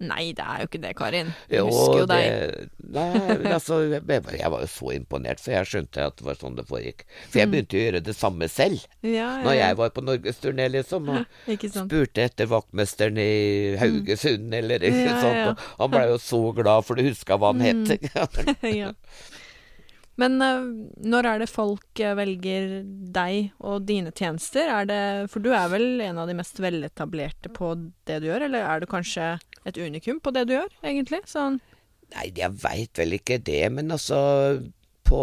Nei, 0.10 0.30
det 0.36 0.46
er 0.46 0.62
jo 0.62 0.70
ikke 0.70 0.82
det, 0.82 0.92
Karin. 0.96 1.32
Jeg 1.52 1.66
husker 1.68 2.02
jo 2.02 2.06
deg. 2.08 2.70
nei, 2.96 3.08
altså, 3.52 3.80
jeg, 3.92 4.04
jeg 4.40 4.52
var 4.54 4.64
jo 4.64 4.70
så 4.72 4.94
imponert, 4.96 5.42
for 5.42 5.54
jeg 5.54 5.68
skjønte 5.68 6.06
at 6.08 6.16
det 6.20 6.26
var 6.30 6.40
sånn 6.40 6.56
det 6.56 6.64
foregikk. 6.70 7.04
For 7.28 7.42
jeg 7.42 7.52
begynte 7.52 7.76
jo 7.76 7.82
å 7.82 7.88
gjøre 7.90 8.02
det 8.08 8.16
samme 8.16 8.48
selv, 8.50 8.86
Ja, 9.04 9.10
ja, 9.12 9.28
når 9.44 9.58
jeg 9.58 9.78
var 9.82 9.92
på 9.96 10.04
norgesturné, 10.06 10.70
liksom. 10.72 11.10
Og 11.12 11.66
spurte 11.74 12.24
etter 12.24 12.48
vaktmesteren 12.50 13.20
i 13.20 13.76
Haugesund, 13.80 14.54
eller 14.56 14.88
ikke 14.88 15.04
Ja, 15.04 15.12
ja, 15.12 15.20
sant. 15.20 15.68
Og 15.76 15.84
han 15.84 15.92
blei 15.94 16.06
jo 16.10 16.18
så 16.22 16.40
glad, 16.56 16.88
for 16.88 16.96
du 16.96 17.04
huska 17.04 17.36
hva 17.40 17.52
han 17.52 17.64
het. 17.64 18.08
ja. 18.80 18.88
Men 20.20 20.36
eh, 20.44 20.64
når 21.08 21.28
er 21.30 21.42
det 21.42 21.50
folk 21.50 22.00
eh, 22.02 22.14
velger 22.18 22.80
deg 23.14 23.52
og 23.64 23.86
dine 23.88 24.12
tjenester? 24.12 24.68
Er 24.68 24.88
det, 24.90 25.02
for 25.32 25.40
du 25.44 25.50
er 25.56 25.70
vel 25.72 26.02
en 26.04 26.20
av 26.20 26.28
de 26.28 26.36
mest 26.36 26.60
veletablerte 26.60 27.52
på 27.56 27.72
det 28.10 28.20
du 28.20 28.28
gjør, 28.28 28.44
eller 28.48 28.66
er 28.66 28.82
du 28.82 28.88
kanskje 28.90 29.32
et 29.68 29.80
unikum 29.80 30.20
på 30.20 30.32
det 30.36 30.46
du 30.50 30.56
gjør, 30.58 30.68
egentlig? 30.84 31.22
Sånn 31.30 31.60
Nei, 32.10 32.26
jeg 32.34 32.50
veit 32.58 32.98
vel 32.98 33.14
ikke 33.20 33.36
det, 33.46 33.68
men 33.70 33.92
altså 33.94 34.18
På 35.06 35.20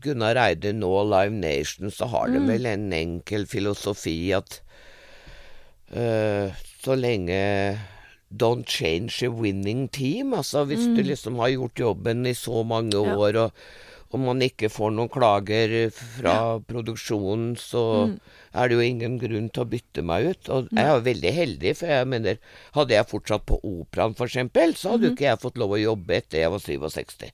Gunnar 0.00 0.38
Eide 0.40 0.70
nå, 0.72 0.88
Live 1.04 1.36
Nation, 1.36 1.90
så 1.92 2.08
har 2.12 2.30
de 2.32 2.40
vel 2.48 2.64
en 2.70 2.86
enkel 2.96 3.44
filosofi 3.48 4.32
at 4.36 4.62
uh, 5.96 6.48
så 6.80 6.96
lenge 6.96 7.40
Don't 8.30 8.68
change 8.68 9.20
a 9.26 9.30
winning 9.32 9.88
team. 9.90 10.32
Altså 10.38 10.62
hvis 10.70 10.84
du 10.94 11.00
liksom 11.02 11.40
har 11.42 11.50
gjort 11.50 11.80
jobben 11.82 12.24
i 12.30 12.34
så 12.38 12.62
mange 12.62 12.94
Ja. 12.94 13.16
år, 13.16 13.38
og, 13.46 13.64
og 14.10 14.22
man 14.22 14.42
ikke 14.42 14.70
får 14.72 14.90
noen 14.94 15.10
klager 15.12 15.74
fra 15.94 16.34
produksjonen, 16.66 17.52
så 17.60 17.82
er 18.50 18.68
det 18.68 18.78
jo 18.78 18.86
ingen 18.86 19.18
grunn 19.22 19.50
til 19.54 19.62
å 19.62 19.68
bytte 19.70 20.02
meg 20.06 20.32
ut. 20.32 20.50
Og 20.50 20.72
jeg 20.74 20.86
er 20.86 21.04
veldig 21.06 21.34
heldig, 21.36 21.74
for 21.78 21.94
jeg 21.94 22.08
mener, 22.10 22.40
hadde 22.74 22.96
jeg 22.96 23.10
fortsatt 23.10 23.46
på 23.46 23.60
Operaen 23.62 24.16
for 24.18 24.26
eksempel, 24.26 24.74
så 24.74 24.96
hadde 24.96 25.10
jo 25.10 25.14
ikke 25.14 25.28
jeg 25.28 25.42
fått 25.44 25.60
lov 25.62 25.76
å 25.76 25.84
jobbe 25.84 26.18
etter 26.18 26.42
jeg 26.42 26.54
var 26.56 26.66
67. 26.66 27.30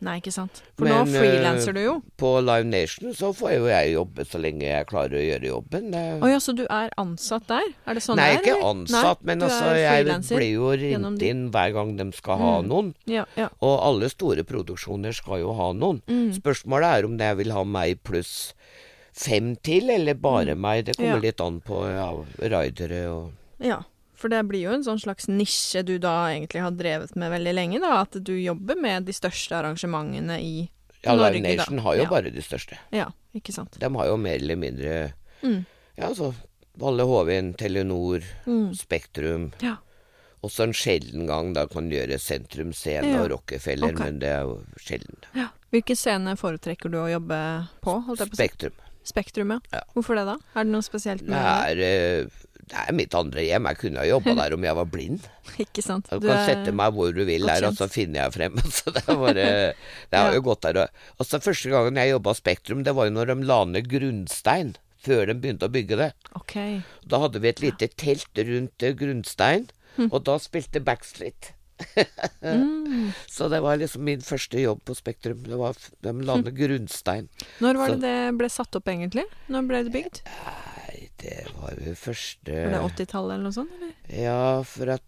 Nei, 0.00 0.20
ikke 0.20 0.30
sant. 0.30 0.60
For 0.78 0.86
Men, 0.86 1.08
nå 1.10 1.18
frilanser 1.18 1.74
du 1.74 1.80
jo. 1.82 1.94
På 2.22 2.28
Live 2.38 2.68
Nation 2.70 3.10
så 3.18 3.32
får 3.34 3.54
jo 3.56 3.64
jeg 3.66 3.94
jobbe 3.96 4.24
så 4.30 4.38
lenge 4.38 4.62
jeg 4.68 4.86
klarer 4.86 5.18
å 5.18 5.22
gjøre 5.24 5.48
jobben. 5.48 5.88
Å 6.22 6.28
ja, 6.30 6.38
så 6.38 6.54
du 6.54 6.62
er 6.70 6.92
ansatt 7.02 7.48
der? 7.50 7.66
Er 7.84 7.98
det 7.98 8.04
sånn 8.04 8.20
Nei, 8.20 8.28
det 8.36 8.38
er? 8.38 8.44
ikke 8.60 8.68
ansatt, 8.68 9.24
Nei, 9.24 9.26
men 9.32 9.42
altså, 9.48 9.72
jeg 9.74 10.06
blir 10.28 10.52
jo 10.52 10.70
ringt 10.84 11.24
inn 11.26 11.42
hver 11.50 11.74
gang 11.74 11.96
de 11.98 12.06
skal 12.14 12.38
ha 12.38 12.52
noen. 12.62 12.92
Ja, 13.10 13.24
ja. 13.34 13.48
Og 13.58 13.74
alle 13.88 14.08
store 14.14 14.46
produksjoner 14.46 15.12
skal 15.18 15.42
jo 15.42 15.52
ha 15.58 15.72
noen. 15.74 15.98
Mm. 16.06 16.30
Spørsmålet 16.38 17.00
er 17.00 17.10
om 17.10 17.18
jeg 17.18 17.40
vil 17.42 17.52
ha 17.58 17.64
meg 17.66 17.98
pluss 18.06 18.52
fem 19.18 19.56
til, 19.66 19.90
eller 19.90 20.14
bare 20.14 20.54
meg. 20.54 20.84
Det 20.86 20.94
kommer 20.96 21.18
Mm. 21.18 21.22
Ja. 21.24 21.26
litt 21.26 21.40
an 21.42 21.60
på 21.60 21.82
ja, 21.90 22.10
ridere 22.54 23.02
og 23.10 23.32
Ja, 23.58 23.80
for 24.18 24.28
det 24.32 24.40
blir 24.50 24.64
jo 24.66 24.72
en 24.74 24.82
sånn 24.86 24.98
slags 25.00 25.28
nisje 25.30 25.84
du 25.86 25.94
da 26.02 26.16
egentlig 26.32 26.60
har 26.64 26.74
drevet 26.74 27.14
med 27.16 27.30
veldig 27.36 27.54
lenge, 27.54 27.78
da. 27.80 28.00
At 28.02 28.18
du 28.24 28.34
jobber 28.34 28.74
med 28.80 29.06
de 29.06 29.14
største 29.16 29.54
arrangementene 29.60 30.40
i 30.42 30.68
Ja, 31.04 31.14
Live 31.14 31.38
Norge, 31.38 31.42
da. 31.56 31.62
Nation 31.62 31.78
har 31.86 31.94
jo 31.96 32.02
Ja. 32.02 32.08
bare 32.10 32.30
de 32.34 32.42
største. 32.42 32.76
Ja, 32.92 33.06
ikke 33.34 33.52
sant. 33.54 33.78
De 33.78 33.86
har 33.94 34.06
jo 34.06 34.16
mer 34.16 34.34
eller 34.42 34.56
mindre 34.56 35.12
Mm. 35.42 35.64
Ja, 35.96 36.08
altså 36.08 36.34
Valle 36.76 37.02
Hovin, 37.06 37.54
Telenor, 37.54 38.22
Mm. 38.46 38.74
Spektrum. 38.74 39.52
Ja. 39.62 39.76
Også 40.42 40.62
en 40.64 40.72
sjelden 40.72 41.26
gang 41.26 41.52
da 41.54 41.66
kan 41.66 41.88
gjøre 41.90 42.18
Sentrum 42.20 42.72
Scene 42.72 43.06
Ja. 43.12 43.22
og 43.22 43.30
Rockefeller, 43.30 43.92
okay. 43.92 44.04
men 44.04 44.18
det 44.20 44.28
er 44.28 44.42
jo 44.42 44.60
sjelden. 44.78 45.16
ja. 45.34 45.48
Hvilken 45.72 45.96
scene 45.96 46.34
foretrekker 46.36 46.90
du 46.90 46.96
å 46.96 47.10
jobbe 47.12 47.68
på? 47.82 48.16
Spektrum. 48.34 48.72
Spektrum, 49.04 49.50
ja. 49.50 49.58
Ja. 49.72 49.80
Hvorfor 49.94 50.14
det, 50.16 50.24
da? 50.26 50.36
Er 50.58 50.64
det 50.64 50.72
noe 50.72 50.80
spesielt 50.82 51.26
Det 51.26 51.34
er, 51.34 51.78
eh, 51.78 52.26
det 52.70 52.78
er 52.84 52.94
mitt 52.96 53.14
andre 53.18 53.44
hjem. 53.46 53.68
Jeg 53.70 53.78
kunne 53.80 54.02
ha 54.02 54.06
jobba 54.08 54.34
der 54.38 54.54
om 54.56 54.64
jeg 54.68 54.76
var 54.78 54.88
blind. 54.92 55.26
Ikke 55.64 55.82
sant? 55.84 56.08
Du 56.10 56.26
kan 56.28 56.44
sette 56.46 56.72
meg 56.76 56.92
hvor 56.96 57.12
du 57.16 57.22
vil 57.28 57.46
der, 57.50 57.66
og 57.68 57.76
så 57.78 57.88
finner 57.90 58.24
jeg 58.26 58.36
frem. 58.36 58.58
Så 58.68 58.92
det 58.94 59.04
bare 59.08 59.34
Det 59.44 60.18
har 60.18 60.30
Ja. 60.32 60.36
jo 60.38 60.44
gått 60.50 60.62
der 60.68 60.84
Altså, 61.18 61.40
første 61.42 61.72
gangen 61.72 61.96
jeg 62.00 62.12
jobba 62.14 62.34
Spektrum, 62.38 62.84
det 62.84 62.94
var 62.94 63.08
jo 63.08 63.16
når 63.16 63.32
de 63.34 63.38
la 63.48 63.60
ned 63.64 63.88
grunnstein. 63.90 64.76
Før 64.98 65.28
de 65.30 65.34
begynte 65.38 65.68
å 65.68 65.70
bygge 65.70 65.96
det. 65.96 66.08
OK. 66.34 66.56
Da 67.06 67.20
hadde 67.22 67.38
vi 67.40 67.48
et 67.52 67.60
lite 67.62 67.86
telt 67.94 68.34
rundt 68.34 68.82
eh, 68.82 68.96
grunnstein, 68.98 69.68
mm. 69.96 70.08
og 70.10 70.24
da 70.26 70.34
spilte 70.42 70.82
Backstreet. 70.82 71.52
Mm. 72.42 73.12
Så 73.30 73.46
det 73.48 73.60
var 73.62 73.78
liksom 73.78 74.02
min 74.04 74.20
første 74.26 74.58
jobb 74.58 74.82
på 74.88 74.96
Spektrum. 74.98 75.44
Det 75.46 75.54
var 75.60 75.78
De 76.02 76.12
la 76.26 76.34
ned 76.42 76.50
grunnstein. 76.58 77.28
Når 77.62 77.78
var 77.78 77.88
Så- 77.94 78.00
det 78.02 78.14
det 78.28 78.38
ble 78.40 78.48
satt 78.50 78.74
opp, 78.80 78.90
egentlig? 78.90 79.24
Når 79.48 79.68
ble 79.70 79.84
det 79.86 79.92
bygd? 79.94 80.20
Det 81.18 81.36
var 81.58 81.78
jo 81.82 81.94
første 81.98 82.54
Var 82.54 82.74
det 82.74 82.82
80-tallet 82.94 83.34
eller 83.34 83.46
noe 83.48 83.56
sånt? 83.56 83.72
Eller? 83.78 83.94
Ja, 84.14 84.42
for 84.66 84.94
at 84.94 85.04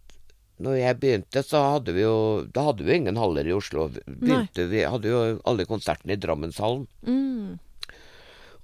når 0.60 0.76
jeg 0.76 0.98
begynte, 1.00 1.42
så 1.46 1.62
hadde 1.76 1.94
vi 1.96 2.02
jo 2.04 2.16
Da 2.52 2.66
hadde 2.66 2.84
vi 2.84 2.98
ingen 2.98 3.16
haller 3.20 3.46
i 3.48 3.54
Oslo. 3.56 3.86
Begynte, 4.04 4.66
vi 4.68 4.82
hadde 4.84 5.08
jo 5.08 5.20
alle 5.48 5.64
konsertene 5.68 6.16
i 6.16 6.20
Drammenshallen. 6.20 6.84
Mm. 7.06 7.56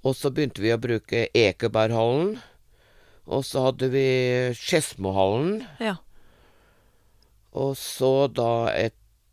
Og 0.05 0.13
så 0.15 0.29
begynte 0.29 0.61
vi 0.61 0.75
å 0.75 0.81
bruke 0.81 1.25
Ekeberghallen. 1.33 2.37
Og 3.27 3.41
så 3.47 3.65
hadde 3.65 3.89
vi 3.91 4.05
Skedsmohallen. 4.55 5.63
Ja. 5.83 5.97
Og 7.57 7.73
så 7.79 8.27
da 8.29 8.69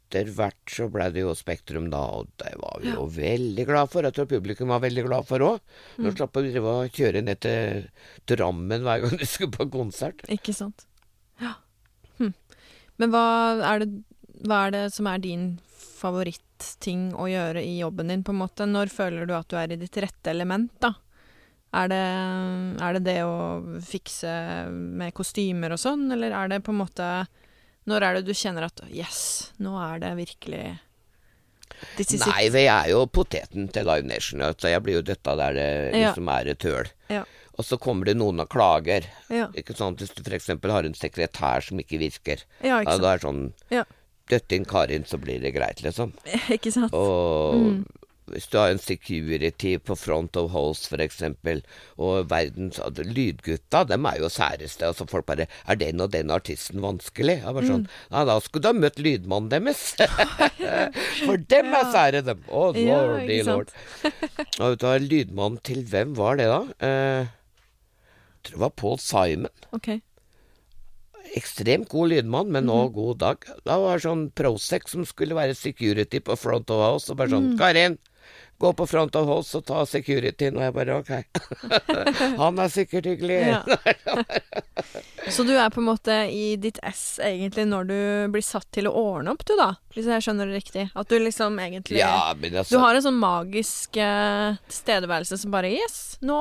etter 0.05 0.29
hvert 0.37 0.71
så 0.71 0.87
ble 0.93 1.09
det 1.15 1.23
jo 1.25 1.33
Spektrum, 1.35 1.89
da, 1.91 2.01
og 2.21 2.29
det 2.41 2.53
var 2.61 2.81
vi 2.83 2.93
jo 2.93 3.07
veldig 3.11 3.65
glad 3.67 3.91
for. 3.91 4.07
Jeg 4.07 4.15
tror 4.15 4.29
publikum 4.31 4.69
var 4.71 4.83
veldig 4.85 5.05
glad 5.07 5.27
for 5.27 5.43
òg. 5.43 5.61
Nå 5.99 6.11
Mm. 6.11 6.17
slapp 6.17 6.37
vi 6.37 6.61
å 6.61 6.89
kjøre 6.89 7.23
ned 7.25 7.41
til 7.41 7.89
Drammen 8.27 8.83
hver 8.85 9.01
gang 9.03 9.17
du 9.19 9.25
skulle 9.27 9.51
på 9.51 9.67
konsert. 9.73 10.23
Ikke 10.29 10.55
sant. 10.55 10.87
Ja. 11.41 11.55
Hm. 12.19 12.35
Men 12.99 13.11
hva 13.11 13.25
er, 13.75 13.85
det, 13.85 14.03
hva 14.47 14.67
er 14.67 14.71
det 14.77 14.85
som 14.95 15.07
er 15.11 15.19
din 15.19 15.59
favoritting 16.05 17.13
å 17.19 17.27
gjøre 17.31 17.63
i 17.65 17.79
jobben 17.81 18.09
din, 18.13 18.23
på 18.23 18.35
en 18.35 18.43
måte? 18.45 18.67
Når 18.69 18.93
føler 18.93 19.27
du 19.27 19.35
at 19.35 19.49
du 19.51 19.57
er 19.59 19.73
i 19.75 19.81
ditt 19.81 19.97
rette 20.03 20.31
element, 20.31 20.71
da? 20.81 20.95
Er 21.75 21.89
det, 21.91 22.03
er 22.87 22.93
det 22.95 23.03
det 23.09 23.17
å 23.27 23.39
fikse 23.83 24.31
med 24.71 25.11
kostymer 25.17 25.75
og 25.75 25.81
sånn, 25.83 26.07
eller 26.15 26.31
er 26.31 26.53
det 26.53 26.61
på 26.63 26.71
en 26.71 26.79
måte 26.85 27.09
Når 27.87 28.03
er 28.03 28.15
det 28.19 28.25
du 28.27 28.33
kjenner 28.33 28.65
at 28.69 28.81
yes, 28.91 29.53
nå 29.61 29.75
er 29.81 29.99
det 30.01 30.15
virkelig 30.17 30.79
Nei, 32.25 32.49
det 32.55 32.63
er 32.71 32.87
jo 32.93 33.03
poteten 33.11 33.67
til 33.75 33.85
Live 33.85 34.07
Nation. 34.07 34.41
Altså, 34.47 34.71
jeg 34.71 34.83
blir 34.85 34.95
jo 35.01 35.03
døtta 35.05 35.35
der 35.37 35.57
det 35.57 35.67
Ja. 35.99 36.13
liksom 36.13 36.29
er 36.33 36.49
et 36.55 36.63
høl. 36.63 36.87
Ja. 37.11 37.25
Og 37.59 37.65
så 37.67 37.77
kommer 37.79 38.05
det 38.09 38.17
noen 38.17 38.41
og 38.41 38.49
klager. 38.49 39.05
Ja. 39.29 39.49
Ikke 39.59 39.75
sant? 39.77 39.99
Hvis 40.01 40.15
du 40.15 40.23
f.eks. 40.23 40.47
har 40.47 40.85
en 40.87 40.95
sekretær 40.95 41.61
som 41.67 41.79
ikke 41.83 41.99
virker. 42.01 42.45
Ja, 42.63 42.79
Ja, 42.79 42.81
ikke 42.81 42.93
sant. 42.93 43.03
da 43.03 43.13
er 43.13 43.19
det 43.19 43.27
sånn 43.27 43.53
Ja. 43.71 43.85
Døtt 44.31 44.53
inn 44.57 44.65
Karin, 44.65 45.05
så 45.05 45.19
blir 45.21 45.41
det 45.43 45.53
greit, 45.55 45.83
liksom. 45.83 46.15
Ikke 46.49 46.73
sant. 46.73 46.95
Og 46.95 47.55
Mm. 47.55 47.85
Hvis 48.33 48.47
du 48.51 48.57
har 48.59 48.71
en 48.73 48.79
security 48.79 49.77
på 49.79 49.97
front 49.99 50.37
of 50.41 50.51
house, 50.53 50.89
eksempel, 50.97 51.63
og 51.99 52.29
verdens 52.31 52.79
altså, 52.81 53.05
Lydgutta, 53.05 53.83
dem 53.91 54.07
er 54.07 54.17
jo 54.23 54.29
særeste. 54.33 54.87
Altså 54.87 55.07
folk 55.11 55.27
bare 55.27 55.47
Er 55.69 55.77
den 55.77 56.01
og 56.01 56.11
den 56.13 56.31
artisten 56.31 56.81
vanskelig? 56.81 57.43
Jeg 57.43 57.55
bare 57.55 57.65
Mm. 57.65 57.69
sånn 57.71 57.89
Ja, 58.11 58.25
da 58.25 58.39
skulle 58.41 58.63
du 58.63 58.69
ha 58.69 58.73
møtt 58.73 58.97
lydmannen 58.99 59.51
deres. 59.51 59.95
For 61.27 61.37
dem 61.37 61.67
er 61.75 61.93
sære, 61.93 62.25
dem. 62.25 62.41
Å, 62.49 62.63
oh, 62.69 62.73
lordy 62.73 63.37
ja, 63.43 63.45
lord. 63.45 63.71
Og 64.05 64.71
vet 64.73 64.81
du 64.81 64.87
hva, 64.87 64.97
lydmannen 64.99 65.61
til 65.63 65.85
hvem 65.85 66.15
var 66.17 66.37
det, 66.41 66.47
da? 66.49 66.63
Eh, 66.81 67.29
jeg 67.29 68.51
tror 68.51 68.57
det 68.59 68.65
var 68.65 68.71
Paul 68.77 68.99
Simon. 68.99 69.49
Ok. 69.73 69.95
Ekstremt 71.35 71.89
god 71.91 72.11
lydmann, 72.13 72.51
men 72.53 72.65
Mhm. 72.65 72.71
nå 72.71 72.93
god 72.95 73.19
dag. 73.19 73.45
Da 73.65 73.79
var 73.81 73.97
det 73.99 74.05
sånn 74.05 74.31
Prosec 74.33 74.89
som 74.89 75.05
skulle 75.05 75.35
være 75.35 75.55
security 75.57 76.21
på 76.21 76.37
front 76.39 76.71
of 76.71 76.81
house, 76.85 77.11
og 77.11 77.17
bare 77.17 77.29
sånn 77.29 77.53
Mm. 77.55 77.59
Karin, 77.59 77.99
gå 78.59 78.71
på 78.79 78.87
front 78.87 79.17
of 79.19 79.27
house 79.29 79.57
og 79.59 79.65
ta 79.69 79.83
securityen. 79.89 80.57
Og 80.57 80.63
jeg 80.63 80.75
bare 80.77 80.99
ok. 81.01 81.11
Han 82.43 82.59
er 82.63 82.71
sikkert 82.73 83.09
hyggelig. 83.11 83.41
Ja. 83.49 83.63
Så 85.35 85.43
du 85.49 85.53
er 85.57 85.71
på 85.73 85.81
en 85.81 85.87
måte 85.89 86.15
i 86.31 86.55
ditt 86.61 86.79
ess 86.85 87.19
egentlig 87.25 87.65
når 87.71 87.89
du 87.89 87.97
blir 88.35 88.45
satt 88.45 88.67
til 88.77 88.89
å 88.91 88.93
ordne 89.01 89.33
opp, 89.33 89.45
du 89.49 89.55
da? 89.59 89.71
Hvis 89.95 90.07
jeg 90.11 90.25
skjønner 90.27 90.51
det 90.51 90.59
riktig? 90.61 90.85
At 90.95 91.09
du 91.11 91.17
liksom 91.19 91.57
egentlig 91.63 91.99
Ja, 92.03 92.35
men 92.37 92.53
Du 92.53 92.59
altså 92.61 92.81
har 92.83 92.95
en 92.99 93.05
sånn 93.07 93.19
magisk 93.21 93.97
eh, 93.97 94.59
tilstedeværelse 94.69 95.39
som 95.41 95.55
bare 95.55 95.73
Yes, 95.73 96.19
nå 96.25 96.39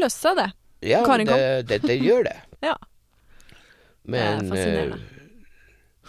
løste 0.00 0.20
seg, 0.28 0.36
det. 0.38 0.48
Ja, 0.90 1.00
Karin 1.06 1.26
kom. 1.28 1.36
det, 1.38 1.66
det, 1.70 1.80
det 1.86 1.96
gjør 2.02 2.26
det. 2.30 2.36
Ja. 2.70 2.74
Men 4.10 4.20
Det 4.20 4.26
er 4.28 4.50
fascinerende. 4.50 4.98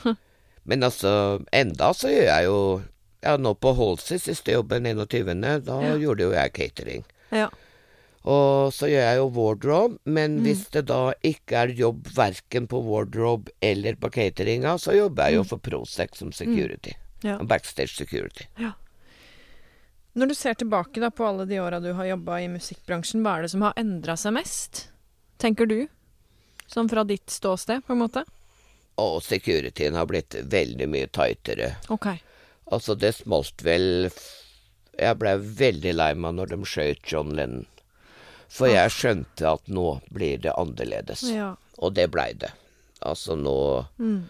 eh, 0.06 0.18
Men 0.64 0.84
altså, 0.86 1.12
enda 1.56 1.94
så 1.98 2.10
gjør 2.12 2.28
jeg 2.28 2.46
jo 2.50 2.58
Ja, 3.24 3.36
nå 3.38 3.54
på 3.62 3.74
Holsey, 3.78 4.18
siste 4.20 4.52
jobben 4.56 4.84
21., 4.86 5.64
da 5.66 5.82
Ja. 5.82 5.96
gjorde 5.98 6.24
jo 6.26 6.32
jeg 6.32 6.54
catering. 6.54 7.04
Ja. 7.32 7.50
Og 8.24 8.72
så 8.74 8.86
gjør 8.90 9.02
jeg 9.08 9.18
jo 9.18 9.30
wardrobe, 9.30 9.98
men 10.06 10.40
Mm. 10.40 10.44
hvis 10.46 10.70
det 10.72 10.86
da 10.86 11.14
ikke 11.24 11.54
er 11.64 11.68
jobb 11.74 12.04
verken 12.14 12.68
på 12.68 12.82
wardrobe 12.84 13.50
eller 13.62 13.94
på 13.96 14.12
cateringa, 14.12 14.76
så 14.78 14.94
jobber 14.96 15.24
jeg 15.30 15.36
jo 15.36 15.44
for 15.44 15.58
Prosec 15.58 16.16
som 16.16 16.32
security. 16.32 16.94
Mm. 17.24 17.30
Ja. 17.30 17.38
Backstage 17.44 17.96
security. 17.96 18.46
Ja. 18.60 18.74
Når 20.16 20.28
du 20.28 20.34
ser 20.36 20.54
tilbake 20.56 21.00
da 21.00 21.10
på 21.10 21.26
alle 21.26 21.46
de 21.48 21.60
åra 21.60 21.80
du 21.82 21.94
har 21.94 22.06
jobba 22.06 22.42
i 22.42 22.48
musikkbransjen, 22.48 23.22
hva 23.24 23.38
er 23.38 23.42
det 23.44 23.52
som 23.52 23.62
har 23.62 23.74
endra 23.78 24.14
seg 24.18 24.34
mest? 24.34 24.88
Tenker 25.40 25.66
du? 25.68 25.88
Sånn 26.68 26.90
fra 26.90 27.04
ditt 27.04 27.28
ståsted, 27.28 27.84
på 27.86 27.92
en 27.94 28.00
måte? 28.00 28.24
Og 28.98 29.22
securityen 29.24 29.96
har 29.96 30.06
blitt 30.06 30.30
veldig 30.30 30.88
mye 30.90 31.08
tightere. 31.08 31.76
Ok. 31.90 32.20
Altså, 32.72 32.96
det 32.96 33.14
smalt 33.18 33.64
vel 33.66 34.10
Jeg 35.00 35.18
blei 35.20 35.36
veldig 35.38 35.94
lei 35.98 36.12
meg 36.16 36.36
når 36.38 36.52
de 36.54 36.60
skjøt 36.68 37.08
John 37.12 37.34
Lennon. 37.36 37.68
For 38.52 38.68
jeg 38.68 38.92
skjønte 38.92 39.48
at 39.48 39.70
nå 39.72 39.86
blir 40.12 40.42
det 40.44 40.52
annerledes. 40.60 41.24
Ja. 41.32 41.54
Og 41.80 41.96
det 41.96 42.10
blei 42.12 42.32
det. 42.36 42.52
Altså 43.02 43.36
nå 43.40 43.86
Mm. 43.98 44.22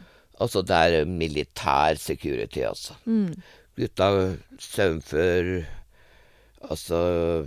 Altså, 0.41 0.63
det 0.65 0.73
er 0.73 1.05
militær 1.05 1.99
security, 2.01 2.63
altså. 2.65 2.95
Mm. 3.05 3.35
Gutta 3.77 4.07
søvnfør 4.57 5.49
Altså, 6.69 6.97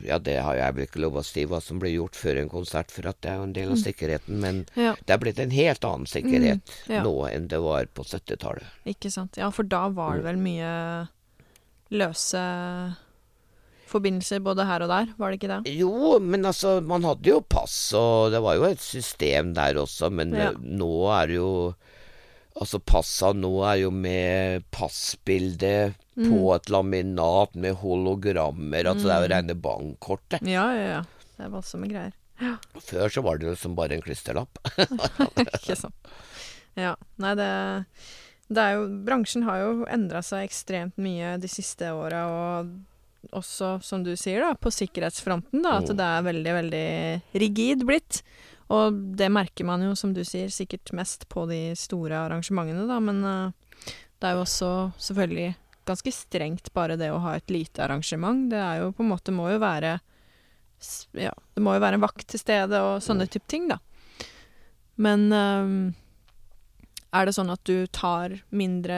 ja, 0.04 0.18
det 0.18 0.34
har 0.42 0.56
jeg 0.58 0.74
vel 0.74 0.84
ikke 0.88 1.00
lov 1.04 1.14
å 1.20 1.22
si 1.24 1.44
hva 1.46 1.60
som 1.62 1.78
blir 1.78 1.92
gjort 1.94 2.16
før 2.18 2.40
en 2.42 2.48
konsert, 2.50 2.90
for 2.90 3.06
at 3.08 3.20
det 3.22 3.30
er 3.30 3.36
jo 3.38 3.44
en 3.46 3.52
del 3.54 3.70
av 3.70 3.78
sikkerheten, 3.80 4.40
men 4.42 4.64
Ja, 4.76 4.96
det 5.06 5.14
er 5.14 5.20
blitt 5.22 5.38
en 5.38 5.54
helt 5.54 5.84
annen 5.86 6.06
sikkerhet 6.10 6.60
Mm, 6.88 6.90
ja. 6.96 7.02
nå 7.06 7.14
enn 7.30 7.46
det 7.48 7.60
var 7.62 7.86
på 7.94 8.02
70-tallet. 8.02 8.66
ikke 8.84 9.10
sant. 9.14 9.36
Ja, 9.38 9.50
for 9.54 9.62
da 9.62 9.88
var 9.88 10.16
det 10.18 10.24
vel 10.26 10.36
mye 10.42 10.74
løse 11.94 12.42
forbindelser 13.86 14.40
både 14.42 14.64
her 14.66 14.82
og 14.82 14.90
der, 14.90 15.10
var 15.20 15.30
det 15.30 15.38
ikke 15.38 15.50
det? 15.52 15.72
Jo, 15.78 16.18
men 16.18 16.44
altså, 16.48 16.80
man 16.82 17.04
hadde 17.06 17.30
jo 17.30 17.40
pass, 17.40 17.76
og 17.94 18.32
det 18.34 18.40
var 18.42 18.56
jo 18.58 18.64
et 18.66 18.80
system 18.82 19.52
der 19.54 19.78
også, 19.78 20.10
men 20.10 20.32
Ja. 20.34 20.50
nå 20.58 20.92
er 21.20 21.26
det 21.28 21.36
jo 21.40 21.74
Altså, 22.54 22.78
passa 22.78 23.32
nå 23.34 23.48
er 23.66 23.80
jo 23.80 23.88
med 23.90 24.62
passbilde 24.70 25.94
Mm. 26.16 26.28
på 26.30 26.54
et 26.54 26.68
laminat 26.70 27.56
med 27.58 27.74
hologrammer, 27.80 28.86
altså 28.86 29.08
det 29.08 29.14
er 29.14 29.22
jo 29.24 29.28
Mm. 29.28 29.32
rene 29.34 29.54
bankkortet. 29.64 30.42
Ja, 30.46 30.66
ja, 30.76 30.84
ja. 30.92 31.00
Det 31.36 31.46
er 31.46 31.50
voldsomme 31.50 31.88
greier. 31.90 32.12
Før 32.78 33.08
så 33.10 33.22
var 33.22 33.38
det 33.38 33.48
liksom 33.50 33.74
bare 33.74 33.94
en 33.96 34.02
klisterlapp. 34.02 34.58
ikke 35.38 35.74
sant. 35.76 35.94
Ja. 36.78 36.94
Nei, 37.22 37.34
det, 37.38 37.48
det 38.50 38.62
er 38.62 38.76
jo 38.78 38.86
Bransjen 39.06 39.42
har 39.46 39.58
jo 39.62 39.84
endra 39.90 40.22
seg 40.22 40.46
ekstremt 40.46 40.96
mye 41.02 41.36
de 41.42 41.50
siste 41.50 41.90
åra, 41.94 42.24
og 42.30 43.34
også, 43.34 43.78
som 43.82 44.02
du 44.04 44.12
sier, 44.20 44.42
da, 44.44 44.52
på 44.54 44.70
sikkerhetsfronten, 44.74 45.62
da, 45.64 45.78
at 45.80 45.88
Mm. 45.90 45.96
det 45.96 46.06
er 46.10 46.26
veldig, 46.30 46.54
veldig 46.60 46.88
rigid 47.40 47.84
blitt. 47.88 48.22
Og 48.70 48.94
det 49.16 49.30
merker 49.32 49.64
man 49.66 49.82
jo, 49.82 49.94
som 49.98 50.12
du 50.14 50.22
sier, 50.24 50.46
sikkert 50.52 50.92
mest 50.92 51.26
på 51.28 51.46
de 51.48 51.74
store 51.74 52.22
arrangementene, 52.28 52.86
da, 52.88 53.00
men 53.00 53.24
uh, 53.24 53.52
det 54.20 54.30
er 54.30 54.34
jo 54.38 54.44
også 54.44 54.70
selvfølgelig 54.98 55.54
ganske 55.88 56.12
strengt 56.14 56.72
bare 56.76 56.96
det 57.00 57.10
å 57.12 57.20
ha 57.24 57.34
et 57.38 57.50
lite 57.52 57.82
arrangement. 57.84 58.46
Det 58.50 58.60
er 58.60 58.82
jo 58.82 58.92
på 58.96 59.04
en 59.04 59.12
måte 59.12 59.34
må 59.34 59.50
jo 59.52 59.58
være 59.62 59.98
Ja, 61.16 61.32
det 61.54 61.62
må 61.64 61.74
jo 61.76 61.80
være 61.84 61.96
en 61.96 62.04
vakt 62.04 62.26
til 62.28 62.40
stede 62.42 62.80
og 62.84 63.02
sånne 63.04 63.28
type 63.30 63.46
ting, 63.48 63.68
da. 63.70 63.78
Men 65.00 65.30
um, 65.32 65.76
er 67.14 67.28
det 67.28 67.34
sånn 67.36 67.52
at 67.54 67.62
du 67.66 67.86
tar 67.94 68.32
mindre 68.50 68.96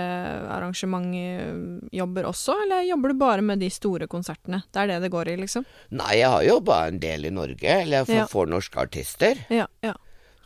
arrangementjobber 0.57 2.29
også, 2.31 2.57
eller 2.65 2.87
jobber 2.89 3.13
du 3.13 3.21
bare 3.21 3.45
med 3.45 3.61
de 3.61 3.69
store 3.73 4.09
konsertene? 4.09 4.63
Det 4.73 4.83
er 4.83 4.91
det 4.95 4.99
det 5.05 5.13
går 5.13 5.31
i, 5.35 5.37
liksom? 5.43 5.67
Nei, 5.97 6.15
jeg 6.23 6.33
har 6.33 6.47
jobba 6.47 6.81
en 6.89 7.01
del 7.03 7.29
i 7.29 7.35
Norge, 7.35 7.79
eller 7.85 8.09
for, 8.09 8.15
Ja. 8.17 8.27
for 8.33 8.49
norske 8.51 8.81
artister. 8.81 9.45
Ja, 9.53 9.67
ja. 9.85 9.95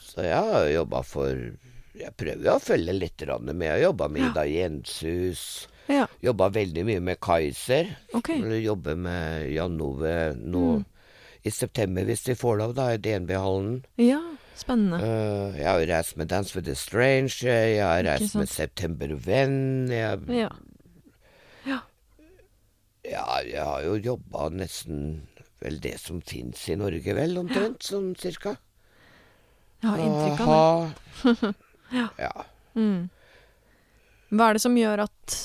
Så 0.01 0.26
jeg 0.26 0.34
har 0.53 0.66
jobba 0.68 1.03
for 1.07 1.51
Jeg 2.01 2.14
prøver 2.16 2.47
jo 2.47 2.53
å 2.55 2.62
følge 2.62 2.95
litt 2.97 3.22
med. 3.43 3.61
Jeg 3.61 3.70
har 3.70 3.82
jobba 3.91 4.09
med. 4.09 4.30
Ida 4.30 4.45
Jenshus. 4.49 5.68
Ja, 5.91 6.05
Jobba 6.22 6.47
veldig 6.55 6.84
mye 6.86 7.01
med 7.03 7.18
Kaiser. 7.20 7.88
Okay. 8.14 8.38
Jobber 8.62 8.95
med 8.97 9.49
Jan 9.51 9.80
Ove 9.82 10.12
nå 10.38 10.64
Mm. 10.78 10.84
i 11.45 11.51
september, 11.51 12.05
hvis 12.07 12.22
de 12.28 12.34
får 12.38 12.59
lov, 12.61 12.74
da, 12.76 12.91
i 12.95 12.99
DNB-hallen. 13.03 13.80
Ja, 13.99 14.20
spennende. 14.55 15.01
Uh, 15.03 15.57
jeg 15.59 15.66
har 15.66 15.86
reist 15.91 16.16
med 16.20 16.28
Dance 16.30 16.55
with 16.55 16.66
the 16.68 16.74
Strange, 16.76 17.41
jeg 17.43 17.80
har 17.82 18.05
reist 18.07 18.34
med. 18.36 18.49
September 18.49 19.14
Venn. 19.16 19.88
Jeg, 19.91 20.20
Ja. 20.28 20.49
ja, 23.05 23.24
jeg 23.47 23.64
har 23.64 23.82
jo 23.86 23.95
jobba 23.99 24.49
nesten 24.53 25.22
vel 25.61 25.78
det 25.82 25.97
som 26.01 26.20
fins 26.24 26.68
i 26.72 26.76
Norge, 26.78 27.14
vel, 27.16 27.36
omtrent, 27.41 27.82
sånn 27.84 28.12
cirka. 28.20 28.57
Jeg 29.82 29.91
har 29.91 30.03
inntrykk 30.05 30.41
av 30.47 30.93
det. 31.24 31.55
ja. 31.99 32.07
ja. 32.20 32.32
Mm. 32.76 33.09
Hva 34.30 34.51
er 34.51 34.59
det 34.59 34.62
som 34.62 34.76
gjør 34.76 35.03
at 35.09 35.36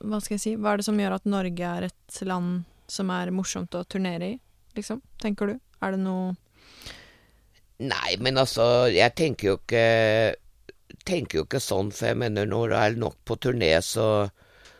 Hva 0.00 0.20
skal 0.22 0.36
jeg 0.36 0.40
si? 0.44 0.56
Hva 0.56 0.72
er 0.72 0.76
det 0.80 0.84
som 0.86 0.98
gjør 1.00 1.16
at 1.16 1.24
Norge 1.26 1.60
er 1.78 1.88
et 1.88 2.20
land 2.28 2.64
som 2.88 3.10
er 3.10 3.30
morsomt 3.34 3.74
å 3.74 3.84
turnere 3.84 4.28
i, 4.34 4.40
liksom? 4.76 5.00
Tenker 5.20 5.46
du? 5.52 5.58
Er 5.82 5.90
det 5.96 6.00
noe 6.00 6.36
Nei, 7.78 8.16
men 8.18 8.38
altså, 8.40 8.88
jeg 8.90 9.14
tenker 9.18 9.52
jo 9.52 9.56
ikke 9.60 9.82
Tenker 11.06 11.38
jo 11.40 11.44
ikke 11.46 11.60
sånn, 11.62 11.92
for 11.94 12.10
jeg 12.10 12.18
mener 12.18 12.48
når 12.48 12.72
du 12.72 12.74
er 12.76 12.96
nok 13.00 13.16
på 13.28 13.36
turné, 13.40 13.74
så 13.84 14.28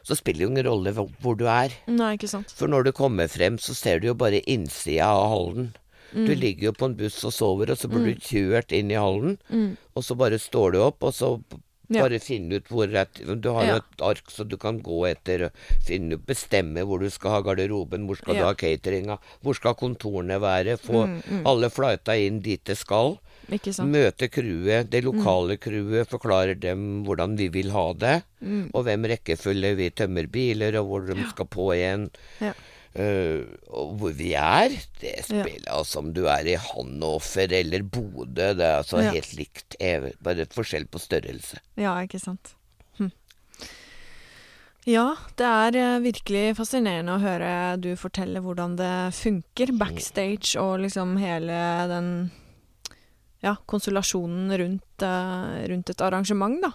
så 0.09 0.17
spiller 0.17 0.39
det 0.41 0.45
jo 0.47 0.51
ingen 0.55 0.65
rolle 0.65 0.93
hvor, 0.97 1.09
hvor 1.21 1.35
du 1.37 1.43
er. 1.53 1.75
Nei, 1.93 2.15
ikke 2.17 2.31
sant? 2.31 2.49
For 2.57 2.71
når 2.71 2.87
du 2.87 2.91
kommer 2.97 3.29
frem, 3.29 3.59
så 3.61 3.75
ser 3.77 3.99
du 4.01 4.07
jo 4.09 4.15
bare 4.17 4.39
innsida 4.49 5.05
av 5.13 5.27
hallen. 5.35 5.67
Du 6.15 6.33
Mm. 6.33 6.39
ligger 6.41 6.63
jo 6.71 6.73
på 6.73 6.87
en 6.89 6.95
buss 6.97 7.19
og 7.29 7.33
sover, 7.37 7.71
og 7.75 7.77
så 7.77 7.91
blir 7.93 8.15
du 8.15 8.21
kjørt 8.25 8.73
inn 8.73 8.89
i 8.91 8.97
hallen, 8.97 9.37
Mm. 9.53 9.77
og 9.95 10.03
så 10.03 10.17
bare 10.17 10.39
står 10.41 10.73
du 10.73 10.79
opp, 10.81 11.03
og 11.05 11.13
så 11.13 11.35
Ja. 11.91 12.03
bare 12.05 12.19
finne 12.21 12.59
ut 12.61 12.67
hvor 12.69 12.85
et, 12.95 13.15
Du 13.41 13.49
har 13.55 13.65
jo 13.65 13.73
Ja. 13.73 13.77
et 13.77 14.03
ark 14.05 14.31
så 14.31 14.47
du 14.47 14.57
kan 14.59 14.81
gå 14.81 15.07
etter, 15.09 15.51
finne 15.87 16.19
bestemme 16.19 16.85
hvor 16.85 17.01
du 17.01 17.09
skal 17.11 17.31
ha 17.31 17.41
garderoben, 17.41 18.07
hvor 18.07 18.17
skal 18.19 18.35
du 18.35 18.43
ha 18.45 18.53
cateringa, 18.55 19.19
hvor 19.43 19.55
skal 19.57 19.75
kontorene 19.75 20.39
være, 20.41 20.77
få 20.77 21.07
Mm, 21.07 21.23
mm. 21.31 21.43
alle 21.47 21.71
flighta 21.71 22.13
inn 22.19 22.41
dit 22.41 22.63
det 22.65 22.77
skal. 22.77 23.19
Møte 23.49 24.29
crewet, 24.29 24.91
det 24.91 25.03
lokale 25.05 25.57
crewet, 25.57 26.07
forklarer 26.07 26.59
dem 26.61 27.05
hvordan 27.07 27.37
vi 27.39 27.49
vil 27.49 27.71
ha 27.71 27.93
det, 27.95 28.23
Mm. 28.45 28.71
og 28.75 28.85
hvem 28.85 29.05
rekkefølge 29.09 29.75
vi 29.77 29.89
tømmer 29.91 30.27
biler, 30.31 30.77
og 30.79 30.87
hvor 30.89 31.07
de 31.15 31.25
skal 31.31 31.47
på 31.47 31.73
igjen. 31.73 32.11
Ja. 32.43 32.53
Og 32.97 33.93
hvor 34.01 34.15
vi 34.17 34.33
er, 34.35 34.73
det 35.01 35.13
spiller 35.27 35.69
altså 35.71 36.01
om 36.01 36.13
du 36.17 36.25
er 36.27 36.49
i 36.49 36.57
Hannoffer 36.59 37.53
eller 37.61 37.85
Bodø, 37.85 38.55
det 38.59 38.65
er 38.65 38.79
altså 38.81 39.03
Ja. 39.05 39.13
helt 39.13 39.35
likt, 39.37 39.77
eh, 39.79 40.11
bare 40.21 40.41
et 40.43 40.55
forskjell 40.57 40.87
på 40.89 40.99
størrelse. 40.99 41.61
Ja, 41.77 41.95
ikke 42.03 42.19
sant. 42.19 42.55
Hm. 42.99 43.13
Ja, 44.89 45.15
det 45.37 45.47
er 45.47 45.77
eh, 45.77 46.01
virkelig 46.01 46.57
fascinerende 46.57 47.15
å 47.19 47.23
høre 47.23 47.77
du 47.79 47.95
fortelle 47.95 48.41
hvordan 48.41 48.77
det 48.77 49.15
funker 49.15 49.77
backstage 49.79 50.57
og 50.59 50.81
liksom 50.81 51.17
hele 51.19 51.61
den 51.93 52.31
ja, 53.43 53.55
konstellasjonen 53.67 54.51
rundt, 54.59 55.03
rundt 55.71 55.91
et 55.91 56.01
arrangement, 56.03 56.61
da. 56.65 56.73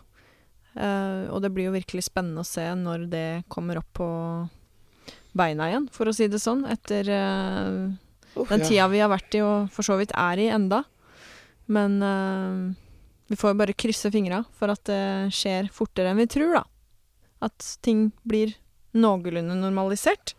Uh, 0.73 1.29
og 1.29 1.43
det 1.43 1.51
blir 1.53 1.67
jo 1.67 1.75
virkelig 1.75 2.07
spennende 2.07 2.41
å 2.41 2.47
se 2.47 2.63
når 2.73 3.03
det 3.11 3.43
kommer 3.47 3.77
opp 3.77 3.91
på 3.93 4.07
beina 5.33 5.69
igjen, 5.69 5.89
for 5.93 6.09
å 6.09 6.15
si 6.15 6.29
det 6.31 6.41
sånn, 6.41 6.63
etter 6.69 7.09
uh, 7.09 7.89
den 8.37 8.63
ja. 8.63 8.67
tida 8.67 8.87
vi 8.91 9.01
har 9.03 9.11
vært 9.11 9.37
i 9.37 9.43
og 9.45 9.71
for 9.73 9.85
så 9.85 9.97
vidt 9.99 10.13
er 10.17 10.41
i 10.41 10.49
enda. 10.53 10.83
Men 11.73 11.97
uh, 12.03 12.73
vi 13.31 13.39
får 13.39 13.53
jo 13.53 13.61
bare 13.63 13.77
krysse 13.77 14.11
fingra 14.13 14.43
for 14.57 14.73
at 14.73 14.83
det 14.89 15.33
skjer 15.33 15.71
fortere 15.73 16.13
enn 16.13 16.21
vi 16.21 16.29
tror, 16.29 16.59
da. 16.59 16.63
At 17.49 17.73
ting 17.83 18.11
blir 18.27 18.53
noenlunde 18.93 19.57
normalisert. 19.57 20.35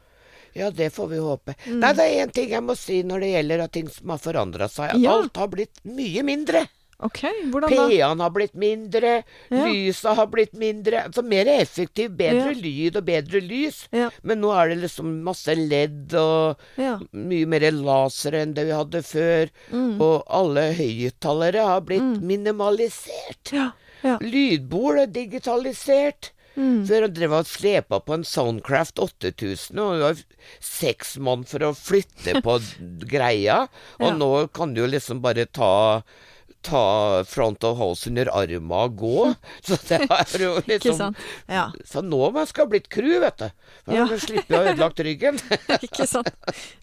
Ja, 0.55 0.71
det 0.71 0.91
får 0.95 1.09
vi 1.11 1.19
håpe. 1.19 1.57
Mm. 1.67 1.81
Nei, 1.83 1.93
det 1.99 2.05
er 2.05 2.21
én 2.23 2.33
ting 2.35 2.53
jeg 2.55 2.63
må 2.63 2.77
si 2.79 3.01
når 3.03 3.25
det 3.25 3.31
gjelder 3.33 3.63
at 3.65 3.73
ting 3.75 3.89
som 3.91 4.13
har 4.15 4.21
forandra 4.23 4.69
seg. 4.71 4.95
Ja. 5.03 5.17
Alt 5.19 5.41
har 5.43 5.51
blitt 5.51 5.83
mye 5.83 6.23
mindre. 6.27 6.63
OK, 7.01 7.21
hvordan 7.51 7.71
da? 7.71 7.89
PA-en 7.89 8.21
har 8.21 8.31
blitt 8.31 8.55
mindre, 8.55 9.25
Ja. 9.51 9.65
lyset 9.67 10.15
har 10.17 10.27
blitt 10.27 10.53
mindre. 10.55 11.05
Altså 11.05 11.23
mer 11.25 11.45
effektiv, 11.47 12.17
bedre 12.17 12.55
Ja. 12.55 12.61
lyd 12.61 12.97
og 12.97 13.05
bedre 13.05 13.41
lys. 13.41 13.89
Ja, 13.93 14.11
Men 14.23 14.41
nå 14.41 14.53
er 14.55 14.69
det 14.69 14.79
liksom 14.83 15.23
masse 15.25 15.55
ledd 15.57 16.15
og 16.15 16.57
mye 17.13 17.47
mer 17.47 17.61
laser 17.73 18.33
enn 18.35 18.55
det 18.55 18.67
vi 18.67 18.73
hadde 18.73 19.03
før. 19.03 19.51
Mm. 19.73 20.01
Og 20.01 20.23
alle 20.29 20.73
høyttalere 20.75 21.67
har 21.67 21.81
blitt 21.81 22.01
Mm. 22.03 22.23
minimalisert. 22.23 23.53
ja. 23.53 23.73
ja. 24.03 24.19
Lydbord 24.21 24.99
er 24.99 25.07
digitalisert. 25.07 26.31
Mm. 26.57 26.85
Før 26.87 27.01
han 27.03 27.13
drev 27.17 27.33
og 27.33 27.47
slepa 27.51 27.99
på 27.99 28.15
en 28.15 28.23
Soundcraft 28.23 29.01
8000, 29.03 29.77
og 29.83 29.97
det 29.99 30.03
var 30.05 30.21
seks 30.63 31.17
mann 31.19 31.43
for 31.43 31.59
å 31.67 31.73
flytte 31.75 32.41
på 32.45 32.55
greia. 33.11 33.69
Og 33.99 34.15
nå 34.21 34.53
kan 34.55 34.73
du 34.73 34.83
jo 34.83 34.87
liksom 34.87 35.21
bare 35.21 35.47
ta 35.47 36.03
Ta 36.65 37.23
front 37.29 37.63
of 37.69 37.77
house 37.77 38.07
under 38.09 38.31
arma 38.33 38.85
og 38.87 38.95
gå. 38.97 39.25
Så 39.69 39.77
det 39.89 39.99
er 40.09 40.39
jo 40.41 40.53
liksom? 40.65 41.15
Ja, 41.47 41.67
Så 41.85 42.01
nå 42.01 42.31
man 42.33 42.47
skal 42.49 42.71
blitt 42.73 42.89
crew, 42.89 43.19
vet 43.21 43.37
du. 43.43 43.49
Da 43.85 43.93
Ja. 43.99 44.07
slipper 44.17 44.57
å 44.57 44.63
ha 44.63 44.71
ødelagt 44.73 45.03
ryggen. 45.05 45.37
ikke 45.85 46.07
sant. 46.09 46.31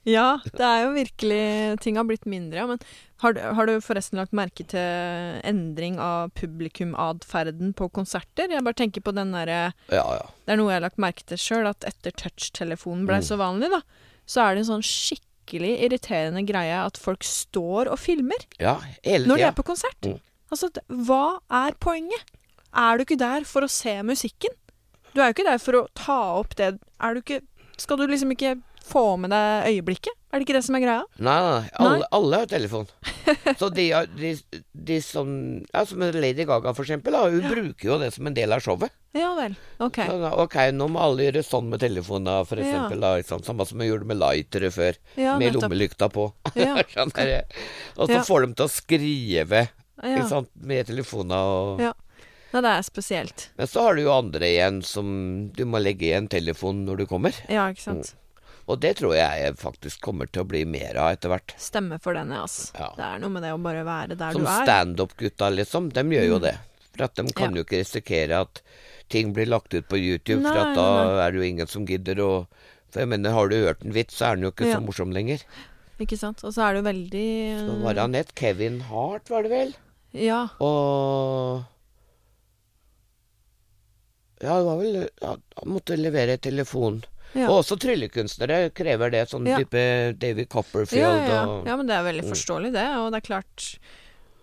Ja, 0.05 0.35
det 0.45 0.61
er 0.67 0.83
jo 0.85 0.91
virkelig 0.99 1.41
Ting 1.81 1.97
har 1.97 2.05
blitt 2.05 2.27
mindre, 2.29 2.61
ja. 2.61 2.67
Men 2.69 2.77
har, 3.25 3.33
du- 3.33 3.41
har 3.57 3.65
du 3.69 3.73
forresten 3.81 4.17
lagt 4.21 4.33
merke 4.37 4.63
til 4.69 5.41
endring 5.49 5.97
av 6.01 6.29
publikumatferden 6.37 7.73
på 7.77 7.89
konserter? 7.93 8.49
Jeg 8.53 8.63
bare 8.65 8.77
tenker 8.77 9.01
på 9.05 9.13
den 9.17 9.33
derre 9.33 9.73
Ja, 9.89 10.05
ja. 10.19 10.29
Det 10.45 10.53
er 10.55 10.57
noe 10.61 10.71
jeg 10.71 10.79
har 10.81 10.85
lagt 10.87 11.01
merke 11.01 11.25
til 11.25 11.37
sjøl, 11.41 11.67
at 11.69 11.85
etter 11.89 12.13
touchtelefonen 12.21 13.05
ble 13.09 13.17
Mm. 13.21 13.27
så 13.27 13.37
vanlig, 13.41 13.69
da, 13.73 13.81
så 14.25 14.45
er 14.45 14.55
det 14.55 14.63
en 14.65 14.71
sånn 14.75 14.85
skikkelig 14.85 15.27
irriterende 15.49 16.43
greie 16.47 16.77
at 16.85 16.97
folk 16.97 17.23
står 17.23 17.89
og 17.91 17.99
filmer 17.99 18.45
Ja, 18.59 18.77
hele 19.03 19.27
når 19.27 19.37
de 19.37 19.47
er 19.49 19.55
på 19.57 19.65
konsert. 19.67 19.99
Mm. 20.05 20.19
Altså, 20.51 20.69
hva 20.87 21.39
er 21.49 21.77
poenget? 21.79 22.33
Er 22.71 22.97
du 22.97 23.03
ikke 23.05 23.19
der 23.19 23.43
for 23.47 23.65
å 23.65 23.71
se 23.71 23.97
musikken? 24.03 24.53
Du 25.11 25.19
er 25.19 25.29
jo 25.29 25.35
ikke 25.35 25.47
der 25.47 25.59
for 25.59 25.75
å 25.75 25.87
ta 25.97 26.19
opp 26.39 26.53
det 26.55 26.77
Er 27.03 27.15
du 27.15 27.19
ikke 27.19 27.41
Skal 27.75 27.99
du 27.99 28.05
liksom 28.07 28.31
ikke 28.31 28.55
få 28.87 29.17
med 29.19 29.31
deg 29.33 29.67
øyeblikket? 29.71 30.15
Er 30.31 30.39
det 30.39 30.47
ikke 30.47 30.55
det 30.55 30.63
som 30.65 30.75
er 30.77 30.83
greia? 30.83 31.03
Nei, 31.21 31.35
nei, 31.43 31.69
alle, 31.83 32.07
alle 32.15 32.39
har 32.41 32.49
telefon. 32.49 32.87
Så 33.59 33.67
de, 33.75 33.85
de, 34.17 34.31
de 34.73 34.97
som 35.03 35.29
Ja, 35.69 35.83
som 35.87 36.01
Lady 36.01 36.45
Gaga, 36.47 36.73
for 36.73 36.87
eksempel. 36.87 37.15
Da, 37.15 37.27
hun 37.29 37.45
bruker 37.51 37.87
jo 37.91 37.99
det 38.01 38.09
som 38.15 38.27
en 38.27 38.35
del 38.35 38.55
av 38.55 38.63
showet. 38.63 38.91
Ja 39.13 39.33
vel. 39.35 39.55
OK. 39.83 39.97
Så 40.07 40.17
da, 40.21 40.29
ok, 40.39 40.55
nå 40.71 40.87
må 40.93 41.01
alle 41.03 41.25
gjøre 41.27 41.41
sånn 41.43 41.67
med 41.73 41.81
telefonen, 41.83 42.29
da, 42.29 42.37
for 42.47 42.61
eksempel. 42.63 43.01
Da? 43.03 43.39
Samme 43.43 43.65
som 43.67 43.81
vi 43.83 43.89
gjorde 43.89 44.07
med 44.07 44.19
lightere 44.21 44.69
før. 44.71 44.95
Ja, 45.19 45.33
med 45.37 45.49
nettopp. 45.51 45.65
lommelykta 45.67 46.07
på. 46.13 46.29
Ja. 46.55 46.77
Sånn 46.93 47.11
og 47.97 48.07
så 48.07 48.13
Ja. 48.13 48.23
får 48.23 48.45
de 48.47 48.53
til 48.53 48.65
å 48.65 48.71
skrive 48.71 49.65
sant? 50.29 50.49
med 50.55 50.87
telefonen 50.87 51.35
og 51.37 51.81
Ja. 51.83 51.93
Det 52.51 52.65
er 52.67 52.81
spesielt. 52.83 53.49
Men 53.57 53.67
så 53.67 53.81
har 53.85 53.95
du 53.95 54.01
jo 54.03 54.11
andre 54.11 54.43
igjen 54.47 54.81
som 54.83 55.51
du 55.55 55.63
må 55.65 55.79
legge 55.79 56.09
i 56.09 56.15
en 56.17 56.27
telefon 56.27 56.81
når 56.85 56.97
du 56.97 57.05
kommer. 57.07 57.31
Ja, 57.47 57.69
ikke 57.71 57.79
sant. 57.85 58.13
Og 58.67 58.79
det 58.79 58.97
tror 58.99 59.15
jeg 59.15 59.53
faktisk 59.59 60.01
kommer 60.03 60.27
til 60.31 60.43
å 60.43 60.47
bli 60.47 60.65
mer 60.67 60.95
av 60.99 61.13
etter 61.15 61.31
hvert. 61.31 61.53
Stemme 61.59 61.97
for 62.03 62.13
den, 62.13 62.29
altså. 62.35 62.71
Ja. 62.77 62.89
Det 62.95 63.03
er 63.07 63.19
noe 63.23 63.29
med 63.31 63.43
det 63.43 63.51
å 63.55 63.61
bare 63.63 63.83
være 63.87 64.17
der 64.19 64.31
Som 64.35 64.43
du 64.43 64.47
er. 64.47 64.51
Som 64.51 64.67
standup-gutta, 64.67 65.49
liksom. 65.55 65.89
De 65.95 66.03
gjør 66.03 66.27
jo 66.27 66.39
Mm. 66.39 66.41
det. 66.43 66.57
For 66.95 67.03
at 67.05 67.15
de 67.15 67.23
kan 67.33 67.51
Ja. 67.55 67.57
jo 67.57 67.63
ikke 67.63 67.79
risikere 67.79 68.41
at 68.41 68.61
ting 69.11 69.33
blir 69.35 69.49
lagt 69.51 69.73
ut 69.75 69.87
på 69.91 69.99
YouTube, 69.99 70.41
for 70.45 70.55
Nei, 70.55 70.63
at 70.63 70.75
da 70.79 70.85
nei, 71.05 71.25
er 71.27 71.31
det 71.35 71.41
jo 71.41 71.47
ingen 71.49 71.67
som 71.71 71.85
gidder 71.89 72.21
å 72.23 72.31
For 72.91 72.99
jeg 73.05 73.07
mener, 73.11 73.31
har 73.31 73.47
du 73.47 73.55
hørt 73.55 73.85
en 73.85 73.93
vits, 73.95 74.17
så 74.19 74.31
er 74.31 74.35
den 74.35 74.43
jo 74.47 74.51
ikke 74.51 74.67
Ja. 74.67 74.75
så 74.79 74.83
morsom 74.83 75.13
lenger. 75.15 75.43
Ikke 76.01 76.17
sant. 76.19 76.41
Og 76.43 76.51
så 76.51 76.65
er 76.65 76.73
det 76.73 76.81
jo 76.81 76.87
veldig 76.89 77.29
Så 77.69 77.75
var 77.85 77.99
han 78.01 78.15
et 78.19 78.33
Kevin 78.35 78.81
Hart, 78.89 79.29
var 79.31 79.43
det 79.47 79.51
vel? 79.53 79.75
Ja. 80.17 80.41
Og 80.59 81.63
Ja, 84.41 84.57
det 84.57 84.65
var 84.65 84.77
vel 84.81 84.95
ja, 85.21 85.35
Han 85.61 85.73
måtte 85.75 85.97
levere 85.99 86.37
telefon. 86.41 87.03
Ja. 87.33 87.45
Og 87.47 87.61
også 87.61 87.77
tryllekunstnere 87.79 88.73
krever 88.75 89.11
det, 89.13 89.21
sånn 89.31 89.45
Ja. 89.47 89.61
type 89.61 90.17
David 90.19 90.49
Copperfield 90.51 90.99
ja, 90.99 91.27
ja. 91.29 91.43
og 91.47 91.67
ja, 91.69 91.77
men 91.77 91.87
det 91.87 91.95
er 91.95 92.03
veldig 92.03 92.25
Mm. 92.25 92.31
forståelig, 92.33 92.71
det. 92.73 92.87
Og 92.99 93.11
det 93.13 93.21
er 93.21 93.27
klart 93.29 93.77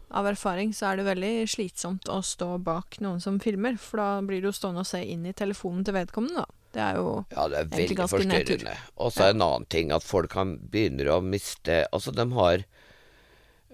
Av 0.09 0.26
erfaring 0.30 0.70
så 0.72 0.88
er 0.88 1.00
det 1.00 1.09
veldig 1.09 1.32
slitsomt 1.52 2.09
å 2.09 2.22
stå 2.24 2.54
bak 2.64 2.96
noen 3.04 3.20
som 3.20 3.36
filmer, 3.42 3.76
for 3.80 4.00
da 4.00 4.09
blir 4.24 4.40
du 4.44 4.52
stående 4.56 4.84
og 4.84 4.88
se 4.88 5.02
inn 5.04 5.26
i 5.28 5.34
telefonen 5.36 5.84
til 5.84 5.98
vedkommende, 5.98 6.46
da. 6.46 6.59
Det 6.72 6.82
er 6.84 6.98
jo 7.00 7.12
Ja, 7.32 7.46
det 7.48 7.59
er 7.59 7.70
veldig 7.72 7.96
ganske 7.96 8.20
forstyrrende. 8.20 8.74
Og 9.00 9.12
så 9.12 9.24
er 9.24 9.34
en 9.34 9.44
annen 9.44 9.68
ting 9.72 9.92
at 9.94 10.04
folk 10.04 10.32
kan 10.34 10.59
begynner 10.72 11.09
å 11.14 11.22
miste 11.24 11.80
Altså, 11.96 12.12
de 12.12 12.26
har 12.36 12.64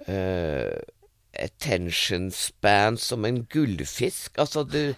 uh, 0.06 0.78
attention 1.34 2.30
span 2.34 2.98
som 3.00 3.26
en 3.26 3.42
gullfisk. 3.50 4.38
Altså, 4.38 4.64
du 4.64 4.94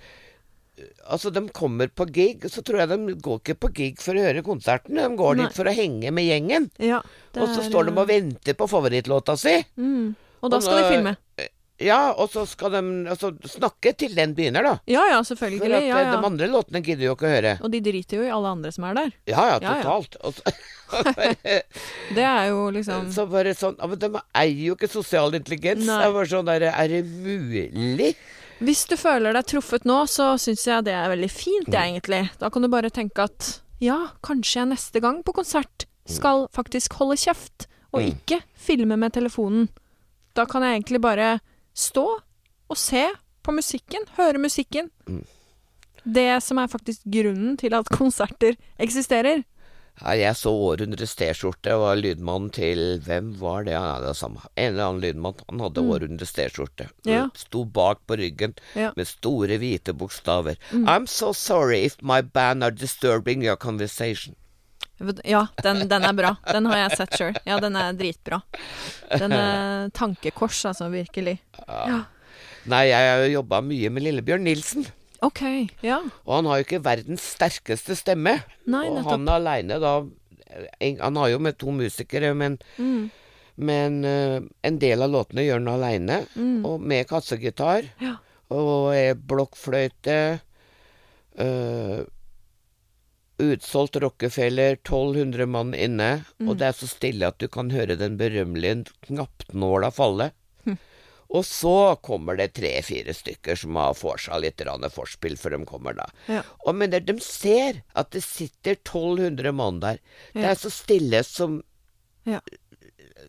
Altså, 1.08 1.30
de 1.32 1.40
kommer 1.56 1.88
på 1.88 2.04
gig, 2.12 2.42
så 2.52 2.60
tror 2.60 2.82
jeg 2.82 2.90
de 2.90 3.14
går 3.24 3.38
ikke 3.40 3.54
på 3.64 3.70
gig 3.78 4.02
for 4.02 4.12
å 4.12 4.24
høre 4.26 4.42
konserten. 4.44 4.98
De 5.00 5.06
går 5.16 5.38
Nei. 5.38 5.46
dit 5.46 5.56
for 5.56 5.70
å 5.70 5.72
henge 5.72 6.10
med 6.12 6.26
gjengen. 6.28 6.66
Ja. 6.76 6.98
Og 7.32 7.48
så 7.48 7.64
står 7.64 7.88
de 7.88 7.94
og 7.94 8.02
eh, 8.02 8.10
venter 8.10 8.58
på 8.58 8.68
favorittlåta 8.68 9.38
si. 9.40 9.54
mm. 9.80 10.25
Og 10.42 10.50
da 10.50 10.56
Og 10.56 10.62
skal 10.62 10.82
de 10.82 10.88
filme. 10.90 11.16
Ja, 11.78 12.12
og 12.16 12.30
så 12.32 12.46
skal 12.48 12.70
de 12.72 12.80
altså, 13.12 13.34
snakke 13.52 13.90
til 14.00 14.14
den 14.16 14.32
begynner, 14.34 14.62
da. 14.64 14.70
Ja 14.88 15.02
ja, 15.10 15.18
For 15.20 15.34
selvfølgelig. 15.34 15.74
at 15.76 15.82
Ja, 15.84 15.98
eh, 15.98 16.06
ja. 16.06 16.12
de 16.16 16.24
andre 16.24 16.46
låtene 16.48 16.80
gidder 16.82 17.04
jo 17.04 17.12
ikke 17.16 17.26
å 17.28 17.32
høre. 17.34 17.50
Og 17.60 17.70
de 17.70 17.80
driter 17.84 18.16
jo 18.16 18.22
i 18.24 18.30
alle 18.32 18.48
andre 18.48 18.72
som 18.72 18.84
er 18.88 18.94
der. 18.96 19.10
Ja 19.28 19.44
ja, 19.50 19.58
Ja, 19.60 19.74
ja. 19.82 20.00
totalt. 20.00 20.40
Det 22.16 22.22
er 22.24 22.48
jo 22.48 22.70
liksom 22.70 23.08
Så 23.12 23.24
bare 23.28 23.52
sånn 23.58 23.74
men 23.90 23.98
De 23.98 24.10
eier 24.38 24.62
jo 24.70 24.76
ikke 24.78 24.88
sosial 24.88 25.34
intelligens. 25.36 25.84
Nei. 25.84 25.98
Det 26.00 26.08
er 26.08 26.16
bare 26.16 26.30
sånn 26.30 26.48
der, 26.48 26.66
Er 26.72 26.88
det 26.88 27.02
mulig? 27.04 28.14
Hvis 28.64 28.86
du 28.88 28.96
føler 28.96 29.36
deg 29.36 29.44
truffet 29.50 29.84
nå, 29.84 29.98
så 30.08 30.30
syns 30.40 30.62
jeg 30.64 30.84
det 30.86 30.94
er 30.96 31.10
veldig 31.12 31.28
fint, 31.30 31.66
Mm. 31.68 31.74
jeg, 31.76 31.90
egentlig. 31.92 32.22
Da 32.40 32.48
kan 32.48 32.62
du 32.62 32.68
bare 32.72 32.88
tenke 32.88 33.26
at 33.28 33.60
ja, 33.84 33.98
kanskje 34.24 34.62
jeg 34.62 34.68
neste 34.70 35.00
gang 35.04 35.22
på 35.22 35.34
konsert 35.36 35.84
skal 36.08 36.46
faktisk 36.56 36.94
holde 36.96 37.16
kjeft, 37.20 37.66
og 37.92 38.00
Mm. 38.00 38.14
ikke 38.16 38.40
filme 38.56 38.96
med 38.96 39.12
telefonen. 39.12 39.68
Da 40.36 40.44
kan 40.48 40.62
jeg 40.66 40.78
egentlig 40.82 41.00
bare 41.04 41.30
stå 41.76 42.06
og 42.68 42.76
se 42.80 43.06
på 43.46 43.54
musikken, 43.54 44.04
høre 44.18 44.40
musikken. 44.42 44.90
Mm. 45.08 45.22
Det 46.06 46.28
som 46.44 46.58
er 46.62 46.70
faktisk 46.70 47.02
grunnen 47.10 47.56
til 47.58 47.74
at 47.74 47.88
konserter 47.98 48.56
eksisterer. 48.78 49.44
Ja, 49.96 50.12
jeg 50.12 50.36
så 50.36 50.50
Århundrets 50.52 51.14
T-skjorte 51.16 51.72
var 51.80 51.96
lydmannen 51.96 52.50
til 52.52 52.98
Hvem 53.06 53.30
var 53.40 53.64
det? 53.64 53.72
Ja, 53.72 53.94
det 54.04 54.10
var. 54.20 54.42
En 54.52 54.74
eller 54.74 54.84
annen 54.90 55.00
lydmann. 55.00 55.38
Han 55.48 55.62
hadde 55.64 55.80
Mm. 55.80 55.88
Århundrets 55.94 56.34
T-skjorte. 56.36 56.90
Ja. 57.08 57.22
Sto 57.34 57.64
bak 57.64 58.02
på 58.06 58.18
ryggen 58.20 58.52
Ja. 58.76 58.90
med 58.96 59.08
store, 59.08 59.56
hvite 59.56 59.94
bokstaver. 59.96 60.58
Mm. 60.70 60.84
I'm 60.84 61.06
so 61.06 61.32
sorry 61.32 61.86
if 61.86 61.96
my 62.02 62.20
band 62.20 62.62
are 62.62 62.70
disturbing 62.70 63.42
your 63.42 63.56
conversation. 63.56 64.34
Ja, 65.28 65.42
den, 65.62 65.82
den 65.90 66.04
er 66.08 66.14
bra. 66.16 66.30
Den 66.48 66.66
har 66.70 66.78
jeg 66.86 66.96
sett 66.96 67.16
sjøl. 67.18 67.34
Ja, 67.44 67.58
den 67.60 67.76
er 67.76 67.92
dritbra. 67.96 68.38
Den 69.12 69.34
er 69.36 69.90
tankekors, 69.96 70.62
altså, 70.70 70.88
virkelig. 70.92 71.36
Ja. 71.68 71.98
Nei, 72.66 72.86
jeg 72.88 73.10
har 73.12 73.26
jobba 73.30 73.60
mye 73.62 73.90
med 73.92 74.02
Lillebjørn 74.06 74.42
Nilsen. 74.48 74.86
OK. 75.24 75.42
Ja. 75.84 76.00
Og 76.24 76.32
han 76.38 76.48
har 76.50 76.58
jo 76.60 76.64
ikke 76.66 76.80
verdens 76.84 77.26
sterkeste 77.36 77.94
stemme. 77.98 78.38
Nei, 78.66 78.86
og 78.90 79.04
han 79.10 79.28
aleine 79.32 79.78
da 79.82 79.98
Han 80.80 81.16
har 81.20 81.28
jo 81.34 81.38
med 81.42 81.56
to 81.60 81.72
musikere, 81.74 82.32
men, 82.34 82.56
Mm. 82.78 83.10
men 83.58 83.96
uh, 84.04 84.40
en 84.64 84.78
del 84.80 85.02
av 85.04 85.10
låtene 85.12 85.44
gjør 85.44 85.58
han 85.60 85.68
aleine. 85.76 86.18
Mm. 86.36 86.64
Og 86.64 86.80
med 86.80 87.06
kassegitar. 87.10 87.84
Ja. 88.00 88.16
Og 88.54 88.94
blokkfløyte. 89.26 90.40
eh, 91.38 92.04
utsolgt 93.38 93.96
Rockefeller, 93.96 94.78
1200 94.80 95.46
mann 95.46 95.74
inne. 95.74 96.24
Mm. 96.38 96.48
Og 96.48 96.58
det 96.60 96.70
er 96.70 96.76
så 96.78 96.88
stille 96.90 97.28
at 97.28 97.38
du 97.42 97.48
kan 97.52 97.70
høre 97.74 97.98
den 98.00 98.16
berømmelige 98.20 98.86
knappnåla 99.08 99.90
falle. 99.94 100.30
Hm. 100.64 100.78
Og 101.36 101.44
så 101.46 101.76
kommer 102.06 102.38
det 102.38 102.52
tre-fire 102.56 103.14
stykker 103.16 103.58
som 103.58 103.78
har 103.80 103.96
får 103.98 104.26
seg 104.28 104.44
litt 104.44 104.62
forspill 104.94 105.36
før 105.40 105.58
de 105.58 105.64
kommer, 105.68 105.96
da. 105.98 106.06
Ja. 106.30 106.42
Og 106.66 106.76
men 106.78 106.94
de, 106.94 107.18
ser 107.20 107.82
at 107.94 108.12
det 108.14 108.24
sitter 108.24 108.78
1200 108.78 109.52
mann 109.52 109.80
der. 109.80 109.98
Det 110.32 110.46
er 110.46 110.54
så 110.60 110.70
stille 110.70 111.24
som 111.26 111.62
Ja. 112.26 112.40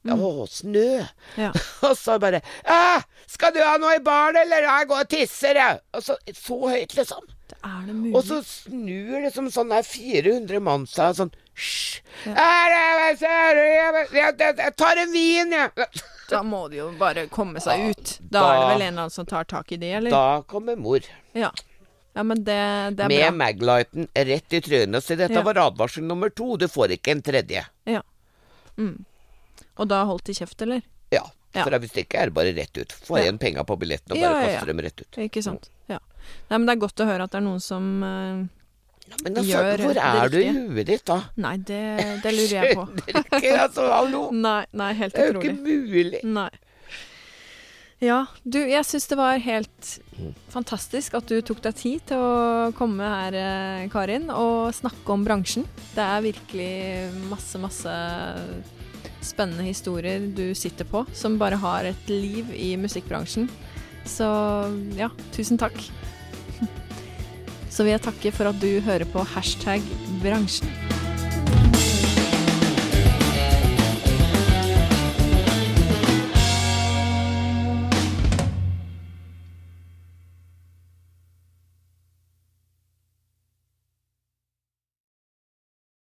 Å, 0.07 0.45
snø. 0.47 1.03
Ja. 1.37 1.51
Og 1.87 1.97
så 1.97 2.17
bare 2.21 2.39
Æ, 2.63 3.03
'Skal 3.27 3.53
du 3.53 3.59
ha 3.59 3.77
noe 3.77 3.97
i 3.97 4.03
baren, 4.03 4.37
eller? 4.39 4.63
Jeg 4.63 4.87
går 4.87 5.03
og 5.03 5.09
tisser, 5.09 5.57
jeg.' 5.59 5.81
Og 5.93 6.03
så, 6.03 6.15
så 6.33 6.57
høyt, 6.63 6.95
liksom. 6.95 7.25
Det 7.47 7.57
er 7.63 7.81
det 7.87 7.95
mulig? 7.95 8.13
Og 8.17 8.23
så 8.27 8.41
snur 8.43 9.21
liksom 9.23 9.47
sånn 9.53 9.69
der 9.71 9.85
400 9.87 10.59
mann 10.63 10.85
seg 10.89 11.15
sånn 11.19 11.31
Hysj! 11.57 12.01
Ja. 12.27 12.33
«Er 12.37 12.73
Jeg, 14.13 14.73
tar 14.77 14.99
en 15.01 15.11
vin, 15.13 15.53
jeg. 15.55 15.87
Da 16.29 16.41
må 16.43 16.65
de 16.69 16.81
jo 16.81 16.89
bare 16.99 17.23
komme 17.31 17.61
seg 17.63 17.79
Ja, 17.79 17.93
ut. 17.95 18.11
Da, 18.19 18.41
er 18.43 18.57
det 18.59 18.67
vel 18.67 18.81
en 18.81 18.87
eller 18.91 19.05
annen 19.05 19.13
som 19.15 19.25
tar 19.29 19.47
tak 19.47 19.71
i 19.71 19.77
det, 19.79 19.93
eller? 20.01 20.11
Da 20.11 20.41
kommer 20.49 20.75
mor 20.75 20.99
Ja. 21.33 21.53
ja, 22.13 22.23
men 22.23 22.43
det, 22.43 22.57
det 22.99 23.05
er 23.05 23.13
med 23.13 23.23
bra. 23.23 23.31
Maglighten 23.45 24.09
rett 24.27 24.53
i 24.53 24.61
trynet. 24.65 25.03
Så 25.05 25.15
dette 25.15 25.39
Ja. 25.39 25.45
var 25.47 25.61
advarsel 25.63 26.03
nummer 26.03 26.29
to. 26.29 26.57
Du 26.59 26.67
får 26.67 26.97
ikke 26.97 27.15
en 27.15 27.23
tredje. 27.23 27.63
Ja. 27.87 28.03
Mm. 28.77 29.05
Og 29.77 29.87
da 29.87 30.03
holdt 30.09 30.27
de 30.27 30.35
kjeft, 30.35 30.61
eller? 30.67 30.83
Ja. 31.15 31.23
Ja. 31.55 31.63
For 31.63 31.79
hvis 31.79 31.95
ikke 32.03 32.19
er 32.19 32.29
det 32.29 32.35
bare 32.35 32.51
rett 32.53 32.75
ut. 32.77 32.91
Få 33.07 33.17
igjen 33.21 33.39
penga 33.41 33.63
på 33.65 33.77
billetten 33.79 34.13
og 34.13 34.21
bare 34.21 34.43
kaste 34.51 34.67
dem 34.69 34.83
rett 34.83 34.99
ut. 35.01 35.17
Ikke 35.23 35.41
sant. 35.45 35.71
Ja. 35.89 35.97
Nei, 36.49 36.59
men 36.59 36.67
det 36.67 36.75
er 36.75 36.83
godt 36.85 37.03
å 37.03 37.09
høre 37.09 37.27
at 37.27 37.33
det 37.33 37.41
er 37.41 37.45
noen 37.47 37.63
som 37.63 37.89
eh, 38.07 38.45
Ja, 39.07 39.17
men 39.23 39.41
altså, 39.41 39.49
Gjør 39.49 39.83
hvor 39.85 39.99
er 40.03 40.31
du 40.31 40.37
i 40.41 40.53
huet 40.53 40.87
ditt 40.91 41.03
da? 41.07 41.19
Nei, 41.43 41.55
det, 41.57 41.81
det 42.23 42.33
lurer 42.35 42.55
jeg 42.59 42.77
på. 42.77 42.87
Skjønner 43.07 43.41
ikke, 43.41 43.57
altså, 43.65 43.89
hallo. 43.93 44.23
Nei, 44.47 44.61
nei, 44.71 44.93
helt 45.01 45.17
Det 45.17 45.25
er 45.25 45.35
jo 45.35 45.43
ikke 45.43 45.59
mulig. 45.59 46.23
Nei. 46.23 46.49
Ja, 47.97 48.19
du, 48.45 48.59
jeg 48.61 48.85
syns 48.85 49.07
det 49.09 49.15
var 49.17 49.39
helt 49.41 49.87
fantastisk 50.53 51.15
at 51.17 51.31
du 51.31 51.39
tok 51.41 51.63
deg 51.65 51.77
tid 51.79 52.03
til 52.11 52.21
å 52.21 52.67
komme 52.77 53.07
her, 53.09 53.33
eh, 53.33 53.87
Karin, 53.89 54.27
og 54.29 54.69
snakke 54.77 55.15
om 55.15 55.23
bransjen. 55.25 55.65
Det 55.95 56.03
er 56.05 56.25
virkelig 56.27 56.73
masse, 57.31 57.57
masse 57.57 57.95
spennende 59.25 59.65
historier 59.65 60.27
du 60.37 60.51
sitter 60.53 60.85
på, 60.85 61.07
som 61.17 61.39
bare 61.41 61.57
har 61.57 61.89
et 61.89 62.11
liv 62.11 62.53
i 62.53 62.75
musikkbransjen. 62.77 63.49
Så 64.07 64.27
ja, 64.97 65.09
tusen 65.35 65.57
takk. 65.57 65.81
Så 67.77 67.85
vil 67.85 67.93
jeg 67.93 68.01
takke 68.01 68.31
for 68.33 68.49
at 68.49 68.57
du 68.57 68.79
hører 68.81 69.05
på 69.13 69.21
hashtag 69.35 69.83
bransjen. 70.23 70.71